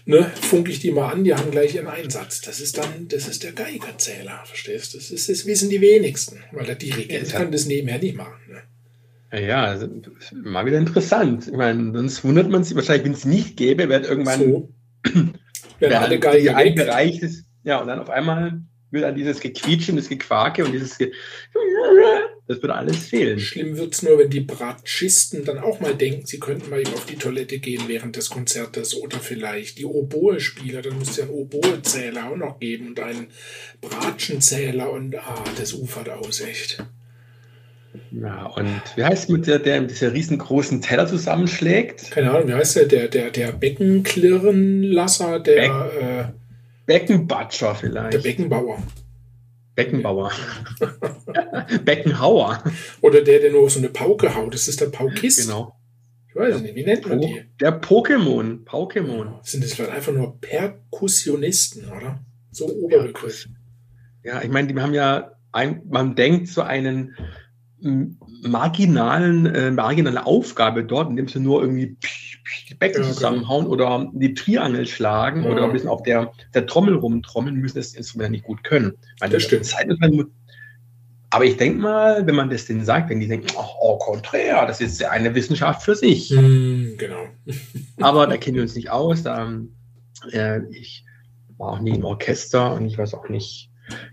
ne, 0.08 0.30
funke 0.40 0.70
ich 0.72 0.80
die 0.80 0.90
mal 0.90 1.12
an, 1.12 1.22
die 1.22 1.34
haben 1.34 1.50
gleich 1.50 1.74
ihren 1.74 1.86
Einsatz. 1.86 2.40
Das 2.40 2.60
ist 2.60 2.78
dann, 2.78 3.08
das 3.08 3.28
ist 3.28 3.44
der 3.44 3.52
Geigerzähler, 3.52 4.42
verstehst 4.46 4.94
du? 4.94 4.98
Das, 4.98 5.10
ist, 5.10 5.28
das 5.28 5.46
wissen 5.46 5.68
die 5.68 5.80
wenigsten, 5.80 6.42
weil 6.52 6.64
der 6.64 6.74
Dirigent 6.76 7.30
Ja. 7.30 7.38
kann 7.38 7.52
das 7.52 7.66
nebenher 7.66 7.98
nicht 7.98 8.16
machen. 8.16 8.40
Ne? 8.48 9.38
Ja, 9.46 9.64
also, 9.64 9.86
mal 10.32 10.64
wieder 10.64 10.78
interessant. 10.78 11.46
Ich 11.48 11.52
meine, 11.52 11.92
sonst 11.92 12.24
wundert 12.24 12.48
man 12.48 12.64
sich 12.64 12.74
wahrscheinlich, 12.74 13.04
wenn 13.04 13.12
es 13.12 13.26
nicht 13.26 13.58
gäbe, 13.58 13.88
wird 13.90 14.06
irgendwann 14.06 14.40
So. 14.40 14.72
Werden 15.78 15.92
alle 15.98 16.14
die 16.14 16.20
Geiger 16.20 16.56
ein. 16.56 16.74
Bereich 16.74 17.20
ist, 17.20 17.44
ja, 17.62 17.78
und 17.80 17.88
dann 17.88 18.00
auf 18.00 18.08
einmal 18.10 18.62
wird 18.90 19.04
dann 19.04 19.14
dieses 19.14 19.40
Gequietsche 19.40 19.92
und 19.92 19.98
das 19.98 20.08
Gequake 20.08 20.64
und 20.64 20.72
dieses 20.72 20.96
Ge 20.96 21.12
das 22.48 22.62
würde 22.62 22.74
alles 22.74 23.06
fehlen. 23.06 23.38
Schlimm 23.38 23.76
wird's 23.76 24.02
nur, 24.02 24.18
wenn 24.18 24.30
die 24.30 24.40
Bratschisten 24.40 25.44
dann 25.44 25.58
auch 25.58 25.80
mal 25.80 25.94
denken, 25.94 26.26
sie 26.26 26.40
könnten 26.40 26.70
mal 26.70 26.80
eben 26.80 26.94
auf 26.94 27.04
die 27.04 27.16
Toilette 27.16 27.58
gehen 27.58 27.82
während 27.86 28.16
des 28.16 28.30
Konzertes 28.30 28.96
oder 28.96 29.18
vielleicht 29.18 29.78
die 29.78 29.84
Oboe-Spieler, 29.84 30.80
dann 30.80 30.98
müsste 30.98 31.10
es 31.10 31.16
ja 31.18 31.24
einen 31.24 31.34
Oboe-Zähler 31.34 32.30
auch 32.30 32.36
noch 32.36 32.58
geben 32.58 32.88
und 32.88 33.00
einen 33.00 33.26
Bratschenzähler 33.82 34.90
und 34.90 35.14
ah, 35.16 35.44
das 35.58 35.74
ufert 35.74 36.08
aus, 36.08 36.40
echt. 36.40 36.82
Ja, 38.10 38.46
und 38.46 38.80
wie 38.96 39.04
heißt 39.04 39.24
es 39.24 39.28
mit 39.28 39.46
der, 39.46 39.58
der 39.58 39.82
diese 39.82 40.12
riesengroßen 40.12 40.80
Teller 40.80 41.06
zusammenschlägt? 41.06 42.10
Keine 42.10 42.30
Ahnung, 42.30 42.48
wie 42.48 42.54
heißt 42.54 42.76
der? 42.76 42.86
Der, 42.86 43.08
der, 43.08 43.30
der 43.30 43.52
Beckenklirrenlasser, 43.52 45.40
der, 45.40 46.32
Beckenbatscher 46.86 47.72
äh, 47.72 47.74
vielleicht. 47.74 48.14
der 48.14 48.18
Beckenbauer. 48.20 48.82
Beckenbauer. 49.78 50.32
Beckenhauer. 51.84 52.64
Oder 53.00 53.22
der, 53.22 53.38
der 53.38 53.52
nur 53.52 53.62
auf 53.62 53.70
so 53.70 53.78
eine 53.78 53.90
Pauke 53.90 54.34
haut. 54.34 54.52
Das 54.52 54.66
ist 54.66 54.80
der 54.80 54.86
Paukist. 54.86 55.46
Genau. 55.46 55.72
Ich 56.28 56.34
weiß 56.34 56.60
nicht, 56.62 56.74
wie 56.74 56.84
nennt 56.84 57.08
man 57.08 57.20
die? 57.20 57.44
Der 57.60 57.80
Pokémon. 57.80 58.64
Pokémon. 58.64 59.38
Sind 59.42 59.62
das 59.62 59.74
vielleicht 59.74 59.94
einfach 59.94 60.12
nur 60.12 60.40
Perkussionisten, 60.40 61.84
oder? 61.92 62.18
So 62.50 62.66
Oberbegriff. 62.66 63.46
Ja, 64.24 64.42
ich 64.42 64.50
meine, 64.50 64.66
die 64.66 64.80
haben 64.80 64.94
ja, 64.94 65.30
ein, 65.52 65.82
man 65.88 66.16
denkt 66.16 66.48
so 66.48 66.62
einen 66.62 67.14
marginalen, 68.42 69.46
äh, 69.46 69.70
marginale 69.70 70.26
Aufgabe 70.26 70.84
dort, 70.84 71.08
indem 71.08 71.28
sie 71.28 71.38
nur 71.38 71.60
irgendwie 71.60 71.96
Becken 72.78 73.02
Ja, 73.02 73.08
zusammenhauen 73.08 73.66
oder 73.66 74.10
die 74.12 74.34
Triangel 74.34 74.86
schlagen 74.86 75.44
Ja. 75.44 75.50
oder 75.50 75.64
ein 75.64 75.72
bisschen 75.72 75.88
auf 75.88 76.02
der, 76.02 76.32
der 76.54 76.66
Trommel 76.66 76.94
rumtrommeln, 76.96 77.56
müssen 77.56 77.78
das 77.78 77.94
Instrument 77.94 78.32
nicht 78.32 78.44
gut 78.44 78.64
können. 78.64 78.94
Meine, 79.20 79.34
Das 79.34 79.42
stimmt. 79.44 79.64
Zeit 79.66 79.88
ist 79.88 80.00
halt- 80.00 80.26
aber 81.30 81.44
ich 81.44 81.58
denke 81.58 81.78
mal, 81.80 82.26
wenn 82.26 82.34
man 82.34 82.48
das 82.48 82.64
denen 82.64 82.84
sagt, 82.84 83.10
wenn 83.10 83.20
die 83.20 83.28
denken, 83.28 83.48
oh, 83.54 83.60
au 83.60 83.98
contraire, 83.98 84.66
das 84.66 84.80
ist 84.80 85.04
eine 85.04 85.34
Wissenschaft 85.34 85.82
für 85.82 85.94
sich. 85.94 86.30
Hm, 86.30 86.94
genau. 86.96 87.26
Aber 88.00 88.26
da 88.26 88.38
kennen 88.38 88.56
wir 88.56 88.62
uns 88.62 88.74
nicht 88.74 88.88
aus. 88.90 89.24
Da, 89.24 89.52
äh, 90.32 90.60
ich 90.70 91.04
war 91.58 91.72
auch 91.72 91.80
nie 91.80 91.90
im 91.96 92.04
Orchester 92.04 92.72
und 92.72 92.86
ich 92.86 92.96
weiß 92.96 93.12
auch 93.12 93.28
nicht. 93.28 93.70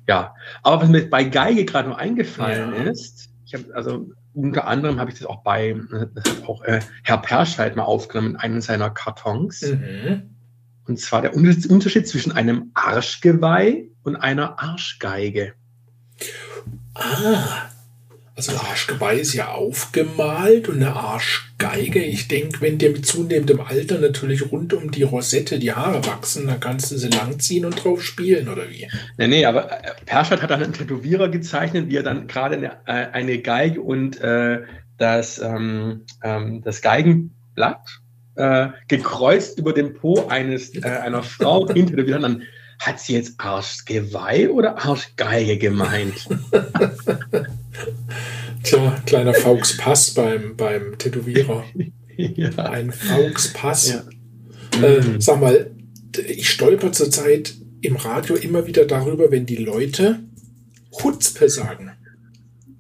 Ja, 0.08 0.34
aber 0.64 0.82
was 0.84 0.90
mir 0.90 1.10
bei 1.10 1.24
Geige 1.26 1.64
gerade 1.66 1.90
noch 1.90 1.98
eingefallen 1.98 2.74
Ja. 2.74 2.92
ist, 2.92 3.30
ich 3.46 3.54
habe 3.54 3.66
also 3.76 4.10
unter 4.36 4.68
anderem 4.68 5.00
habe 5.00 5.10
ich 5.12 5.18
das 5.18 5.28
auch 5.28 5.44
bei 5.44 5.70
äh, 5.70 6.08
das 6.14 6.26
hat 6.26 6.48
auch 6.48 6.62
äh, 6.64 6.82
Herr 7.04 7.18
Perscheid 7.18 7.76
mal 7.76 7.84
aufgenommen 7.84 8.32
in 8.32 8.36
einem 8.38 8.62
seiner 8.62 8.90
Kartons. 8.90 9.62
Mhm. 9.62 10.36
Und 10.88 11.00
zwar 11.00 11.22
der 11.22 11.36
Unter- 11.36 11.70
Unterschied 11.72 12.08
zwischen 12.08 12.32
einem 12.32 12.70
Arschgeweih 12.76 13.88
und 14.04 14.16
einer 14.16 14.60
Arschgeige. 14.62 15.54
Ah. 16.94 17.70
Also 18.38 18.52
ein 18.52 18.58
Arschgeweih 18.58 19.20
ist 19.20 19.34
ja 19.34 19.54
aufgemalt 19.54 20.68
und 20.68 20.84
eine 20.84 20.94
Arschgeige. 20.94 22.04
Ich 22.04 22.28
denke, 22.28 22.60
wenn 22.60 22.78
dir 22.78 22.90
mit 22.90 23.06
zunehmendem 23.06 23.62
Alter 23.62 23.98
natürlich 23.98 24.52
rund 24.52 24.74
um 24.74 24.92
die 24.92 25.04
Rosette 25.04 25.58
die 25.58 25.72
Haare 25.72 26.06
wachsen, 26.06 26.48
dann 26.48 26.60
kannst 26.60 26.92
du 26.92 26.98
sie 26.98 27.08
langziehen 27.08 27.64
und 27.64 27.82
drauf 27.82 28.04
spielen, 28.04 28.50
oder 28.50 28.70
wie? 28.70 28.90
Nee, 29.18 29.28
nee, 29.28 29.46
aber 29.46 29.72
äh, 29.72 29.92
Perscheid 30.06 30.42
hat 30.42 30.50
dann 30.50 30.62
einen 30.62 30.74
Tätowierer 30.74 31.30
gezeichnet, 31.30 31.88
wie 31.88 31.96
er 31.96 32.04
dann 32.04 32.28
gerade 32.28 32.58
eine, 32.58 32.72
äh, 32.88 33.10
eine 33.14 33.40
Geige 33.40 33.80
und 33.80 34.20
äh, 34.20 34.64
das, 34.98 35.40
ähm, 35.40 36.02
ähm, 36.22 36.62
das 36.62 36.82
Geigenblatt 36.82 38.02
äh, 38.36 38.68
gekreuzt 38.90 39.60
über 39.60 39.72
dem 39.72 39.94
Po 39.94 40.28
eines, 40.28 40.76
äh, 40.76 40.82
einer 40.82 41.24
Frau 41.24 41.70
hintätowiert 41.70 42.18
hat. 42.18 42.24
Dann 42.24 42.44
hat 42.80 43.00
sie 43.00 43.14
jetzt 43.14 43.40
Arschgeweih 43.40 44.50
oder 44.50 44.78
Arschgeige 44.84 45.58
gemeint? 45.58 46.28
Tja, 48.64 49.02
kleiner 49.06 49.34
Fauxpass 49.34 50.14
beim, 50.14 50.56
beim 50.56 50.98
Tätowierer. 50.98 51.66
ja. 52.18 52.50
Ein 52.58 52.92
Fauxpass. 52.92 53.90
Ja. 53.90 54.82
Äh, 54.82 55.20
sag 55.20 55.40
mal, 55.40 55.72
ich 56.28 56.50
stolper 56.50 56.92
zurzeit 56.92 57.54
im 57.82 57.96
Radio 57.96 58.36
immer 58.36 58.66
wieder 58.66 58.86
darüber, 58.86 59.32
wenn 59.32 59.46
die 59.46 59.58
Leute 59.58 60.20
Chutzpe 60.92 61.50
sagen. 61.50 61.92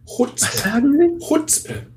Was 0.05 0.17
Chutzpe. 0.17 0.57
sagen 0.57 0.97
Sie? 0.97 1.25
Chutzpe. 1.25 1.87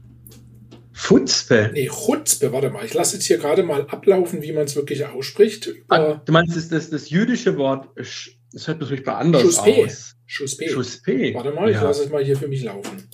Futzpe. 0.93 1.71
Nee, 1.73 1.89
Chutzpe, 1.89 2.53
warte 2.53 2.71
mal. 2.71 2.85
Ich 2.85 2.93
lasse 2.93 3.17
jetzt 3.17 3.27
hier 3.27 3.39
gerade 3.39 3.63
mal 3.63 3.87
ablaufen, 3.87 4.43
wie 4.43 4.53
man 4.53 4.65
es 4.65 4.75
wirklich 4.75 5.07
ausspricht. 5.07 5.73
Ah, 5.89 6.21
du 6.25 6.33
meinst 6.33 6.57
das, 6.57 6.69
das, 6.69 6.91
das 6.91 7.09
jüdische 7.09 7.57
Wort, 7.57 7.89
das 7.97 8.67
hört 8.67 8.81
natürlich 8.81 9.07
mal 9.07 9.15
anders 9.15 9.43
Schuspe. 9.43 9.85
aus. 9.85 10.17
Schuspe. 10.31 10.69
Schuspe. 10.69 11.33
Warte 11.35 11.53
mal, 11.53 11.71
ich 11.71 11.77
Ja. 11.77 11.83
lasse 11.85 12.05
es 12.05 12.11
mal 12.11 12.23
hier 12.23 12.37
für 12.37 12.49
mich 12.49 12.63
laufen. 12.63 13.09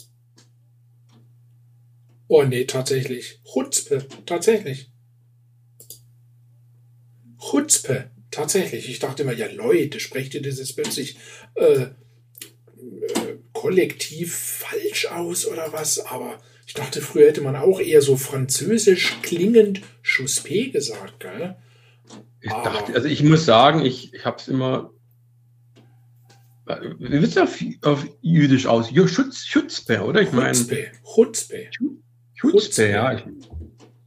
Oh 2.27 2.42
nee, 2.42 2.64
tatsächlich. 2.64 3.40
Chutzpe, 3.44 4.05
tatsächlich. 4.27 4.90
Chutzpe, 7.38 8.11
tatsächlich. 8.33 8.88
Ich 8.90 8.98
dachte 8.98 9.22
immer, 9.22 9.33
ja 9.33 9.46
Leute, 9.50 10.00
sprecht 10.00 10.35
ihr 10.35 10.42
das 10.42 10.59
jetzt 10.59 10.74
plötzlich 10.74 11.16
äh, 11.55 11.83
äh, 11.83 11.90
kollektiv 13.53 14.35
falsch 14.35 15.07
aus 15.07 15.46
oder 15.46 15.72
was? 15.72 16.00
Aber 16.00 16.40
ich 16.66 16.74
dachte, 16.74 17.00
früher 17.00 17.29
hätte 17.29 17.42
man 17.42 17.55
auch 17.55 17.79
eher 17.79 18.03
so 18.03 18.16
französisch 18.16 19.18
klingend 19.22 19.83
Chuspe 20.03 20.70
gesagt, 20.70 21.20
gell? 21.20 21.57
Ich 22.40 22.50
dachte, 22.50 22.92
also 22.94 23.07
ich 23.07 23.22
muss 23.22 23.44
sagen, 23.44 23.85
ich, 23.87 24.12
ich 24.12 24.24
habe 24.24 24.38
es 24.38 24.48
immer. 24.48 24.90
Wie 26.66 27.11
wird 27.11 27.24
es 27.24 27.37
auf, 27.38 27.59
auf 27.83 28.07
Jüdisch 28.22 28.66
aus? 28.66 28.90
Schutz, 28.90 29.44
Schutzpe, 29.44 30.03
oder? 30.03 30.22
Ich 30.22 30.33
meine, 30.33 30.53
Chutzpe. 30.55 31.68
Schutzpe, 32.35 32.88
ja. 32.90 33.12
Ich, 33.14 33.24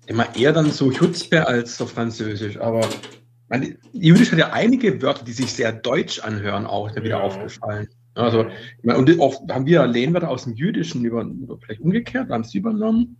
immer 0.07 0.35
eher 0.35 0.53
dann 0.53 0.71
so 0.71 0.91
Schutzpe 0.91 1.47
als 1.47 1.79
auf 1.81 1.91
Französisch. 1.91 2.57
Aber 2.57 2.87
meine, 3.49 3.77
Jüdisch 3.93 4.31
hat 4.31 4.39
ja 4.39 4.51
einige 4.53 5.01
Wörter, 5.01 5.23
die 5.23 5.33
sich 5.33 5.53
sehr 5.53 5.71
deutsch 5.71 6.19
anhören, 6.19 6.65
auch, 6.65 6.89
mir 6.95 7.03
wieder 7.03 7.17
Ja. 7.17 7.21
aufgefallen. 7.21 7.87
Also, 8.15 8.47
und 8.81 9.19
oft 9.19 9.41
haben 9.51 9.67
wir 9.67 9.85
Lehnwörter 9.85 10.29
aus 10.29 10.45
dem 10.45 10.53
Jüdischen 10.55 11.05
über, 11.05 11.21
über 11.21 11.59
vielleicht 11.59 11.81
umgekehrt, 11.81 12.29
haben 12.29 12.41
es 12.41 12.55
übernommen. 12.55 13.17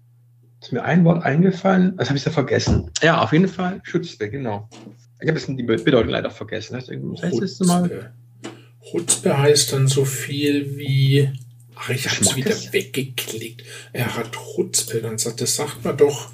Ist 0.60 0.74
mir 0.74 0.84
ein 0.84 1.06
Wort 1.06 1.24
eingefallen, 1.24 1.96
das 1.98 2.10
habe 2.10 2.18
ich 2.18 2.26
ja 2.26 2.32
vergessen. 2.32 2.90
Ja, 3.04 3.22
auf 3.22 3.32
jeden 3.32 3.48
Fall 3.48 3.80
Schutzpe, 3.84 4.28
genau. 4.28 4.68
Ich 5.22 5.28
habe 5.28 5.38
jetzt 5.38 5.48
die 5.48 5.62
Bedeutung 5.64 6.10
leider 6.10 6.32
vergessen. 6.32 6.80
Irgendwas 6.88 7.22
heißt 7.22 7.42
das 7.42 7.60
mal? 7.60 8.12
Chutzpe 8.92 9.38
heißt 9.38 9.74
dann 9.74 9.88
so 9.88 10.06
viel 10.06 10.78
wie, 10.78 11.30
ach, 11.76 11.90
ich 11.90 12.08
hab's 12.08 12.36
wieder 12.36 12.56
weggeklickt. 12.72 13.64
Er 13.94 14.16
hat 14.16 14.32
Chutzpe, 14.32 15.02
dann 15.02 15.18
sagt, 15.18 15.42
das 15.42 15.56
sagt 15.56 15.84
man 15.84 15.98
doch, 15.98 16.32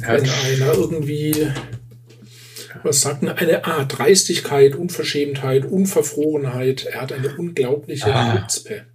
ja, 0.00 0.14
wenn 0.14 0.28
einer 0.28 0.74
irgendwie, 0.74 1.46
was 2.82 3.00
sagt 3.00 3.22
man, 3.22 3.36
eine 3.36 3.64
Art? 3.64 3.98
Dreistigkeit, 3.98 4.74
Unverschämtheit, 4.74 5.64
Unverfrorenheit, 5.64 6.86
er 6.86 7.02
hat 7.02 7.12
eine 7.12 7.36
unglaubliche 7.36 8.14
ah. 8.14 8.36
Chutzpe. 8.36 8.86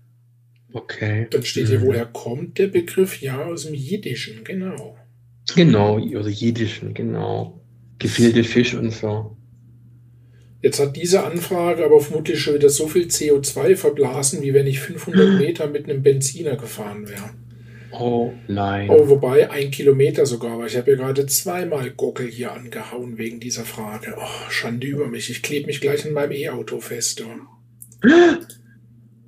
Okay. 0.71 1.27
Dann 1.31 1.43
steht 1.43 1.67
hier, 1.67 1.79
mhm. 1.79 1.85
woher 1.85 2.05
kommt 2.05 2.59
der 2.59 2.67
Begriff? 2.67 3.21
Ja, 3.21 3.43
aus 3.43 3.65
dem 3.65 3.73
Jiddischen, 3.73 4.43
genau. 4.43 4.97
Genau, 5.55 5.97
aus 5.97 6.15
also 6.15 6.29
Jiddischen, 6.29 6.93
genau. 6.93 7.59
Gefilde 7.97 8.43
Fisch 8.43 8.75
und 8.75 8.91
so. 8.91 9.35
Jetzt 10.61 10.79
hat 10.79 10.95
diese 10.95 11.23
Anfrage 11.23 11.85
aber 11.85 12.01
vermutlich 12.01 12.39
schon 12.39 12.55
wieder 12.55 12.69
so 12.69 12.87
viel 12.87 13.05
CO2 13.05 13.75
verblasen, 13.75 14.41
wie 14.41 14.53
wenn 14.53 14.67
ich 14.67 14.79
500 14.79 15.29
Meter 15.39 15.67
mit 15.67 15.89
einem 15.89 16.03
Benziner 16.03 16.57
gefahren 16.57 17.07
wäre. 17.07 17.29
Oh 17.91 18.33
nein. 18.47 18.89
Oh, 18.89 19.07
wobei 19.09 19.49
ein 19.49 19.71
Kilometer 19.71 20.25
sogar, 20.25 20.51
aber 20.51 20.67
ich 20.67 20.77
habe 20.77 20.91
ja 20.91 20.97
gerade 20.97 21.25
zweimal 21.25 21.89
Gockel 21.91 22.27
hier 22.27 22.53
angehauen 22.53 23.17
wegen 23.17 23.39
dieser 23.39 23.63
Frage. 23.63 24.15
Oh, 24.17 24.49
Schande 24.49 24.85
über 24.85 25.07
mich. 25.07 25.29
Ich 25.29 25.41
klebe 25.41 25.67
mich 25.67 25.81
gleich 25.81 26.05
in 26.05 26.13
meinem 26.13 26.33
E-Auto 26.33 26.79
fest. 26.81 27.23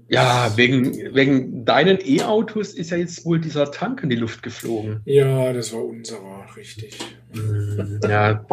Ja, 0.09 0.51
wegen, 0.57 1.15
wegen 1.15 1.65
deinen 1.65 1.97
E-Autos 2.05 2.73
ist 2.73 2.91
ja 2.91 2.97
jetzt 2.97 3.25
wohl 3.25 3.39
dieser 3.39 3.71
Tank 3.71 4.03
in 4.03 4.09
die 4.09 4.17
Luft 4.17 4.43
geflogen. 4.43 4.99
Ja, 5.05 5.53
das 5.53 5.73
war 5.73 5.83
unserer, 5.83 6.45
richtig. 6.55 6.99
Hm, 7.33 7.99
ja. 8.03 8.45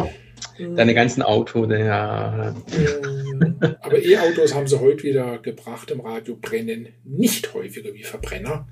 Mhm. 0.59 0.75
Deine 0.75 0.93
ganzen 0.93 1.21
Autos, 1.21 1.67
ja. 1.69 2.55
Mhm. 2.67 3.55
Aber 3.81 4.03
E-Autos 4.03 4.53
haben 4.53 4.67
sie 4.67 4.79
heute 4.79 5.03
wieder 5.03 5.39
gebracht 5.39 5.91
im 5.91 6.01
Radio, 6.01 6.35
brennen 6.35 6.89
nicht 7.03 7.53
häufiger 7.53 7.93
wie 7.93 8.03
Verbrenner. 8.03 8.67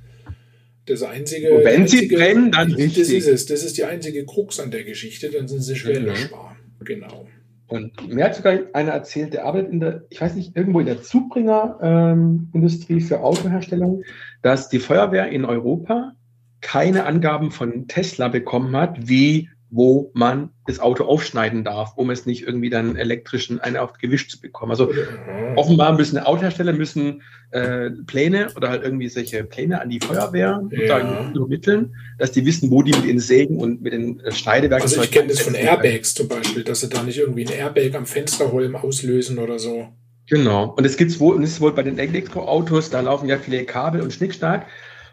Das 0.86 1.04
einzige. 1.04 1.52
Und 1.52 1.66
wenn 1.66 1.82
einzige, 1.82 2.08
sie 2.08 2.16
brennen, 2.16 2.52
dann 2.52 2.72
richtig. 2.72 3.04
Das 3.04 3.10
ist 3.10 3.28
es. 3.28 3.46
Das 3.46 3.64
ist 3.64 3.78
die 3.78 3.84
einzige 3.84 4.26
Krux 4.26 4.60
an 4.60 4.72
der 4.72 4.84
Geschichte, 4.84 5.30
dann 5.30 5.48
sind 5.48 5.62
sie 5.62 5.74
mhm. 5.74 5.78
schwer 5.78 6.00
mhm. 6.00 6.06
löschbar. 6.08 6.58
Genau. 6.84 7.28
Und 7.68 8.14
mir 8.14 8.26
hat 8.26 8.36
sogar 8.36 8.60
einer 8.74 8.92
erzählt, 8.92 9.34
der 9.34 9.46
arbeitet 9.46 9.74
in 9.74 9.80
der, 9.82 10.06
ich 10.10 10.22
weiß 10.22 10.36
nicht, 10.36 10.56
irgendwo 10.56 10.80
in 10.80 10.86
der 10.86 11.02
Zubringerindustrie 11.02 12.94
ähm, 12.94 13.02
für 13.02 13.20
Autoherstellung, 13.20 14.04
dass 14.42 14.70
die 14.70 14.80
Feuerwehr 14.80 15.28
in 15.30 15.44
Europa 15.44 16.14
keine 16.62 17.06
Angaben 17.06 17.52
von 17.52 17.88
Tesla 17.90 18.30
bekommen 18.30 18.76
hat, 18.76 19.10
wie 19.10 19.50
wo 19.70 20.12
man 20.14 20.50
das 20.66 20.80
Auto 20.80 21.04
aufschneiden 21.04 21.64
darf, 21.64 21.94
um 21.98 22.10
es 22.10 22.26
nicht 22.26 22.44
irgendwie 22.44 22.70
dann 22.70 22.96
elektrischen 22.96 23.60
einen 23.60 23.78
auf 23.78 23.94
Gewicht 23.94 24.32
zu 24.32 24.40
bekommen. 24.40 24.72
Also 24.72 24.88
mhm. 24.88 25.58
offenbar 25.58 25.96
müssen 25.96 26.18
Autohersteller 26.18 26.74
müssen 26.74 27.22
äh, 27.52 27.90
Pläne 28.06 28.48
oder 28.56 28.70
halt 28.70 28.84
irgendwie 28.84 29.10
solche 29.10 29.44
Pläne 29.44 29.82
an 29.82 29.90
die 29.90 30.00
Feuerwehr 30.00 30.64
ja. 30.72 31.32
übermitteln, 31.34 31.96
dass 32.18 32.32
die 32.32 32.46
wissen, 32.46 32.72
wo 32.72 32.82
die 32.82 32.92
mit 32.92 33.06
den 33.06 33.20
Sägen 33.20 33.60
und 33.60 33.82
mit 33.82 33.94
den 33.94 34.20
äh, 34.22 34.32
Schneidewerken. 34.32 34.84
Also 34.84 35.02
ich 35.02 35.12
kenne 35.12 35.28
das 35.28 35.42
von 35.42 35.54
Airbags 35.54 36.14
zum 36.14 36.28
Beispiel, 36.28 36.64
dass 36.64 36.82
sie 36.82 36.90
da 36.90 37.04
nicht 37.04 37.18
irgendwie 37.18 37.46
ein 37.46 37.52
Airbag 37.52 37.96
am 37.96 38.06
Fensterholm 38.06 38.76
auslösen 38.76 39.38
oder 39.40 39.60
so. 39.60 39.90
Genau. 40.30 40.74
Und 40.78 40.86
es 40.86 40.98
gibt's 40.98 41.20
wohl, 41.20 41.36
und 41.36 41.44
es 41.44 41.52
ist 41.52 41.62
wohl 41.62 41.72
bei 41.72 41.84
den 41.84 41.98
Elektroautos, 41.98 42.90
da 42.90 43.00
laufen 43.00 43.30
ja 43.30 43.38
viele 43.38 43.64
Kabel 43.64 44.02
und 44.02 44.12
Schnickschnack. 44.12 44.68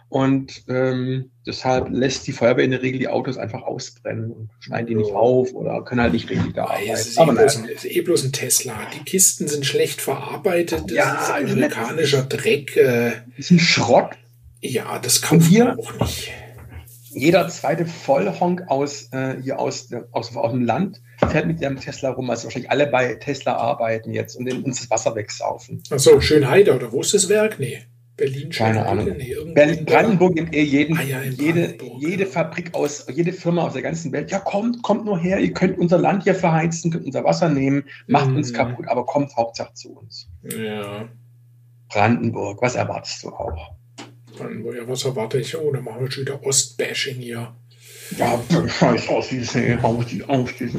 Und 0.09 0.65
ähm, 0.69 1.31
deshalb 1.47 1.89
lässt 1.91 2.27
die 2.27 2.33
Feuerwehr 2.33 2.65
in 2.65 2.71
der 2.71 2.83
Regel 2.83 3.01
die 3.01 3.09
Autos 3.09 3.37
einfach 3.37 3.63
ausbrennen 3.63 4.31
und 4.31 4.51
schneiden 4.61 4.87
die 4.87 4.95
nicht 4.95 5.13
auf 5.13 5.53
oder 5.55 5.83
können 5.83 6.01
halt 6.01 6.13
nicht 6.13 6.31
richtig 6.31 6.55
da 6.55 6.67
arbeiten. 6.67 6.91
Es 6.93 7.07
ist, 7.09 7.19
eh 7.19 7.25
bloß 7.25 7.57
ein, 7.57 7.65
ist 7.65 7.85
eh 7.85 8.01
bloß 8.01 8.25
ein 8.25 8.33
Tesla. 8.33 8.75
Die 8.95 9.05
Kisten 9.05 9.49
sind 9.49 9.67
schlecht 9.67 10.01
verarbeitet. 10.01 10.85
Das 10.87 10.97
ja, 10.97 11.15
ist 11.15 11.31
also 11.31 11.53
amerikanischer 11.53 12.23
Dreck. 12.23 12.75
Das 12.77 13.15
ist 13.37 13.51
ein 13.51 13.59
Schrott. 13.59 14.11
Ja, 14.61 14.99
das 14.99 15.21
kann 15.21 15.41
hier 15.41 15.77
auch 15.79 15.99
nicht. 16.01 16.33
Jeder 17.11 17.49
zweite 17.49 17.87
Vollhonk 17.87 18.65
aus, 18.69 19.09
äh, 19.13 19.37
hier 19.43 19.59
aus, 19.59 19.89
aus, 20.11 20.35
aus 20.35 20.51
dem 20.51 20.65
Land 20.65 21.01
fährt 21.31 21.47
mit 21.47 21.61
ihrem 21.61 21.79
Tesla 21.79 22.11
rum. 22.11 22.29
Also 22.31 22.45
wahrscheinlich 22.45 22.71
alle 22.71 22.87
bei 22.87 23.15
Tesla 23.15 23.57
arbeiten 23.57 24.13
jetzt 24.13 24.37
und 24.37 24.53
uns 24.65 24.81
das 24.81 24.91
Wasser 24.91 25.15
wegsaufen. 25.15 25.83
Achso, 25.91 26.21
Schönheide 26.21 26.75
oder 26.75 26.93
wo 26.93 27.01
ist 27.03 27.15
das 27.15 27.29
Werk? 27.29 27.59
Nee. 27.59 27.83
Berlin, 28.17 28.51
Keine 28.51 28.87
Ahnung. 28.87 29.13
Berlin, 29.55 29.85
Brandenburg 29.85 30.37
nimmt 30.37 30.55
eh 30.55 30.63
jeden, 30.63 30.97
ah, 30.97 31.03
ja, 31.03 31.23
jede, 31.23 31.77
jede 31.99 32.27
Fabrik 32.27 32.73
aus, 32.75 33.07
jede 33.13 33.33
Firma 33.33 33.63
aus 33.63 33.73
der 33.73 33.83
ganzen 33.83 34.13
Welt. 34.13 34.31
Ja, 34.31 34.39
kommt, 34.39 34.83
kommt 34.83 35.05
nur 35.05 35.19
her, 35.19 35.41
ihr 35.41 35.53
könnt 35.53 35.79
unser 35.79 35.99
Land 35.99 36.23
hier 36.23 36.37
verheizen, 36.37 36.93
könnt 36.93 37.07
unser 37.07 37.25
Wasser 37.25 37.49
nehmen, 37.49 37.85
macht 38.07 38.31
mm. 38.31 38.37
uns 38.37 38.53
mhm. 38.53 38.57
kaputt, 38.57 38.89
aber 38.89 39.05
kommt 39.05 39.37
Hauptsache 39.37 39.75
zu 39.75 39.97
uns. 39.97 40.29
Ja. 40.45 41.09
Brandenburg, 41.89 42.63
was 42.63 42.77
erwartest 42.77 43.25
du 43.25 43.31
auch? 43.31 43.73
Brandenburg, 44.37 44.77
ja, 44.77 44.89
was 44.89 45.05
erwarte 45.05 45.39
ich? 45.39 45.57
Oh, 45.57 45.73
dann 45.73 45.85
machen 45.85 46.01
wir 46.01 46.11
schon 46.11 46.23
wieder 46.23 46.45
Ostbashing 46.45 47.17
hier. 47.17 47.55
Ja, 48.19 48.39
scheiß 48.69 49.09
Ossis, 49.09 49.55
nee, 49.55 49.79
auf 49.83 50.05
die, 50.05 50.23
auf 50.25 50.53
die. 50.53 50.69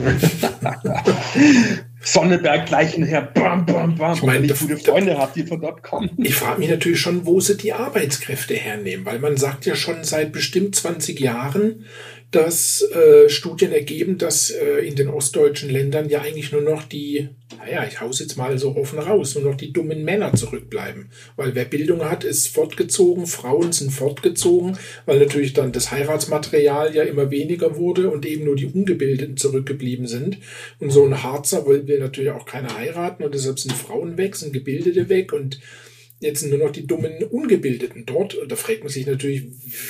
Sonneberg 2.05 2.67
gleich 2.67 2.93
hinterher, 2.93 3.23
bam, 3.23 3.65
bam, 3.65 3.95
bam. 3.95 4.13
Ich 4.13 4.21
meine, 4.21 4.45
ich 4.45 4.59
gute 4.59 4.77
Freunde 4.77 5.17
habe, 5.17 5.31
die 5.35 5.43
von 5.43 5.59
dort 5.59 5.81
kommen. 5.81 6.11
Ich 6.17 6.35
frage 6.35 6.59
mich 6.59 6.69
natürlich 6.69 7.01
schon, 7.01 7.25
wo 7.25 7.39
sie 7.39 7.57
die 7.57 7.73
Arbeitskräfte 7.73 8.53
hernehmen, 8.53 9.05
weil 9.05 9.17
man 9.17 9.37
sagt 9.37 9.65
ja 9.65 9.75
schon 9.75 10.03
seit 10.03 10.31
bestimmt 10.31 10.75
20 10.75 11.19
Jahren, 11.19 11.85
dass 12.31 12.81
äh, 12.81 13.29
Studien 13.29 13.71
ergeben, 13.71 14.17
dass 14.17 14.49
äh, 14.49 14.79
in 14.85 14.95
den 14.95 15.07
ostdeutschen 15.07 15.69
Ländern 15.69 16.09
ja 16.09 16.21
eigentlich 16.21 16.51
nur 16.51 16.61
noch 16.61 16.83
die, 16.83 17.29
naja, 17.57 17.85
ich 17.87 18.01
hau's 18.01 18.19
jetzt 18.19 18.35
mal 18.35 18.57
so 18.57 18.75
offen 18.75 18.99
raus, 18.99 19.35
nur 19.35 19.43
noch 19.43 19.55
die 19.55 19.71
dummen 19.71 20.03
Männer 20.03 20.33
zurückbleiben. 20.33 21.09
Weil 21.35 21.55
wer 21.55 21.65
Bildung 21.65 22.03
hat, 22.03 22.23
ist 22.23 22.47
fortgezogen, 22.47 23.25
Frauen 23.27 23.71
sind 23.71 23.91
fortgezogen, 23.91 24.77
weil 25.05 25.19
natürlich 25.19 25.53
dann 25.53 25.71
das 25.71 25.91
Heiratsmaterial 25.91 26.93
ja 26.95 27.03
immer 27.03 27.31
weniger 27.31 27.77
wurde 27.77 28.09
und 28.09 28.25
eben 28.25 28.45
nur 28.45 28.55
die 28.55 28.67
Ungebildeten 28.67 29.37
zurückgeblieben 29.37 30.07
sind. 30.07 30.37
Und 30.79 30.91
so 30.91 31.05
ein 31.05 31.23
Harzer 31.23 31.65
wollen 31.65 31.87
wir 31.87 31.99
natürlich 31.99 32.31
auch 32.31 32.45
keiner 32.45 32.75
heiraten 32.75 33.23
und 33.23 33.33
deshalb 33.33 33.59
sind 33.59 33.73
Frauen 33.73 34.17
weg, 34.17 34.35
sind 34.35 34.53
Gebildete 34.53 35.09
weg 35.09 35.31
und 35.31 35.59
jetzt 36.19 36.45
nur 36.45 36.59
noch 36.59 36.71
die 36.71 36.87
dummen 36.87 37.23
Ungebildeten 37.23 38.05
dort. 38.05 38.35
Und 38.35 38.51
da 38.51 38.55
fragt 38.55 38.81
man 38.81 38.89
sich 38.89 39.05
natürlich, 39.05 39.43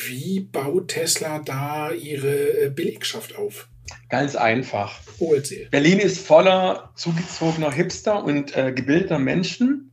wie 0.08 0.40
baut 0.42 0.90
Tesla 0.90 1.40
da 1.40 1.92
ihre 1.92 2.66
äh, 2.66 2.70
Belegschaft 2.70 3.38
auf? 3.38 3.70
Ganz 4.10 4.36
einfach. 4.36 5.00
Oh, 5.20 5.34
erzähl. 5.34 5.68
Berlin 5.70 6.00
ist 6.00 6.20
voller 6.20 6.92
zugezogener 6.96 7.72
Hipster 7.72 8.24
und 8.24 8.56
äh, 8.56 8.72
gebildeter 8.74 9.20
Menschen. 9.20 9.92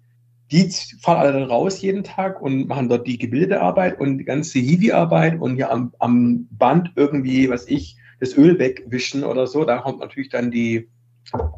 Die 0.50 0.70
fahren 1.00 1.18
alle 1.18 1.32
dann 1.32 1.44
raus 1.44 1.80
jeden 1.80 2.04
Tag 2.04 2.40
und 2.42 2.68
machen 2.68 2.88
dort 2.88 3.06
die 3.06 3.18
gebildete 3.18 3.60
Arbeit 3.60 3.98
und 4.00 4.18
die 4.18 4.24
ganze 4.24 4.58
Hiwi-Arbeit 4.58 5.40
und 5.40 5.56
hier 5.56 5.70
am, 5.70 5.94
am 5.98 6.46
Band 6.50 6.92
irgendwie, 6.96 7.48
was 7.48 7.66
ich, 7.68 7.96
das 8.20 8.36
Öl 8.36 8.58
wegwischen 8.58 9.24
oder 9.24 9.46
so. 9.46 9.64
Da 9.64 9.78
kommt 9.78 10.00
natürlich 10.00 10.28
dann 10.28 10.50
die 10.50 10.88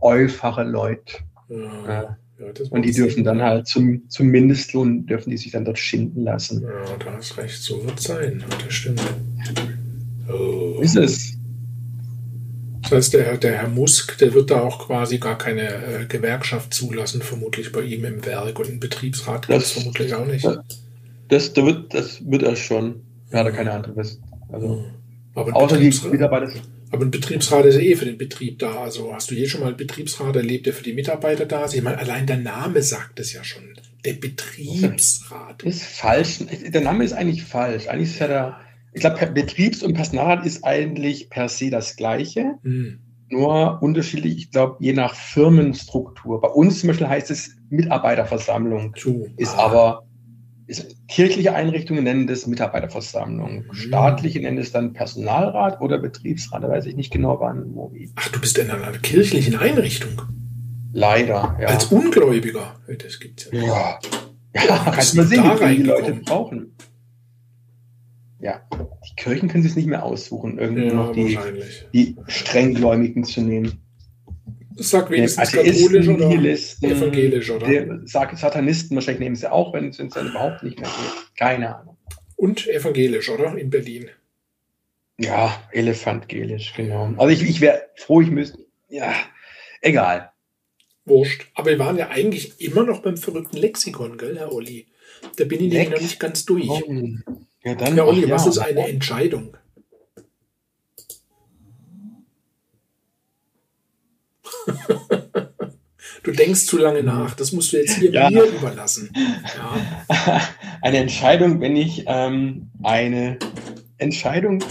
Eufache 0.00 0.62
Leute. 0.62 1.18
Ja. 1.48 2.16
Ja, 2.39 2.47
und 2.70 2.82
die 2.82 2.93
dürfen 2.93 3.22
dann 3.22 3.41
halt 3.43 3.68
zum, 3.68 4.09
zum 4.09 4.26
Mindestlohn, 4.26 5.07
dürfen 5.07 5.30
die 5.30 5.37
sich 5.37 5.53
dann 5.53 5.64
dort 5.64 5.78
schinden 5.78 6.24
lassen. 6.24 6.62
Ja, 6.62 6.97
da 6.97 7.12
hast 7.12 7.37
recht, 7.39 7.62
so 7.62 7.85
wird 7.85 7.99
es 7.99 8.05
sein. 8.05 8.43
Das 8.64 8.74
stimmt. 8.74 9.01
Oh. 10.28 10.80
Ist 10.80 10.97
es. 10.97 11.35
Das 12.82 12.93
heißt, 12.93 13.14
der, 13.14 13.37
der 13.39 13.59
Herr 13.59 13.68
Musk, 13.68 14.18
der 14.18 14.35
wird 14.35 14.51
da 14.51 14.61
auch 14.61 14.87
quasi 14.87 15.18
gar 15.18 15.39
keine 15.39 15.62
äh, 15.62 16.07
Gewerkschaft 16.07 16.74
zulassen, 16.74 17.22
vermutlich 17.22 17.72
bei 17.72 17.82
ihm 17.82 18.05
im 18.05 18.24
Werk 18.26 18.59
und 18.59 18.68
im 18.68 18.80
Betriebsrat 18.80 19.47
gibt 19.47 19.62
es 19.62 19.72
vermutlich 19.72 20.14
auch 20.14 20.26
nicht. 20.26 20.45
Das, 20.45 20.59
das, 21.28 21.53
das, 21.55 21.64
wird, 21.64 21.95
das 21.95 22.30
wird 22.30 22.43
er 22.43 22.57
schon. 22.57 23.01
Ja, 23.32 23.43
da 23.43 23.51
keine 23.51 23.72
andere 23.72 23.97
West. 23.97 24.20
Also. 24.51 24.68
Mhm. 24.68 25.03
Aber 25.35 25.57
Außer 25.57 25.78
die 25.78 25.93
Aber 26.22 27.05
ein 27.05 27.11
Betriebsrat 27.11 27.64
ist 27.66 27.74
ja 27.74 27.80
eh 27.80 27.97
für 27.97 28.05
den 28.05 28.18
Betrieb 28.18 28.61
da. 28.61 28.82
Also 28.82 29.12
hast 29.12 29.30
du 29.30 29.35
hier 29.35 29.49
schon 29.49 29.61
mal 29.61 29.68
einen 29.68 29.76
Betriebsrat 29.76 30.37
erlebt, 30.37 30.66
der 30.66 30.72
für 30.72 30.85
die 30.85 30.93
Mitarbeiter 30.93 31.45
da 31.45 31.64
ist? 31.64 31.74
Ich 31.74 31.82
meine, 31.82 31.99
allein 31.99 32.26
der 32.26 32.37
Name 32.37 32.82
sagt 32.82 33.18
es 33.18 33.32
ja 33.32 33.43
schon. 33.43 33.62
Der 34.05 34.14
Betriebsrat. 34.14 35.62
Ist 35.64 35.82
falsch. 35.82 36.39
Der 36.68 36.80
Name 36.82 37.05
ist 37.05 37.12
eigentlich 37.12 37.43
falsch. 37.43 37.89
Eigentlich 37.89 38.11
ist 38.11 38.20
ja 38.20 38.28
der, 38.28 38.61
ich 38.93 39.01
glaube, 39.01 39.26
Betriebs- 39.26 39.82
und 39.82 39.95
Personalrat 39.95 40.47
ist 40.47 40.62
eigentlich 40.62 41.30
per 41.30 41.49
se 41.49 41.70
das 41.70 41.97
Gleiche. 41.97 42.55
Hm. 42.62 43.01
Nur 43.30 43.82
unterschiedlich, 43.82 44.37
ich 44.37 44.51
glaube, 44.53 44.76
je 44.78 44.93
nach 44.93 45.14
Firmenstruktur. 45.14 46.41
Bei 46.41 46.49
uns 46.49 46.80
zum 46.80 46.89
Beispiel 46.89 47.09
heißt 47.09 47.30
es 47.30 47.57
Mitarbeiterversammlung. 47.70 48.95
Zu. 48.95 49.28
Ist 49.37 49.55
ah. 49.57 49.64
aber 49.64 50.07
ist, 50.66 50.96
kirchliche 51.08 51.54
Einrichtungen 51.54 52.04
nennen 52.04 52.26
das 52.26 52.46
Mitarbeiterversammlung. 52.46 53.66
Mhm. 53.66 53.74
Staatliche 53.74 54.40
nennen 54.40 54.58
es 54.58 54.72
dann 54.72 54.92
Personalrat 54.92 55.80
oder 55.80 55.98
Betriebsrat. 55.98 56.62
Da 56.62 56.68
weiß 56.68 56.86
ich 56.86 56.96
nicht 56.96 57.12
genau, 57.12 57.40
wann, 57.40 57.74
wo, 57.74 57.92
wie. 57.92 58.10
Ach, 58.16 58.28
du 58.28 58.40
bist 58.40 58.56
in 58.58 58.70
einer 58.70 58.92
kirchlichen 58.98 59.56
Einrichtung? 59.56 60.22
Leider, 60.92 61.56
ja. 61.60 61.68
Als 61.68 61.86
Ungläubiger. 61.86 62.76
Das 62.86 63.18
gibt's 63.18 63.48
ja. 63.52 63.62
Ja, 63.62 63.98
ja 64.54 64.92
kannst 64.92 65.16
mal 65.16 65.26
sehen, 65.26 65.42
wie 65.42 65.74
viele 65.74 65.88
Leute 65.88 66.14
brauchen. 66.14 66.76
Ja, 68.38 68.60
die 68.70 69.14
Kirchen 69.16 69.48
können 69.48 69.62
sich 69.62 69.74
nicht 69.74 69.86
mehr 69.86 70.04
aussuchen, 70.04 70.58
irgendwie 70.58 70.86
ja, 70.86 70.94
noch 70.94 71.12
die, 71.12 71.38
die 71.92 72.16
strenggläubigen 72.26 73.24
zu 73.24 73.40
nehmen. 73.40 73.84
Sag 74.76 75.10
wenigstens 75.10 75.52
katholisch 75.52 76.08
oder 76.08 76.28
Nihilisten, 76.28 76.90
evangelisch, 76.90 77.50
oder? 77.50 78.00
Sag, 78.06 78.36
Satanisten, 78.36 78.96
wahrscheinlich 78.96 79.20
nehmen 79.20 79.36
sie 79.36 79.50
auch, 79.50 79.72
wenn 79.72 79.88
es 79.88 79.98
dann 79.98 80.28
überhaupt 80.28 80.62
nicht 80.62 80.80
mehr 80.80 80.88
geht. 80.88 81.36
Keine 81.36 81.76
Ahnung. 81.76 81.96
Und 82.36 82.66
evangelisch, 82.66 83.28
oder? 83.28 83.56
In 83.56 83.70
Berlin. 83.70 84.10
Ja, 85.18 85.62
elefantgelisch, 85.70 86.74
genau. 86.76 87.14
Also 87.16 87.28
ich, 87.28 87.48
ich 87.48 87.60
wäre 87.60 87.82
froh, 87.94 88.20
ich 88.20 88.30
müsste. 88.30 88.58
Ja, 88.88 89.14
egal. 89.80 90.30
Wurscht. 91.04 91.46
Aber 91.54 91.70
wir 91.70 91.78
waren 91.78 91.96
ja 91.96 92.08
eigentlich 92.08 92.60
immer 92.60 92.82
noch 92.82 93.00
beim 93.00 93.16
verrückten 93.16 93.58
Lexikon, 93.58 94.18
gell, 94.18 94.38
Herr 94.38 94.52
Olli? 94.52 94.86
Da 95.36 95.44
bin 95.44 95.60
ich 95.60 95.72
nämlich 95.72 95.90
noch 95.90 96.00
nicht 96.00 96.18
ganz 96.18 96.44
durch. 96.44 96.66
Ja, 97.62 97.74
dann. 97.74 97.94
Herr 97.94 98.06
Olli, 98.06 98.22
ja, 98.22 98.30
was 98.30 98.46
ist 98.46 98.58
eine 98.58 98.88
Entscheidung? 98.88 99.56
Du 106.22 106.32
denkst 106.32 106.64
zu 106.66 106.78
lange 106.78 107.02
nach. 107.02 107.34
Das 107.34 107.52
musst 107.52 107.72
du 107.72 107.76
jetzt 107.76 107.98
hier 107.98 108.10
Ja. 108.10 108.30
mir 108.30 108.44
überlassen. 108.44 109.10
Ja. 109.56 110.48
Eine 110.82 110.98
Entscheidung, 110.98 111.60
wenn 111.60 111.76
ich 111.76 112.04
ähm, 112.06 112.70
eine 112.82 113.38
Entscheidung, 113.98 114.62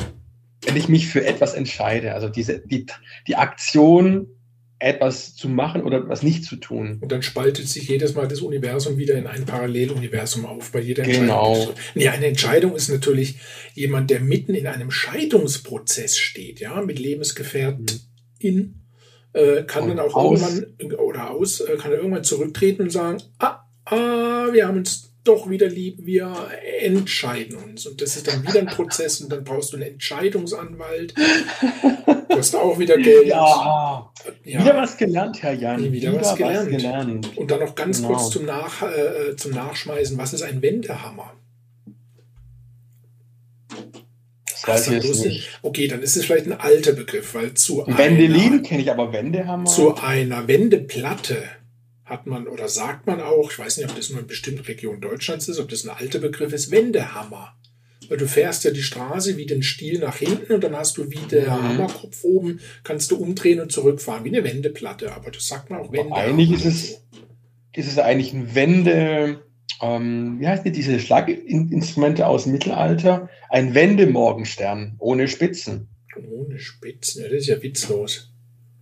wenn 0.65 0.75
ich 0.75 0.89
mich 0.89 1.07
für 1.07 1.23
etwas 1.25 1.53
entscheide, 1.53 2.13
also 2.13 2.27
diese, 2.29 2.59
die, 2.59 2.85
die 3.27 3.35
Aktion, 3.35 4.27
etwas 4.79 5.35
zu 5.35 5.47
machen 5.47 5.83
oder 5.83 5.99
etwas 5.99 6.23
nicht 6.23 6.43
zu 6.43 6.55
tun. 6.57 6.97
Und 7.01 7.11
dann 7.11 7.21
spaltet 7.21 7.67
sich 7.67 7.87
jedes 7.87 8.15
Mal 8.15 8.27
das 8.27 8.41
Universum 8.41 8.97
wieder 8.97 9.15
in 9.15 9.27
ein 9.27 9.45
Paralleluniversum 9.45 10.45
auf 10.45 10.71
bei 10.71 10.81
jeder 10.81 11.03
Genau. 11.03 11.53
Entscheidung. 11.53 11.75
Nee, 11.95 12.07
eine 12.09 12.25
Entscheidung 12.27 12.75
ist 12.75 12.89
natürlich 12.89 13.35
jemand, 13.75 14.09
der 14.09 14.19
mitten 14.19 14.55
in 14.55 14.67
einem 14.67 14.91
Scheidungsprozess 14.91 16.17
steht, 16.17 16.59
ja, 16.59 16.81
mit 16.81 16.99
Lebensgefährtin, 16.99 17.85
äh, 19.34 19.63
kann 19.63 19.84
Und 19.84 19.89
dann 19.89 19.99
auch 19.99 20.15
aus. 20.15 20.41
irgendwann 20.41 20.93
oder 20.99 21.31
aus, 21.31 21.59
äh, 21.61 21.75
kann 21.77 21.91
er 21.91 21.97
irgendwann 21.97 22.23
zurücktreten 22.23 22.84
und 22.84 22.89
sagen, 22.91 23.21
ah, 23.39 23.59
ah, 23.86 24.47
wir 24.51 24.67
haben 24.67 24.77
uns 24.77 25.09
doch 25.23 25.49
wieder 25.49 25.67
lieb, 25.67 25.99
wir 26.05 26.34
entscheiden 26.81 27.55
uns. 27.57 27.86
Und 27.88 28.01
das 28.01 28.17
ist 28.17 28.27
dann 28.27 28.43
wieder 28.45 28.59
ein 28.59 28.65
Prozess 28.65 29.21
und 29.21 29.31
dann 29.31 29.43
brauchst 29.45 29.71
du 29.71 29.77
einen 29.77 29.86
Entscheidungsanwalt. 29.93 31.13
Kostet 32.27 32.59
auch 32.59 32.77
wieder 32.77 32.97
Geld. 32.97 33.27
Ja, 33.27 34.11
Ja. 34.43 34.59
wieder 34.61 34.75
was 34.75 34.97
gelernt, 34.97 35.41
Herr 35.41 35.53
Jan. 35.53 35.81
Nee, 35.81 35.91
wieder 35.93 36.13
was 36.19 36.36
gelernt. 36.36 36.69
gelernt. 36.69 37.38
Und 37.38 37.51
dann 37.51 37.59
noch 37.61 37.73
ganz 37.75 37.97
Genau. 38.01 38.09
kurz 38.09 38.31
zum, 38.31 38.45
Nach, 38.45 38.81
äh, 38.81 39.36
zum 39.38 39.51
Nachschmeißen. 39.51 40.17
Was 40.17 40.34
ist 40.34 40.41
ein 40.43 40.61
Wendehammer? 40.61 41.31
Das 44.66 44.88
jetzt 44.88 45.03
bloß 45.03 45.26
nicht. 45.26 45.49
Okay, 45.61 45.88
dann 45.88 46.01
ist 46.01 46.16
es 46.16 46.26
vielleicht 46.26 46.45
ein 46.45 46.53
alter 46.59 46.93
Begriff, 46.93 47.34
weil 47.36 47.53
zu 47.53 47.84
Wendelin 47.88 48.53
einer, 48.53 48.61
kenne 48.61 48.82
ich, 48.82 48.91
aber 48.91 49.11
Wendehammer. 49.14 49.66
zu 49.66 49.95
einer 49.97 50.47
Wendeplatte 50.47 51.38
hat 52.05 52.28
man 52.28 52.47
oder 52.47 52.68
sagt 52.68 53.07
man 53.07 53.22
auch, 53.22 53.51
ich 53.51 53.59
weiß 53.59 53.78
nicht, 53.78 53.89
ob 53.89 53.95
das 53.95 54.09
nur 54.09 54.20
in 54.20 54.28
bestimmten 54.28 54.61
Regionen 54.64 55.01
Deutschlands 55.01 55.47
ist, 55.47 55.59
ob 55.59 55.70
das 55.70 55.84
ein 55.86 55.89
alter 55.89 56.20
Begriff 56.20 56.53
ist, 56.53 56.70
Wendehammer. 56.72 57.55
Weil 58.09 58.18
du 58.18 58.28
fährst 58.28 58.66
ja 58.66 58.72
die 58.72 58.84
Straße 58.84 59.38
wie 59.38 59.45
den 59.45 59.64
Stiel 59.64 59.99
nach 59.99 60.18
hinten 60.18 60.53
und 60.53 60.64
dann 60.64 60.76
hast 60.76 60.97
du 60.97 61.09
wie 61.09 61.20
der 61.32 61.43
Mhm. 61.47 61.64
Hammerkopf 61.64 62.24
oben, 62.24 62.59
kannst 62.84 63.09
du 63.11 63.16
umdrehen 63.18 63.61
und 63.61 63.72
zurückfahren, 63.72 64.26
wie 64.26 64.30
eine 64.36 64.43
Wendeplatte. 64.43 65.14
Aber 65.14 65.32
das 65.32 65.47
sagt 65.47 65.70
man 65.70 65.80
auch 65.80 65.91
Wendehammer. 65.93 66.18
eigentlich 66.18 66.51
ist 66.51 66.66
es- 66.66 67.01
ist 67.76 67.88
es 67.88 67.97
eigentlich 67.97 68.34
ein 68.34 68.53
Wende, 68.53 69.39
ähm, 69.82 70.39
wie 70.39 70.47
heißt 70.47 70.65
die, 70.65 70.71
diese 70.71 70.99
Schlaginstrumente 70.99 72.28
aus 72.28 72.43
dem 72.43 72.53
Mittelalter? 72.53 73.30
Ein 73.49 73.74
Wendemorgenstern 73.74 74.95
ohne 74.99 75.28
Spitzen. 75.28 75.88
Ohne 76.30 76.59
Spitzen, 76.59 77.24
ja, 77.24 77.30
das 77.30 77.39
ist 77.39 77.47
ja 77.47 77.61
witzlos. 77.63 78.32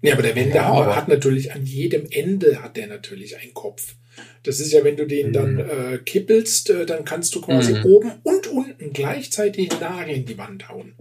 Nee, 0.02 0.12
aber 0.12 0.24
der 0.24 0.36
Wendehammer 0.36 0.88
Ja, 0.88 0.96
hat 0.96 1.08
natürlich 1.08 1.54
an 1.54 1.64
jedem 1.64 2.08
Ende 2.10 2.62
hat 2.64 2.76
der 2.76 2.88
natürlich 2.88 3.38
einen 3.38 3.54
Kopf. 3.54 3.96
Das 4.44 4.60
ist 4.60 4.72
ja, 4.74 4.84
wenn 4.84 4.98
du 4.98 5.06
den 5.06 5.30
Mhm. 5.30 5.34
dann 5.34 5.60
äh, 5.60 5.98
kippelst, 6.04 6.70
äh, 6.72 6.86
dann 6.86 7.06
kannst 7.06 7.34
du 7.36 7.42
quasi 7.42 7.74
Mhm. 7.74 7.86
oben 7.86 8.12
und 8.24 8.48
unten 8.48 8.92
gleichzeitig 8.94 9.70
Nagel 9.80 10.16
in 10.16 10.26
die 10.26 10.38
Wand 10.38 10.70
hauen. 10.70 10.96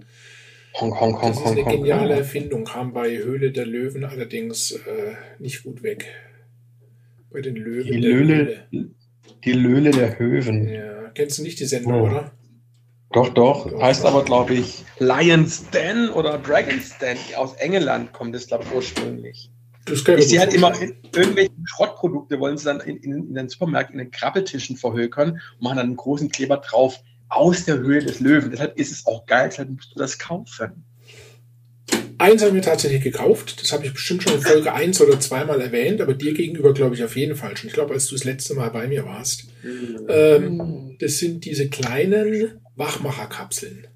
Hong, 0.74 0.98
Hong, 1.00 1.20
Hong, 1.20 1.30
Das 1.32 1.40
ist 1.40 1.46
eine 1.46 1.64
geniale 1.64 2.14
Erfindung, 2.14 2.64
kam 2.64 2.92
bei 2.92 3.16
Höhle 3.18 3.50
der 3.50 3.66
Löwen 3.66 4.04
allerdings 4.04 4.72
äh, 4.72 5.14
nicht 5.40 5.64
gut 5.64 5.82
weg. 5.82 6.06
Bei 7.32 7.40
den 7.40 7.56
Löwen 7.56 7.92
Die 7.92 8.00
der 8.00 8.10
Löhle, 8.10 8.66
die 9.44 9.52
Löhle 9.52 9.90
der 9.90 10.18
Höwen. 10.18 10.68
Ja, 10.68 11.10
kennst 11.14 11.38
du 11.38 11.42
nicht 11.42 11.58
die 11.60 11.64
Sendung, 11.66 11.92
Oh. 11.94 12.06
oder? 12.06 12.32
Doch, 13.12 13.28
doch. 13.30 13.68
Doch, 13.68 13.82
Heißt 13.82 14.04
doch. 14.04 14.10
aber, 14.12 14.24
glaube 14.24 14.54
ich, 14.54 14.84
Lion's 14.98 15.68
Den 15.70 16.10
oder 16.10 16.38
Dragon's 16.38 16.96
Den. 16.98 17.16
Aus 17.36 17.54
England 17.54 18.12
kommt 18.12 18.34
es, 18.36 18.46
glaube 18.46 18.64
ich, 18.64 18.72
ursprünglich. 18.74 19.50
Das 19.86 20.06
ich 20.06 20.28
sehe 20.28 20.38
halt 20.38 20.54
immer 20.54 20.78
in, 20.80 20.94
irgendwelche 21.14 21.50
Schrottprodukte, 21.64 22.38
wollen 22.38 22.56
sie 22.56 22.66
dann 22.66 22.80
in, 22.80 22.98
in, 22.98 23.12
in 23.28 23.34
den 23.34 23.48
Supermärkten 23.48 23.98
in 23.98 24.06
den 24.06 24.10
Krabbeltischen 24.12 24.76
verhökern 24.76 25.30
und 25.32 25.62
machen 25.62 25.78
dann 25.78 25.86
einen 25.86 25.96
großen 25.96 26.30
Kleber 26.30 26.58
drauf 26.58 27.00
aus 27.28 27.64
der 27.64 27.78
Höhe 27.78 28.00
des 28.04 28.20
Löwen. 28.20 28.50
Deshalb 28.50 28.78
ist 28.78 28.92
es 28.92 29.06
auch 29.06 29.24
geil, 29.26 29.48
deshalb 29.50 29.70
musst 29.70 29.92
du 29.94 29.98
das 29.98 30.18
kaufen. 30.18 30.84
Eins 32.20 32.42
habe 32.42 32.50
ich 32.50 32.54
mir 32.56 32.60
tatsächlich 32.62 33.02
gekauft. 33.02 33.62
Das 33.62 33.72
habe 33.72 33.86
ich 33.86 33.92
bestimmt 33.94 34.22
schon 34.22 34.34
in 34.34 34.42
Folge 34.42 34.72
1 34.74 35.00
oder 35.00 35.18
zweimal 35.20 35.60
erwähnt, 35.60 36.00
aber 36.02 36.12
dir 36.14 36.34
gegenüber 36.34 36.74
glaube 36.74 36.94
ich 36.94 37.02
auf 37.02 37.16
jeden 37.16 37.34
Fall 37.34 37.56
schon. 37.56 37.68
Ich 37.68 37.74
glaube, 37.74 37.94
als 37.94 38.08
du 38.08 38.14
das 38.14 38.24
letzte 38.24 38.54
Mal 38.54 38.68
bei 38.70 38.86
mir 38.88 39.06
warst. 39.06 39.46
Ähm, 40.08 40.96
das 40.98 41.18
sind 41.18 41.44
diese 41.46 41.68
kleinen 41.70 42.60
Wachmacherkapseln. 42.76 43.86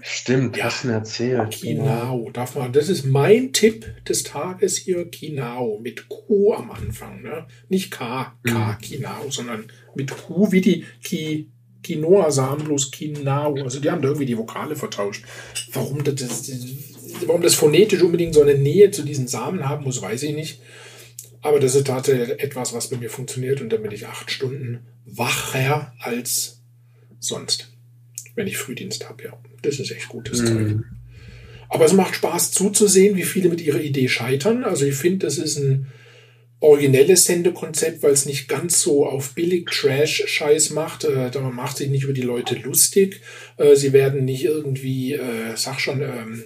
Stimmt, 0.00 0.56
Ja. 0.56 0.64
hast 0.64 0.84
du 0.84 0.88
mir 0.88 0.94
erzählt. 0.94 1.50
Kinao. 1.50 2.30
Darf 2.32 2.54
man, 2.54 2.72
das 2.72 2.88
ist 2.88 3.04
mein 3.04 3.52
Tipp 3.52 3.84
des 4.08 4.22
Tages 4.22 4.78
hier. 4.78 5.04
Kinao. 5.10 5.78
Mit 5.82 6.08
Q 6.08 6.54
am 6.54 6.70
Anfang. 6.70 7.20
Ne? 7.22 7.46
Nicht 7.68 7.90
K, 7.90 8.32
K, 8.44 8.78
Kinao, 8.80 9.30
sondern 9.30 9.66
mit 9.94 10.10
Q 10.16 10.52
wie 10.52 10.62
die 10.62 10.84
Ki, 11.02 11.50
Quinoa-Samen, 11.82 12.64
bloß 12.64 12.90
Kinao. 12.90 13.54
Also 13.62 13.80
die 13.80 13.90
haben 13.90 14.00
da 14.00 14.08
irgendwie 14.08 14.26
die 14.26 14.38
Vokale 14.38 14.76
vertauscht. 14.76 15.24
Warum 15.72 16.02
das, 16.02 16.14
das, 16.14 16.50
warum 17.26 17.42
das 17.42 17.54
phonetisch 17.54 18.02
unbedingt 18.02 18.34
so 18.34 18.42
eine 18.42 18.54
Nähe 18.54 18.90
zu 18.90 19.02
diesen 19.02 19.28
Samen 19.28 19.68
haben 19.68 19.84
muss, 19.84 20.02
weiß 20.02 20.22
ich 20.24 20.34
nicht. 20.34 20.60
Aber 21.42 21.60
das 21.60 21.74
ist 21.74 21.86
tatsächlich 21.86 22.40
etwas, 22.40 22.72
was 22.72 22.90
bei 22.90 22.96
mir 22.96 23.10
funktioniert 23.10 23.60
und 23.60 23.68
bin 23.68 23.90
ich 23.92 24.06
acht 24.06 24.30
Stunden 24.30 24.80
wacher 25.04 25.94
als 26.00 26.62
sonst, 27.20 27.72
wenn 28.34 28.46
ich 28.46 28.56
Frühdienst 28.56 29.08
habe. 29.08 29.24
Ja, 29.24 29.38
das 29.62 29.78
ist 29.78 29.90
echt 29.90 30.08
gutes 30.08 30.38
Zeug. 30.38 30.68
Mhm. 30.68 30.84
Aber 31.68 31.84
es 31.84 31.92
macht 31.92 32.14
Spaß 32.16 32.52
zuzusehen, 32.52 33.16
wie 33.16 33.24
viele 33.24 33.48
mit 33.48 33.60
ihrer 33.60 33.80
Idee 33.80 34.08
scheitern. 34.08 34.64
Also 34.64 34.84
ich 34.86 34.94
finde, 34.94 35.26
das 35.26 35.38
ist 35.38 35.56
ein 35.58 35.86
originelles 36.60 37.24
Sendekonzept, 37.24 38.02
weil 38.02 38.12
es 38.12 38.26
nicht 38.26 38.48
ganz 38.48 38.80
so 38.80 39.06
auf 39.06 39.34
billig 39.34 39.68
Trash-Scheiß 39.70 40.70
macht. 40.70 41.04
Äh, 41.04 41.30
da 41.30 41.40
macht 41.40 41.76
sich 41.76 41.90
nicht 41.90 42.04
über 42.04 42.12
die 42.12 42.22
Leute 42.22 42.54
lustig. 42.56 43.20
Äh, 43.56 43.76
sie 43.76 43.92
werden 43.92 44.24
nicht 44.24 44.44
irgendwie, 44.44 45.14
äh, 45.14 45.56
sag 45.56 45.80
schon, 45.80 46.00
ähm, 46.00 46.44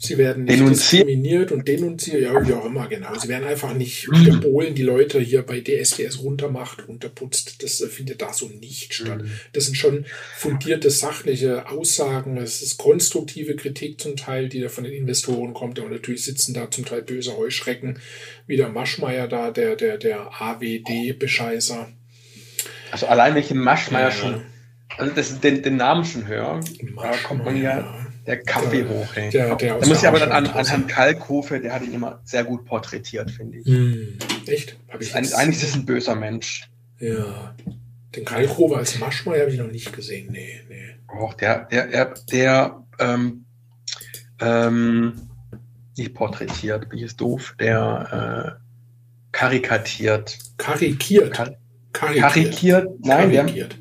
sie 0.00 0.18
werden 0.18 0.44
nicht 0.44 0.58
Denunziert. 0.58 1.02
diskriminiert 1.08 1.52
und 1.52 1.66
denunziert, 1.68 2.20
ja, 2.22 2.46
wie 2.46 2.52
auch 2.52 2.64
immer, 2.66 2.86
genau. 2.88 3.14
Sie 3.18 3.28
werden 3.28 3.44
einfach 3.46 3.74
nicht 3.74 4.08
der 4.26 4.34
Bohlen 4.34 4.74
die 4.74 4.82
Leute 4.82 5.20
hier 5.20 5.42
bei 5.42 5.60
DSDS 5.60 6.20
runtermacht, 6.20 6.86
runterputzt. 6.88 7.62
Das 7.62 7.80
äh, 7.80 7.88
findet 7.88 8.22
da 8.22 8.32
so 8.32 8.48
nicht 8.48 8.94
statt. 8.94 9.24
Das 9.52 9.66
sind 9.66 9.76
schon 9.76 10.04
fundierte, 10.36 10.90
sachliche 10.90 11.68
Aussagen. 11.70 12.36
Es 12.36 12.62
ist 12.62 12.78
konstruktive 12.78 13.56
Kritik 13.56 14.00
zum 14.00 14.16
Teil, 14.16 14.48
die 14.48 14.60
da 14.60 14.68
von 14.68 14.84
den 14.84 14.92
Investoren 14.92 15.54
kommt. 15.54 15.78
Und 15.78 15.90
natürlich 15.90 16.24
sitzen 16.24 16.54
da 16.54 16.70
zum 16.70 16.84
Teil 16.84 17.02
böse 17.02 17.36
Heuschrecken, 17.36 17.98
wie 18.46 18.56
der 18.56 18.68
Maschmeyer 18.68 19.28
da, 19.28 19.50
der, 19.50 19.76
der, 19.76 19.98
der 19.98 20.30
AWD-Bescheißer. 20.40 21.88
Also 22.90 23.06
allein 23.06 23.34
den 23.34 23.58
Maschmeyer 23.58 24.08
Ja. 24.08 24.10
schon, 24.10 24.42
also 24.96 25.12
das, 25.14 25.40
den, 25.40 25.62
den 25.62 25.76
Namen 25.76 26.04
schon 26.04 26.26
höre, 26.26 26.60
da 26.96 27.12
kommt 27.24 27.44
man 27.44 27.60
ja 27.60 28.05
der 28.26 28.42
Kaffee 28.42 28.82
Der- 28.82 28.88
hoch. 28.88 29.16
Ey. 29.16 29.30
der- 29.30 29.56
der 29.56 29.74
da 29.78 29.86
muss 29.86 29.96
ich 29.96 30.00
der 30.00 30.08
aber 30.10 30.18
dann 30.18 30.32
an, 30.32 30.46
an. 30.46 30.66
Herrn 30.66 30.86
Kalkhofe, 30.86 31.60
der 31.60 31.72
hat 31.74 31.82
ihn 31.82 31.92
immer 31.94 32.20
sehr 32.24 32.44
gut 32.44 32.64
porträtiert, 32.64 33.30
finde 33.30 33.58
ich. 33.58 33.66
Hm, 33.66 34.18
echt? 34.46 34.76
Hab 34.88 35.00
ich 35.00 35.14
Eigentlich, 35.14 35.30
jetzt- 35.30 35.38
eigentlich 35.38 35.62
ist 35.62 35.68
es 35.70 35.74
ein 35.76 35.86
böser 35.86 36.14
Mensch. 36.16 36.68
Ja. 36.98 37.54
Den 38.14 38.24
Kalkrover 38.24 38.78
als 38.78 38.98
Maschmeyer 38.98 39.42
habe 39.42 39.50
ich 39.52 39.58
noch 39.58 39.70
nicht 39.70 39.92
gesehen. 39.92 40.28
Nee, 40.32 40.60
nee. 40.68 40.94
Auch 41.08 41.34
der, 41.34 41.66
der, 41.66 41.86
der, 41.86 42.14
der 42.32 42.82
ähm, 42.98 43.44
ähm, 44.40 45.28
nicht 45.96 46.14
porträtiert, 46.14 46.88
bin 46.88 46.98
ich 46.98 47.02
jetzt 47.04 47.20
doof, 47.20 47.54
der 47.60 48.58
äh, 48.58 48.62
karikatiert. 49.32 50.38
Karikiert. 50.56 51.32
Kar 51.32 51.50
Karikiert. 51.92 52.22
karikiert? 52.32 52.88
Nein, 53.04 53.30
der, 53.30 53.42
Karikiert. 53.44 53.78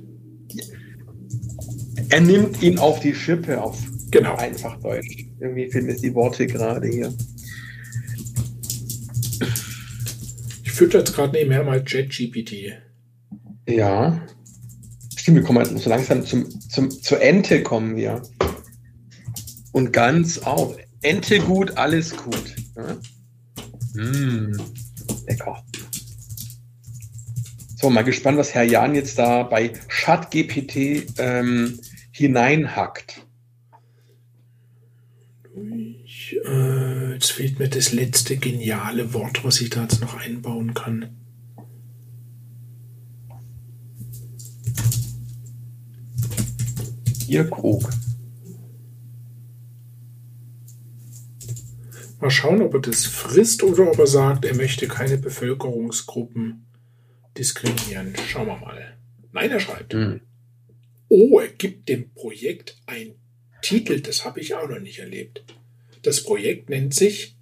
er 2.10 2.22
nimmt 2.22 2.62
ihn 2.62 2.78
auf 2.80 3.00
die 3.00 3.14
Schippe, 3.16 3.62
auf 3.62 3.78
Genau. 4.16 4.36
einfach 4.38 4.80
Deutsch. 4.80 5.26
Irgendwie 5.42 5.70
fehlen 5.70 5.88
mir 5.88 5.96
die 5.96 6.14
Worte 6.14 6.48
gerade 6.48 6.88
hier. 6.88 7.14
Ich 10.64 10.72
fütter 10.72 11.00
jetzt 11.00 11.14
gerade 11.14 11.34
nebenher 11.34 11.66
mal 11.66 11.84
ChatGPT. 11.84 12.72
Ja. 13.68 14.26
Stimmt, 15.18 15.38
wir 15.38 15.44
kommen 15.44 15.60
halt 15.60 15.78
so 15.78 15.90
langsam 15.90 16.26
zum, 16.26 16.50
zum, 16.62 16.90
zur 16.90 17.22
Ente 17.22 17.62
kommen 17.62 17.98
wir. 17.98 18.22
Und 19.74 19.92
ganz 19.92 20.40
auch. 20.40 20.78
Ente 21.02 21.40
gut, 21.40 21.78
alles 21.78 22.16
gut. 22.16 22.56
Ja? 22.78 22.98
Mm, 24.02 24.58
lecker. 25.28 25.62
So, 27.76 27.90
mal 27.90 28.04
gespannt, 28.04 28.38
was 28.38 28.54
Herr 28.54 28.64
Jan 28.64 28.96
jetzt 28.96 29.20
da 29.20 29.44
bei 29.44 29.74
ChatGPT 29.90 31.06
ähm, 31.18 31.78
hineinhackt. 32.12 33.25
Ich, 36.28 36.44
äh, 36.44 37.14
jetzt 37.14 37.34
fehlt 37.34 37.60
mir 37.60 37.70
das 37.70 37.92
letzte 37.92 38.38
geniale 38.38 39.14
Wort, 39.14 39.44
was 39.44 39.62
ich 39.62 39.70
da 39.70 39.84
jetzt 39.84 40.02
noch 40.02 40.16
einbauen 40.16 40.74
kann. 40.74 41.16
Ihr 47.28 47.48
Krug. 47.48 47.92
Mal 52.20 52.32
schauen, 52.32 52.62
ob 52.64 52.74
er 52.74 52.82
das 52.82 53.06
frisst 53.06 53.62
oder 53.62 53.92
ob 53.92 54.00
er 54.00 54.08
sagt, 54.08 54.46
er 54.46 54.56
möchte 54.56 54.88
keine 54.88 55.18
Bevölkerungsgruppen 55.18 56.66
diskriminieren. 57.38 58.16
Schauen 58.28 58.48
wir 58.48 58.58
mal. 58.58 58.98
Nein, 59.32 59.52
er 59.52 59.60
schreibt. 59.60 59.94
Hm. 59.94 60.22
Oh, 61.08 61.40
er 61.40 61.50
gibt 61.50 61.88
dem 61.88 62.12
Projekt 62.14 62.82
ein 62.88 63.14
Titel, 63.62 64.00
das 64.00 64.26
habe 64.26 64.40
ich 64.40 64.56
auch 64.56 64.68
noch 64.68 64.80
nicht 64.80 65.00
erlebt. 65.00 65.44
Das 66.06 66.24
Projekt 66.24 66.70
nennt 66.70 66.94
sich, 66.94 67.36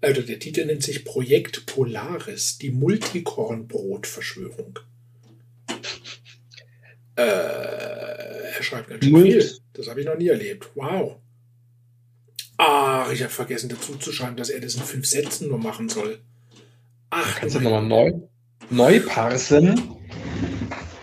also 0.00 0.22
der 0.22 0.38
Titel 0.38 0.64
nennt 0.64 0.84
sich 0.84 1.04
Projekt 1.04 1.66
Polaris, 1.66 2.56
die 2.56 2.70
Multikornbrot-Verschwörung. 2.70 4.78
Äh, 7.16 7.22
er 7.22 8.62
schreibt 8.62 8.90
ganz 8.90 9.04
schön 9.04 9.20
viel. 9.20 9.58
Das 9.72 9.88
habe 9.88 9.98
ich 10.00 10.06
noch 10.06 10.16
nie 10.16 10.28
erlebt. 10.28 10.70
Wow. 10.76 11.16
Ach, 12.58 13.10
ich 13.10 13.22
habe 13.22 13.32
vergessen 13.32 13.68
dazu 13.68 13.96
zu 13.96 14.12
schreiben, 14.12 14.36
dass 14.36 14.50
er 14.50 14.60
das 14.60 14.76
in 14.76 14.82
fünf 14.82 15.06
Sätzen 15.06 15.48
nur 15.48 15.58
machen 15.58 15.88
soll. 15.88 16.20
Ach, 17.10 17.40
Kannst 17.40 17.56
du 17.56 17.58
du 17.58 17.64
nochmal 17.64 17.86
neu, 17.86 18.12
neu 18.70 19.00
parsen? 19.00 19.96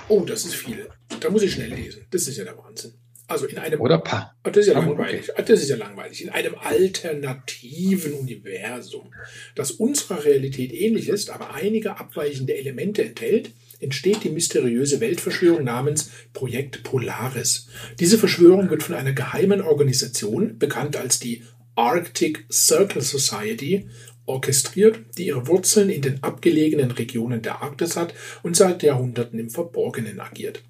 oh, 0.07 0.23
das 0.23 0.45
ist 0.45 0.55
viel. 0.55 0.88
Da 1.19 1.29
muss 1.29 1.41
ich 1.41 1.51
schnell 1.51 1.73
lesen. 1.73 2.05
Das 2.11 2.29
ist 2.29 2.38
ja 2.38 2.45
der 2.45 2.57
Wahnsinn. 2.57 2.93
Also 3.28 3.45
in 3.45 3.57
einem 3.57 3.82
Oder 3.82 3.97
pa? 3.97 4.34
Ah, 4.43 4.49
Das 4.49 4.65
ist 4.65 4.73
ja 4.73 4.80
langweilig. 4.80 5.38
Ah, 5.38 5.41
Das 5.41 5.61
ist 5.61 5.69
ja 5.69 5.75
langweilig. 5.75 6.23
In 6.23 6.30
einem 6.30 6.55
alternativen 6.55 8.13
Universum, 8.13 9.13
das 9.55 9.71
unserer 9.71 10.23
Realität 10.23 10.71
ähnlich 10.73 11.09
ist, 11.09 11.30
aber 11.30 11.53
einige 11.53 11.99
abweichende 11.99 12.55
Elemente 12.55 13.03
enthält, 13.03 13.51
entsteht 13.80 14.23
die 14.23 14.30
mysteriöse 14.30 15.01
Weltverschwörung 15.01 15.63
namens 15.63 16.09
Projekt 16.34 16.84
Polaris. 16.84 17.67
Diese 17.99 18.17
Verschwörung 18.17 18.69
wird 18.69 18.82
von 18.84 18.95
einer 18.95 19.13
geheimen 19.13 19.61
Organisation, 19.61 20.57
bekannt 20.57 20.95
als 20.95 21.19
die 21.19 21.43
Arctic 21.75 22.45
Circle 22.51 23.01
Society, 23.01 23.88
orchestriert, 24.25 24.99
die 25.17 25.28
ihre 25.28 25.47
Wurzeln 25.47 25.89
in 25.89 26.01
den 26.01 26.23
abgelegenen 26.23 26.91
Regionen 26.91 27.41
der 27.41 27.61
Arktis 27.61 27.95
hat 27.95 28.13
und 28.43 28.55
seit 28.55 28.84
Jahrhunderten 28.84 29.39
im 29.39 29.49
Verborgenen 29.49 30.19
agiert. 30.19 30.63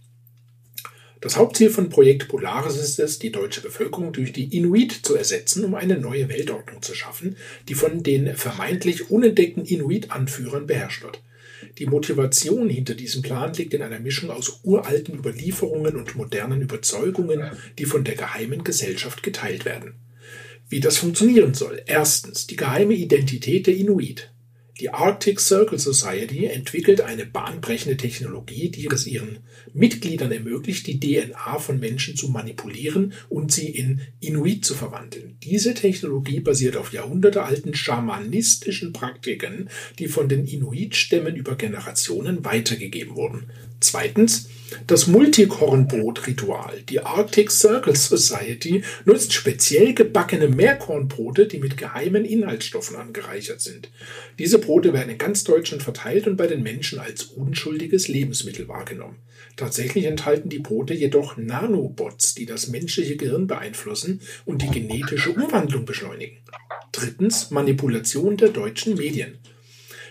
Das 1.19 1.35
Hauptziel 1.35 1.71
von 1.71 1.89
Projekt 1.89 2.27
Polaris 2.27 2.77
ist 2.77 2.99
es, 2.99 3.17
die 3.17 3.31
deutsche 3.31 3.61
Bevölkerung 3.61 4.13
durch 4.13 4.33
die 4.33 4.55
Inuit 4.55 4.91
zu 4.91 5.15
ersetzen, 5.15 5.65
um 5.65 5.73
eine 5.73 5.97
neue 5.97 6.29
Weltordnung 6.29 6.81
zu 6.81 6.93
schaffen, 6.93 7.37
die 7.67 7.73
von 7.73 8.03
den 8.03 8.35
vermeintlich 8.35 9.09
unentdeckten 9.09 9.65
Inuit-Anführern 9.65 10.67
beherrscht 10.67 11.03
wird. 11.03 11.21
Die 11.79 11.87
Motivation 11.87 12.69
hinter 12.69 12.93
diesem 12.93 13.23
Plan 13.23 13.53
liegt 13.53 13.73
in 13.73 13.81
einer 13.81 13.99
Mischung 13.99 14.29
aus 14.29 14.59
uralten 14.63 15.15
Überlieferungen 15.15 15.95
und 15.95 16.15
modernen 16.15 16.61
Überzeugungen, 16.61 17.51
die 17.79 17.85
von 17.85 18.03
der 18.03 18.15
geheimen 18.15 18.63
Gesellschaft 18.63 19.23
geteilt 19.23 19.65
werden. 19.65 19.95
Wie 20.69 20.79
das 20.79 20.97
funktionieren 20.97 21.53
soll. 21.53 21.81
Erstens 21.85 22.45
die 22.45 22.57
geheime 22.57 22.93
Identität 22.93 23.67
der 23.67 23.75
Inuit. 23.75 24.31
Die 24.79 24.91
Arctic 24.91 25.39
Circle 25.39 25.79
Society 25.79 26.45
entwickelt 26.45 27.01
eine 27.01 27.25
bahnbrechende 27.25 27.97
Technologie, 27.97 28.69
die 28.69 28.85
es 28.85 29.07
ihren 29.07 29.39
Mitgliedern 29.73 30.31
ermöglicht, 30.31 30.85
die 30.85 30.99
DNA 30.99 31.57
von 31.57 31.79
Menschen 31.79 32.15
zu 32.15 32.29
manipulieren 32.29 33.13
und 33.27 33.51
sie 33.51 33.69
in 33.69 34.01
Inuit 34.19 34.65
zu 34.65 34.75
verwandeln. 34.75 35.37
Diese 35.41 35.73
Technologie 35.73 36.41
basiert 36.41 36.77
auf 36.77 36.93
jahrhundertealten 36.93 37.73
schamanistischen 37.73 38.93
Praktiken, 38.93 39.69
die 39.97 40.07
von 40.07 40.29
den 40.29 40.45
Inuit-Stämmen 40.45 41.35
über 41.35 41.55
Generationen 41.55 42.45
weitergegeben 42.45 43.15
wurden. 43.15 43.49
Zweitens, 43.79 44.49
das 44.87 45.07
Multikornbrot-Ritual. 45.07 46.81
Die 46.89 46.99
Arctic 46.99 47.51
Circle 47.51 47.95
Society 47.95 48.83
nutzt 49.05 49.33
speziell 49.33 49.93
gebackene 49.93 50.47
Meerkornbrote, 50.47 51.47
die 51.47 51.59
mit 51.59 51.77
geheimen 51.77 52.25
Inhaltsstoffen 52.25 52.95
angereichert 52.95 53.61
sind. 53.61 53.89
Diese 54.39 54.59
Brote 54.59 54.93
werden 54.93 55.11
in 55.11 55.17
ganz 55.17 55.43
Deutschland 55.43 55.83
verteilt 55.83 56.27
und 56.27 56.37
bei 56.37 56.47
den 56.47 56.63
Menschen 56.63 56.99
als 56.99 57.23
unschuldiges 57.23 58.07
Lebensmittel 58.07 58.67
wahrgenommen. 58.67 59.17
Tatsächlich 59.55 60.05
enthalten 60.05 60.49
die 60.49 60.59
Brote 60.59 60.93
jedoch 60.93 61.37
Nanobots, 61.37 62.35
die 62.35 62.45
das 62.45 62.67
menschliche 62.67 63.15
Gehirn 63.15 63.47
beeinflussen 63.47 64.21
und 64.45 64.61
die 64.61 64.69
genetische 64.69 65.31
Umwandlung 65.31 65.85
beschleunigen. 65.85 66.37
Drittens 66.91 67.51
Manipulation 67.51 68.37
der 68.37 68.49
deutschen 68.49 68.95
Medien. 68.95 69.37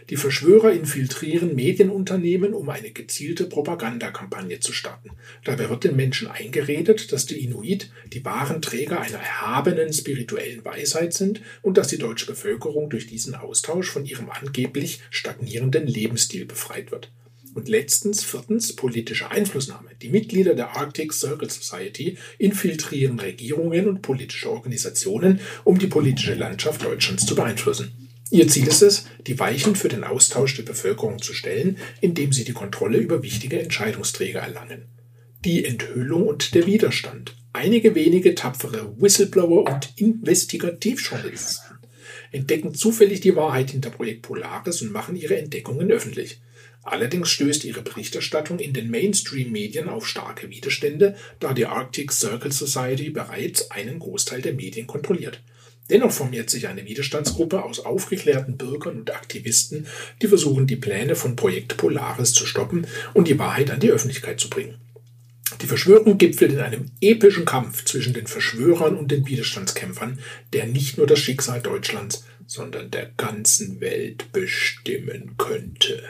Die 0.08 0.16
Verschwörer 0.16 0.70
infiltrieren 0.70 1.56
Medienunternehmen, 1.56 2.54
um 2.54 2.68
eine 2.68 2.92
gezielte 2.92 3.44
Propagandakampagne 3.44 4.60
zu 4.60 4.72
starten. 4.72 5.10
Dabei 5.42 5.68
wird 5.68 5.82
den 5.82 5.96
Menschen 5.96 6.28
eingeredet, 6.28 7.10
dass 7.10 7.26
die 7.26 7.42
Inuit 7.42 7.90
die 8.12 8.24
wahren 8.24 8.62
Träger 8.62 9.00
einer 9.00 9.18
erhabenen 9.18 9.92
spirituellen 9.92 10.64
Weisheit 10.64 11.12
sind 11.12 11.40
und 11.62 11.76
dass 11.76 11.88
die 11.88 11.98
deutsche 11.98 12.26
Bevölkerung 12.26 12.88
durch 12.88 13.08
diesen 13.08 13.34
Austausch 13.34 13.90
von 13.90 14.06
ihrem 14.06 14.30
angeblich 14.30 15.00
stagnierenden 15.10 15.88
Lebensstil 15.88 16.44
befreit 16.44 16.92
wird. 16.92 17.10
Und 17.54 17.68
letztens, 17.68 18.22
viertens, 18.22 18.76
politische 18.76 19.30
Einflussnahme. 19.30 19.88
Die 20.02 20.10
Mitglieder 20.10 20.54
der 20.54 20.76
Arctic 20.76 21.12
Circle 21.12 21.50
Society 21.50 22.16
infiltrieren 22.38 23.18
Regierungen 23.18 23.88
und 23.88 24.02
politische 24.02 24.50
Organisationen, 24.50 25.40
um 25.64 25.78
die 25.78 25.86
politische 25.86 26.34
Landschaft 26.34 26.84
Deutschlands 26.84 27.26
zu 27.26 27.34
beeinflussen. 27.34 28.05
Ihr 28.30 28.48
Ziel 28.48 28.66
ist 28.66 28.82
es, 28.82 29.06
die 29.26 29.38
Weichen 29.38 29.76
für 29.76 29.88
den 29.88 30.02
Austausch 30.02 30.56
der 30.56 30.64
Bevölkerung 30.64 31.22
zu 31.22 31.32
stellen, 31.32 31.78
indem 32.00 32.32
sie 32.32 32.44
die 32.44 32.52
Kontrolle 32.52 32.98
über 32.98 33.22
wichtige 33.22 33.60
Entscheidungsträger 33.60 34.40
erlangen. 34.40 34.88
Die 35.44 35.64
Enthüllung 35.64 36.26
und 36.26 36.54
der 36.54 36.66
Widerstand. 36.66 37.36
Einige 37.52 37.94
wenige 37.94 38.34
tapfere 38.34 38.94
Whistleblower 39.00 39.72
und 39.72 39.92
Investigativjournalisten 39.96 41.76
entdecken 42.32 42.74
zufällig 42.74 43.20
die 43.20 43.36
Wahrheit 43.36 43.70
hinter 43.70 43.90
Projekt 43.90 44.22
Polaris 44.22 44.82
und 44.82 44.92
machen 44.92 45.16
ihre 45.16 45.38
Entdeckungen 45.38 45.90
öffentlich. 45.90 46.40
Allerdings 46.82 47.30
stößt 47.30 47.64
ihre 47.64 47.82
Berichterstattung 47.82 48.58
in 48.58 48.72
den 48.72 48.90
Mainstream-Medien 48.90 49.88
auf 49.88 50.06
starke 50.06 50.50
Widerstände, 50.50 51.16
da 51.40 51.52
die 51.52 51.66
Arctic 51.66 52.12
Circle 52.12 52.52
Society 52.52 53.10
bereits 53.10 53.70
einen 53.70 53.98
Großteil 53.98 54.40
der 54.40 54.52
Medien 54.52 54.86
kontrolliert. 54.86 55.42
Dennoch 55.88 56.10
formiert 56.10 56.50
sich 56.50 56.66
eine 56.66 56.84
Widerstandsgruppe 56.84 57.62
aus 57.62 57.80
aufgeklärten 57.80 58.56
Bürgern 58.56 58.98
und 58.98 59.14
Aktivisten, 59.14 59.86
die 60.20 60.26
versuchen, 60.26 60.66
die 60.66 60.76
Pläne 60.76 61.14
von 61.14 61.36
Projekt 61.36 61.76
Polaris 61.76 62.32
zu 62.32 62.44
stoppen 62.46 62.86
und 63.14 63.28
die 63.28 63.38
Wahrheit 63.38 63.70
an 63.70 63.80
die 63.80 63.90
Öffentlichkeit 63.90 64.40
zu 64.40 64.50
bringen. 64.50 64.78
Die 65.62 65.66
Verschwörung 65.66 66.18
gipfelt 66.18 66.52
in 66.52 66.60
einem 66.60 66.90
epischen 67.00 67.44
Kampf 67.44 67.84
zwischen 67.84 68.12
den 68.12 68.26
Verschwörern 68.26 68.96
und 68.96 69.12
den 69.12 69.26
Widerstandskämpfern, 69.26 70.18
der 70.52 70.66
nicht 70.66 70.98
nur 70.98 71.06
das 71.06 71.20
Schicksal 71.20 71.60
Deutschlands, 71.60 72.24
sondern 72.46 72.90
der 72.90 73.10
ganzen 73.16 73.80
Welt 73.80 74.32
bestimmen 74.32 75.36
könnte. 75.38 76.02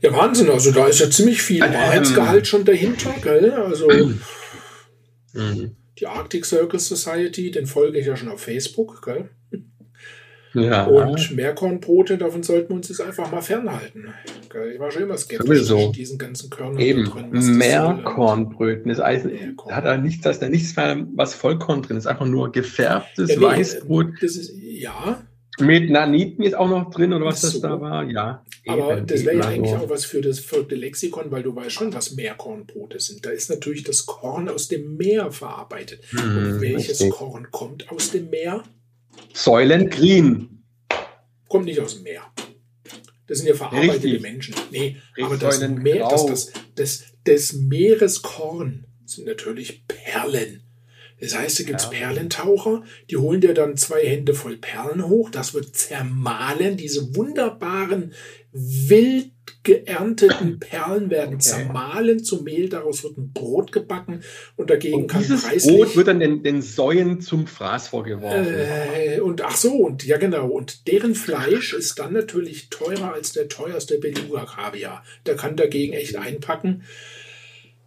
Ja, 0.00 0.12
Wahnsinn, 0.12 0.50
also 0.50 0.70
da 0.72 0.86
ist 0.86 1.00
ja 1.00 1.10
ziemlich 1.10 1.42
viel 1.42 1.62
Ähm. 1.62 1.72
Wahrheitsgehalt 1.72 2.46
schon 2.46 2.64
dahinter, 2.64 3.14
gell? 3.22 3.52
Also 3.52 3.88
Mhm. 5.34 5.76
Die 6.00 6.06
Arctic 6.06 6.44
Circle 6.44 6.78
Society, 6.80 7.50
den 7.50 7.66
folge 7.66 7.98
ich 7.98 8.06
ja 8.06 8.16
schon 8.16 8.28
auf 8.28 8.40
Facebook, 8.40 9.02
gell? 9.04 9.28
Ja, 10.54 10.86
Und 10.86 11.36
Meerkornbrote, 11.36 12.16
davon 12.16 12.42
sollten 12.42 12.70
wir 12.70 12.76
uns 12.76 12.88
jetzt 12.88 13.00
einfach 13.00 13.30
mal 13.30 13.42
fernhalten. 13.42 14.08
Gell? 14.50 14.72
Ich 14.72 14.80
war 14.80 14.90
schon 14.90 15.02
immer 15.02 15.16
skeptisch 15.18 15.46
Sowieso. 15.46 15.76
zwischen 15.76 15.92
diesen 15.92 16.18
ganzen 16.18 16.48
Körnern 16.50 16.78
eben. 16.78 17.04
drin. 17.04 17.30
Meerkornbröten 17.58 18.90
ist 18.90 19.00
Eisen. 19.00 19.30
Meerkorn. 19.32 19.74
Hat 19.76 19.84
da 19.84 19.96
nichts, 19.98 20.22
da 20.22 20.30
ist 20.30 20.40
da 20.40 20.48
nichts 20.48 20.74
mehr, 20.74 21.06
was 21.14 21.34
Vollkorn 21.34 21.82
drin 21.82 21.96
ist. 21.98 22.06
Einfach 22.06 22.26
nur 22.26 22.50
gefärbtes 22.50 23.30
Ja, 23.30 23.38
nee, 23.38 23.44
Weißbrot. 23.44 24.06
Das 24.22 24.36
ist, 24.36 24.52
ja, 24.56 25.22
Mit 25.60 25.90
Naniten 25.90 26.42
ist 26.44 26.54
auch 26.54 26.68
noch 26.68 26.90
drin 26.90 27.12
oder 27.12 27.26
was 27.26 27.38
Ach 27.38 27.40
das 27.42 27.52
so. 27.52 27.60
da 27.60 27.80
war. 27.80 28.04
Ja. 28.04 28.44
aber 28.66 28.96
Eben, 28.98 29.06
das 29.06 29.24
wäre 29.24 29.36
ja 29.38 29.44
eigentlich 29.48 29.74
auch 29.74 29.88
was 29.90 30.04
für 30.04 30.20
das 30.20 30.38
vierte 30.38 30.74
Lexikon, 30.74 31.30
weil 31.30 31.42
du 31.42 31.54
weißt 31.54 31.72
schon, 31.72 31.92
was 31.92 32.12
Meerkornbrote 32.14 33.00
sind. 33.00 33.26
Da 33.26 33.30
ist 33.30 33.50
natürlich 33.50 33.82
das 33.82 34.06
Korn 34.06 34.48
aus 34.48 34.68
dem 34.68 34.96
Meer 34.96 35.32
verarbeitet. 35.32 36.00
Und 36.12 36.20
Hm, 36.20 36.60
welches 36.60 37.00
richtig. 37.00 37.10
Korn 37.10 37.48
kommt 37.50 37.90
aus 37.90 38.10
dem 38.12 38.30
Meer? 38.30 38.62
Soylent 39.32 39.90
Green. 39.90 40.62
Kommt 41.48 41.64
nicht 41.64 41.80
aus 41.80 41.94
dem 41.94 42.04
Meer. 42.04 42.22
Das 43.26 43.38
sind 43.38 43.46
ja 43.48 43.54
verarbeitete 43.54 44.04
Richtig. 44.04 44.22
Menschen. 44.22 44.54
Nee, 44.70 44.96
Richtig, 45.16 45.24
aber 45.24 45.36
das, 45.36 45.60
Meer, 45.68 46.08
das, 46.08 46.26
das, 46.26 46.52
das, 46.76 47.04
das 47.24 47.52
Meereskorn 47.52 48.86
sind 49.04 49.26
natürlich 49.26 49.86
Perlen. 49.86 50.62
Das 51.20 51.36
heißt, 51.36 51.60
da 51.60 51.64
gibt 51.64 51.80
es 51.80 51.90
Perlen. 51.90 52.14
Perlentaucher, 52.14 52.82
die 53.10 53.16
holen 53.16 53.40
dir 53.40 53.54
dann 53.54 53.76
zwei 53.76 54.04
Hände 54.04 54.34
voll 54.34 54.56
Perlen 54.56 55.08
hoch. 55.08 55.30
Das 55.30 55.54
wird 55.54 55.74
zermahlen. 55.74 56.76
Diese 56.76 57.14
wunderbaren, 57.16 58.12
wild 58.52 59.32
geernteten 59.64 60.58
Perlen 60.60 61.10
werden 61.10 61.34
Okay. 61.34 61.38
zermahlen 61.38 62.22
zu 62.22 62.42
Mehl. 62.42 62.68
Daraus 62.68 63.02
wird 63.02 63.18
ein 63.18 63.32
Brot 63.32 63.72
gebacken. 63.72 64.22
Und 64.56 64.70
dagegen 64.70 65.02
Und 65.02 65.06
kann 65.08 65.20
dieses 65.20 65.42
preislich... 65.42 65.76
Brot 65.76 65.96
wird 65.96 66.08
dann 66.08 66.20
den, 66.20 66.42
den 66.42 66.62
Säuen 66.62 67.20
zum 67.20 67.46
Fraß 67.46 67.88
vorgeworfen. 67.88 68.46
Äh, 68.46 69.20
und 69.20 69.42
ach 69.42 69.56
so, 69.56 69.72
und 69.72 70.04
ja 70.04 70.18
genau, 70.18 70.48
und 70.48 70.86
deren 70.86 71.14
Fleisch 71.14 71.74
ist 71.74 71.98
dann 71.98 72.12
natürlich 72.12 72.70
teurer 72.70 73.12
als 73.12 73.32
der 73.32 73.48
teuerste 73.48 73.98
Beluga-Kaviar. 73.98 75.02
Der 75.26 75.36
kann 75.36 75.56
dagegen 75.56 75.94
echt 75.94 76.16
einpacken. 76.16 76.84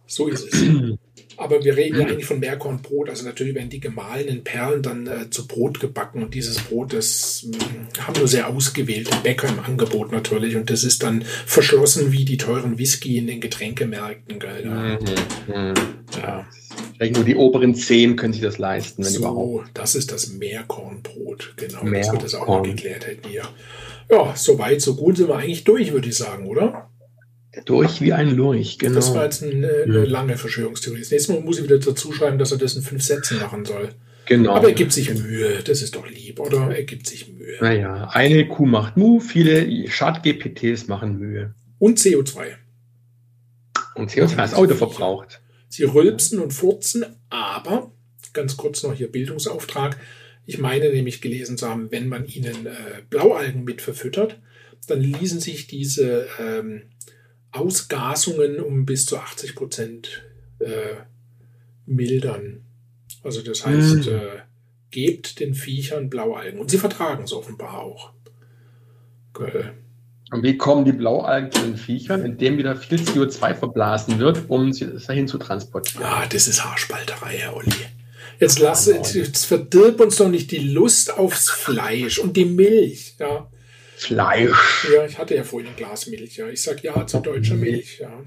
So 0.06 0.28
ist 0.28 0.52
es. 0.52 0.62
Aber 1.42 1.64
wir 1.64 1.76
reden 1.76 2.00
ja 2.00 2.06
eigentlich 2.06 2.26
von 2.26 2.40
Meerkornbrot. 2.40 3.10
Also 3.10 3.24
natürlich 3.24 3.54
werden 3.54 3.70
die 3.70 3.80
gemahlenen 3.80 4.44
Perlen 4.44 4.82
dann 4.82 5.06
äh, 5.06 5.30
zu 5.30 5.46
Brot 5.46 5.80
gebacken. 5.80 6.22
Und 6.22 6.34
dieses 6.34 6.58
Brot, 6.58 6.92
das 6.92 7.46
mh, 7.46 8.04
haben 8.06 8.18
nur 8.18 8.28
sehr 8.28 8.48
ausgewählte 8.48 9.10
Bäcker 9.22 9.48
im 9.48 9.58
Angebot 9.58 10.12
natürlich. 10.12 10.56
Und 10.56 10.70
das 10.70 10.84
ist 10.84 11.02
dann 11.02 11.22
verschlossen 11.22 12.12
wie 12.12 12.24
die 12.24 12.36
teuren 12.36 12.78
Whisky 12.78 13.18
in 13.18 13.26
den 13.26 13.40
Getränkemärkten. 13.40 14.38
Gell? 14.38 14.64
Ja. 14.64 14.98
Mhm. 15.48 15.74
Ja. 16.20 16.46
Vielleicht 16.96 17.16
nur 17.16 17.24
die 17.24 17.36
oberen 17.36 17.74
zehn 17.74 18.16
können 18.16 18.32
sich 18.32 18.42
das 18.42 18.58
leisten, 18.58 19.04
wenn 19.04 19.10
so, 19.10 19.18
überhaupt. 19.20 19.70
das 19.74 19.94
ist 19.94 20.12
das 20.12 20.28
Meerkornbrot. 20.28 21.54
Genau, 21.56 21.80
das 21.80 21.90
Meerkorn. 21.90 22.12
wird 22.12 22.24
das 22.24 22.34
auch 22.34 22.46
noch 22.46 22.62
geklärt 22.62 23.06
hätten 23.06 23.28
hier. 23.28 23.48
Ja, 24.10 24.34
soweit, 24.36 24.80
so 24.80 24.94
gut 24.94 25.16
sind 25.16 25.28
wir 25.28 25.36
eigentlich 25.36 25.64
durch, 25.64 25.92
würde 25.92 26.08
ich 26.08 26.16
sagen, 26.16 26.46
oder? 26.46 26.91
Durch 27.66 28.00
wie 28.00 28.14
ein 28.14 28.30
Lurch, 28.34 28.78
genau. 28.78 28.94
Das 28.94 29.14
war 29.14 29.24
jetzt 29.24 29.42
ein, 29.42 29.62
äh, 29.62 29.82
eine 29.84 30.04
lange 30.06 30.38
Verschwörungstheorie. 30.38 31.00
Das 31.00 31.10
nächste 31.10 31.32
Mal 31.32 31.42
muss 31.42 31.58
ich 31.58 31.64
wieder 31.64 31.78
dazu 31.78 32.12
schreiben, 32.12 32.38
dass 32.38 32.50
er 32.50 32.58
das 32.58 32.76
in 32.76 32.82
fünf 32.82 33.02
Sätzen 33.02 33.38
machen 33.40 33.66
soll. 33.66 33.90
genau. 34.24 34.54
Aber 34.54 34.68
er 34.68 34.74
gibt 34.74 34.92
sich 34.92 35.12
Mühe, 35.12 35.62
das 35.62 35.82
ist 35.82 35.94
doch 35.94 36.08
lieb, 36.08 36.40
oder? 36.40 36.74
Er 36.74 36.84
gibt 36.84 37.06
sich 37.06 37.28
Mühe. 37.28 37.58
naja, 37.60 38.08
eine 38.12 38.48
Kuh 38.48 38.64
macht 38.64 38.96
Mu, 38.96 39.20
viele 39.20 39.86
Schad-GPTs 39.88 40.88
machen 40.88 41.18
Mühe. 41.18 41.54
Und 41.78 41.98
CO2. 41.98 42.54
Und 43.96 44.10
CO2 44.10 44.36
das 44.36 44.54
Auto 44.54 44.74
verbraucht. 44.74 45.42
Sie 45.68 45.84
rülpsen 45.84 46.38
und 46.38 46.52
furzen, 46.52 47.04
aber, 47.28 47.92
ganz 48.32 48.56
kurz 48.56 48.82
noch 48.82 48.94
hier 48.94 49.10
Bildungsauftrag, 49.10 49.98
ich 50.46 50.58
meine 50.58 50.90
nämlich 50.90 51.20
gelesen 51.20 51.58
zu 51.58 51.68
haben, 51.68 51.90
wenn 51.90 52.08
man 52.08 52.26
ihnen 52.26 52.66
äh, 52.66 53.02
Blaualgen 53.10 53.64
mit 53.64 53.80
verfüttert, 53.80 54.38
dann 54.86 55.00
ließen 55.00 55.40
sich 55.40 55.66
diese 55.66 56.26
ähm, 56.40 56.82
Ausgasungen 57.52 58.60
um 58.60 58.84
bis 58.86 59.06
zu 59.06 59.18
80 59.18 59.54
Prozent 59.54 60.24
äh, 60.58 60.96
mildern. 61.86 62.64
Also 63.22 63.42
das 63.42 63.64
heißt, 63.66 64.06
Mm. 64.06 64.08
äh, 64.08 64.20
gebt 64.90 65.40
den 65.40 65.54
Viechern 65.54 66.10
Blaualgen. 66.10 66.58
Und 66.60 66.70
sie 66.70 66.78
vertragen 66.78 67.24
es 67.24 67.32
offenbar 67.32 67.78
auch. 67.80 68.12
Gell. 69.34 69.72
Und 70.30 70.42
wie 70.42 70.56
kommen 70.56 70.84
die 70.84 70.92
Blaualgen 70.92 71.52
zu 71.52 71.60
den 71.62 71.76
Viechern? 71.76 72.24
Indem 72.24 72.56
wieder 72.58 72.74
viel 72.76 72.98
CO2 73.00 73.54
verblasen 73.54 74.18
wird, 74.18 74.44
um 74.48 74.72
sie 74.72 74.86
dahin 74.86 75.28
zu 75.28 75.38
transportieren. 75.38 76.04
Ah, 76.04 76.26
das 76.26 76.48
ist 76.48 76.64
Haarspalterei, 76.64 77.36
Herr 77.36 77.54
Olli. 77.56 77.70
Jetzt 78.40 78.58
lass, 78.58 78.86
jetzt, 78.86 79.14
jetzt 79.14 79.44
verdirb 79.44 80.00
uns 80.00 80.16
doch 80.16 80.28
nicht 80.28 80.50
die 80.50 80.58
Lust 80.58 81.16
aufs 81.16 81.50
Fleisch 81.50 82.18
und 82.18 82.36
die 82.36 82.46
Milch, 82.46 83.14
ja. 83.20 83.48
Fleisch. 84.02 84.88
Ja, 84.92 85.06
ich 85.06 85.18
hatte 85.18 85.34
ja 85.34 85.42
vorhin 85.44 85.70
ein 85.70 85.76
Glas 85.76 86.06
Milch, 86.06 86.36
ja. 86.36 86.48
Ich 86.48 86.62
sag 86.62 86.82
ja 86.84 87.06
zu 87.06 87.20
deutscher 87.20 87.54
Milch, 87.56 87.98
ja. 88.00 88.22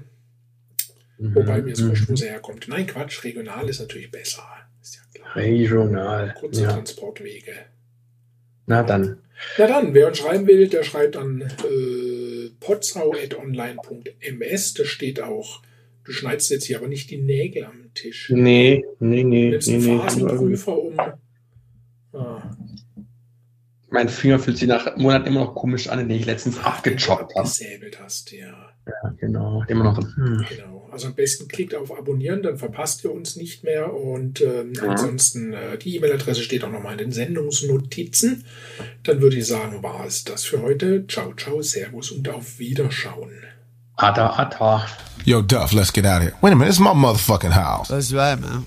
Wobei 1.18 1.62
mir 1.62 1.74
Mhm. 1.78 1.88
wurscht, 1.88 2.08
wo 2.08 2.16
sie 2.16 2.28
herkommt. 2.28 2.66
Nein, 2.68 2.86
Quatsch, 2.86 3.24
regional 3.24 3.68
ist 3.68 3.80
natürlich 3.80 4.10
besser. 4.10 4.42
Ist 4.82 4.96
ja 4.96 5.02
klar. 5.14 5.34
Regional. 5.36 6.34
Kurze 6.38 6.62
Ja. 6.64 6.72
Transportwege. 6.72 7.52
Na 8.66 8.82
dann. 8.82 9.18
Na 9.58 9.66
dann, 9.66 9.92
wer 9.94 10.08
uns 10.08 10.18
schreiben 10.18 10.46
will, 10.46 10.68
der 10.68 10.82
schreibt 10.82 11.16
an 11.16 11.40
äh, 11.42 12.50
potsau.online.ms. 12.60 14.74
Da 14.74 14.84
steht 14.84 15.20
auch, 15.20 15.62
du 16.04 16.12
schneidest 16.12 16.50
jetzt 16.50 16.64
hier 16.64 16.78
aber 16.78 16.88
nicht 16.88 17.10
die 17.10 17.18
Nägel 17.20 17.64
am 17.64 17.90
Tisch. 17.94 18.30
Nee, 18.30 18.84
nee, 18.98 19.24
nee. 19.24 19.50
Nimmst 19.50 19.68
nee, 19.68 19.74
einen 19.76 19.84
nee. 19.86 19.98
Phasenprüfer 19.98 20.78
um. 20.78 20.98
Ah, 22.12 22.56
Mein 23.96 24.10
Finger 24.10 24.38
fühlt 24.38 24.58
sich 24.58 24.68
nach 24.68 24.94
Monaten 24.96 25.26
immer 25.26 25.40
noch 25.40 25.54
komisch 25.54 25.88
an, 25.88 25.98
den 25.98 26.10
ich 26.10 26.26
letztens 26.26 26.58
abgechoppt 26.62 27.34
habe. 27.34 27.48
Gesäbelt 27.48 27.98
hast, 27.98 28.30
ja. 28.30 28.52
Ja, 28.86 29.08
genau. 29.18 29.64
Immer 29.68 29.84
noch. 29.84 29.96
Hm. 29.98 30.44
Genau. 30.50 30.86
Also 30.92 31.06
am 31.08 31.14
besten 31.14 31.48
klickt 31.48 31.74
auf 31.74 31.96
Abonnieren, 31.96 32.42
dann 32.42 32.58
verpasst 32.58 33.04
ihr 33.04 33.12
uns 33.12 33.36
nicht 33.36 33.64
mehr. 33.64 33.94
Und 33.94 34.42
ähm, 34.42 34.74
Ja. 34.74 34.82
ansonsten, 34.90 35.54
äh, 35.54 35.78
die 35.78 35.96
E-Mail-Adresse 35.96 36.42
steht 36.42 36.62
auch 36.62 36.70
nochmal 36.70 36.92
in 36.92 36.98
den 36.98 37.12
Sendungsnotizen. 37.12 38.44
Dann 39.02 39.22
würde 39.22 39.36
ich 39.36 39.46
sagen, 39.46 39.82
war 39.82 40.04
es 40.06 40.24
das 40.24 40.44
für 40.44 40.60
heute. 40.60 41.06
Ciao, 41.08 41.32
ciao, 41.34 41.62
Servus 41.62 42.10
und 42.10 42.28
auf 42.28 42.58
Wiederschauen. 42.58 43.32
Ada, 43.96 44.30
ada. 44.36 44.86
Yo, 45.24 45.40
Duff, 45.40 45.72
let's 45.72 45.90
get 45.90 46.04
out 46.04 46.18
of 46.18 46.22
here. 46.24 46.34
Wait 46.42 46.52
a 46.52 46.54
minute, 46.54 46.68
it's 46.68 46.78
my 46.78 46.92
motherfucking 46.92 47.54
house. 47.54 47.88
That's 47.88 48.12
right, 48.12 48.38
man. 48.38 48.66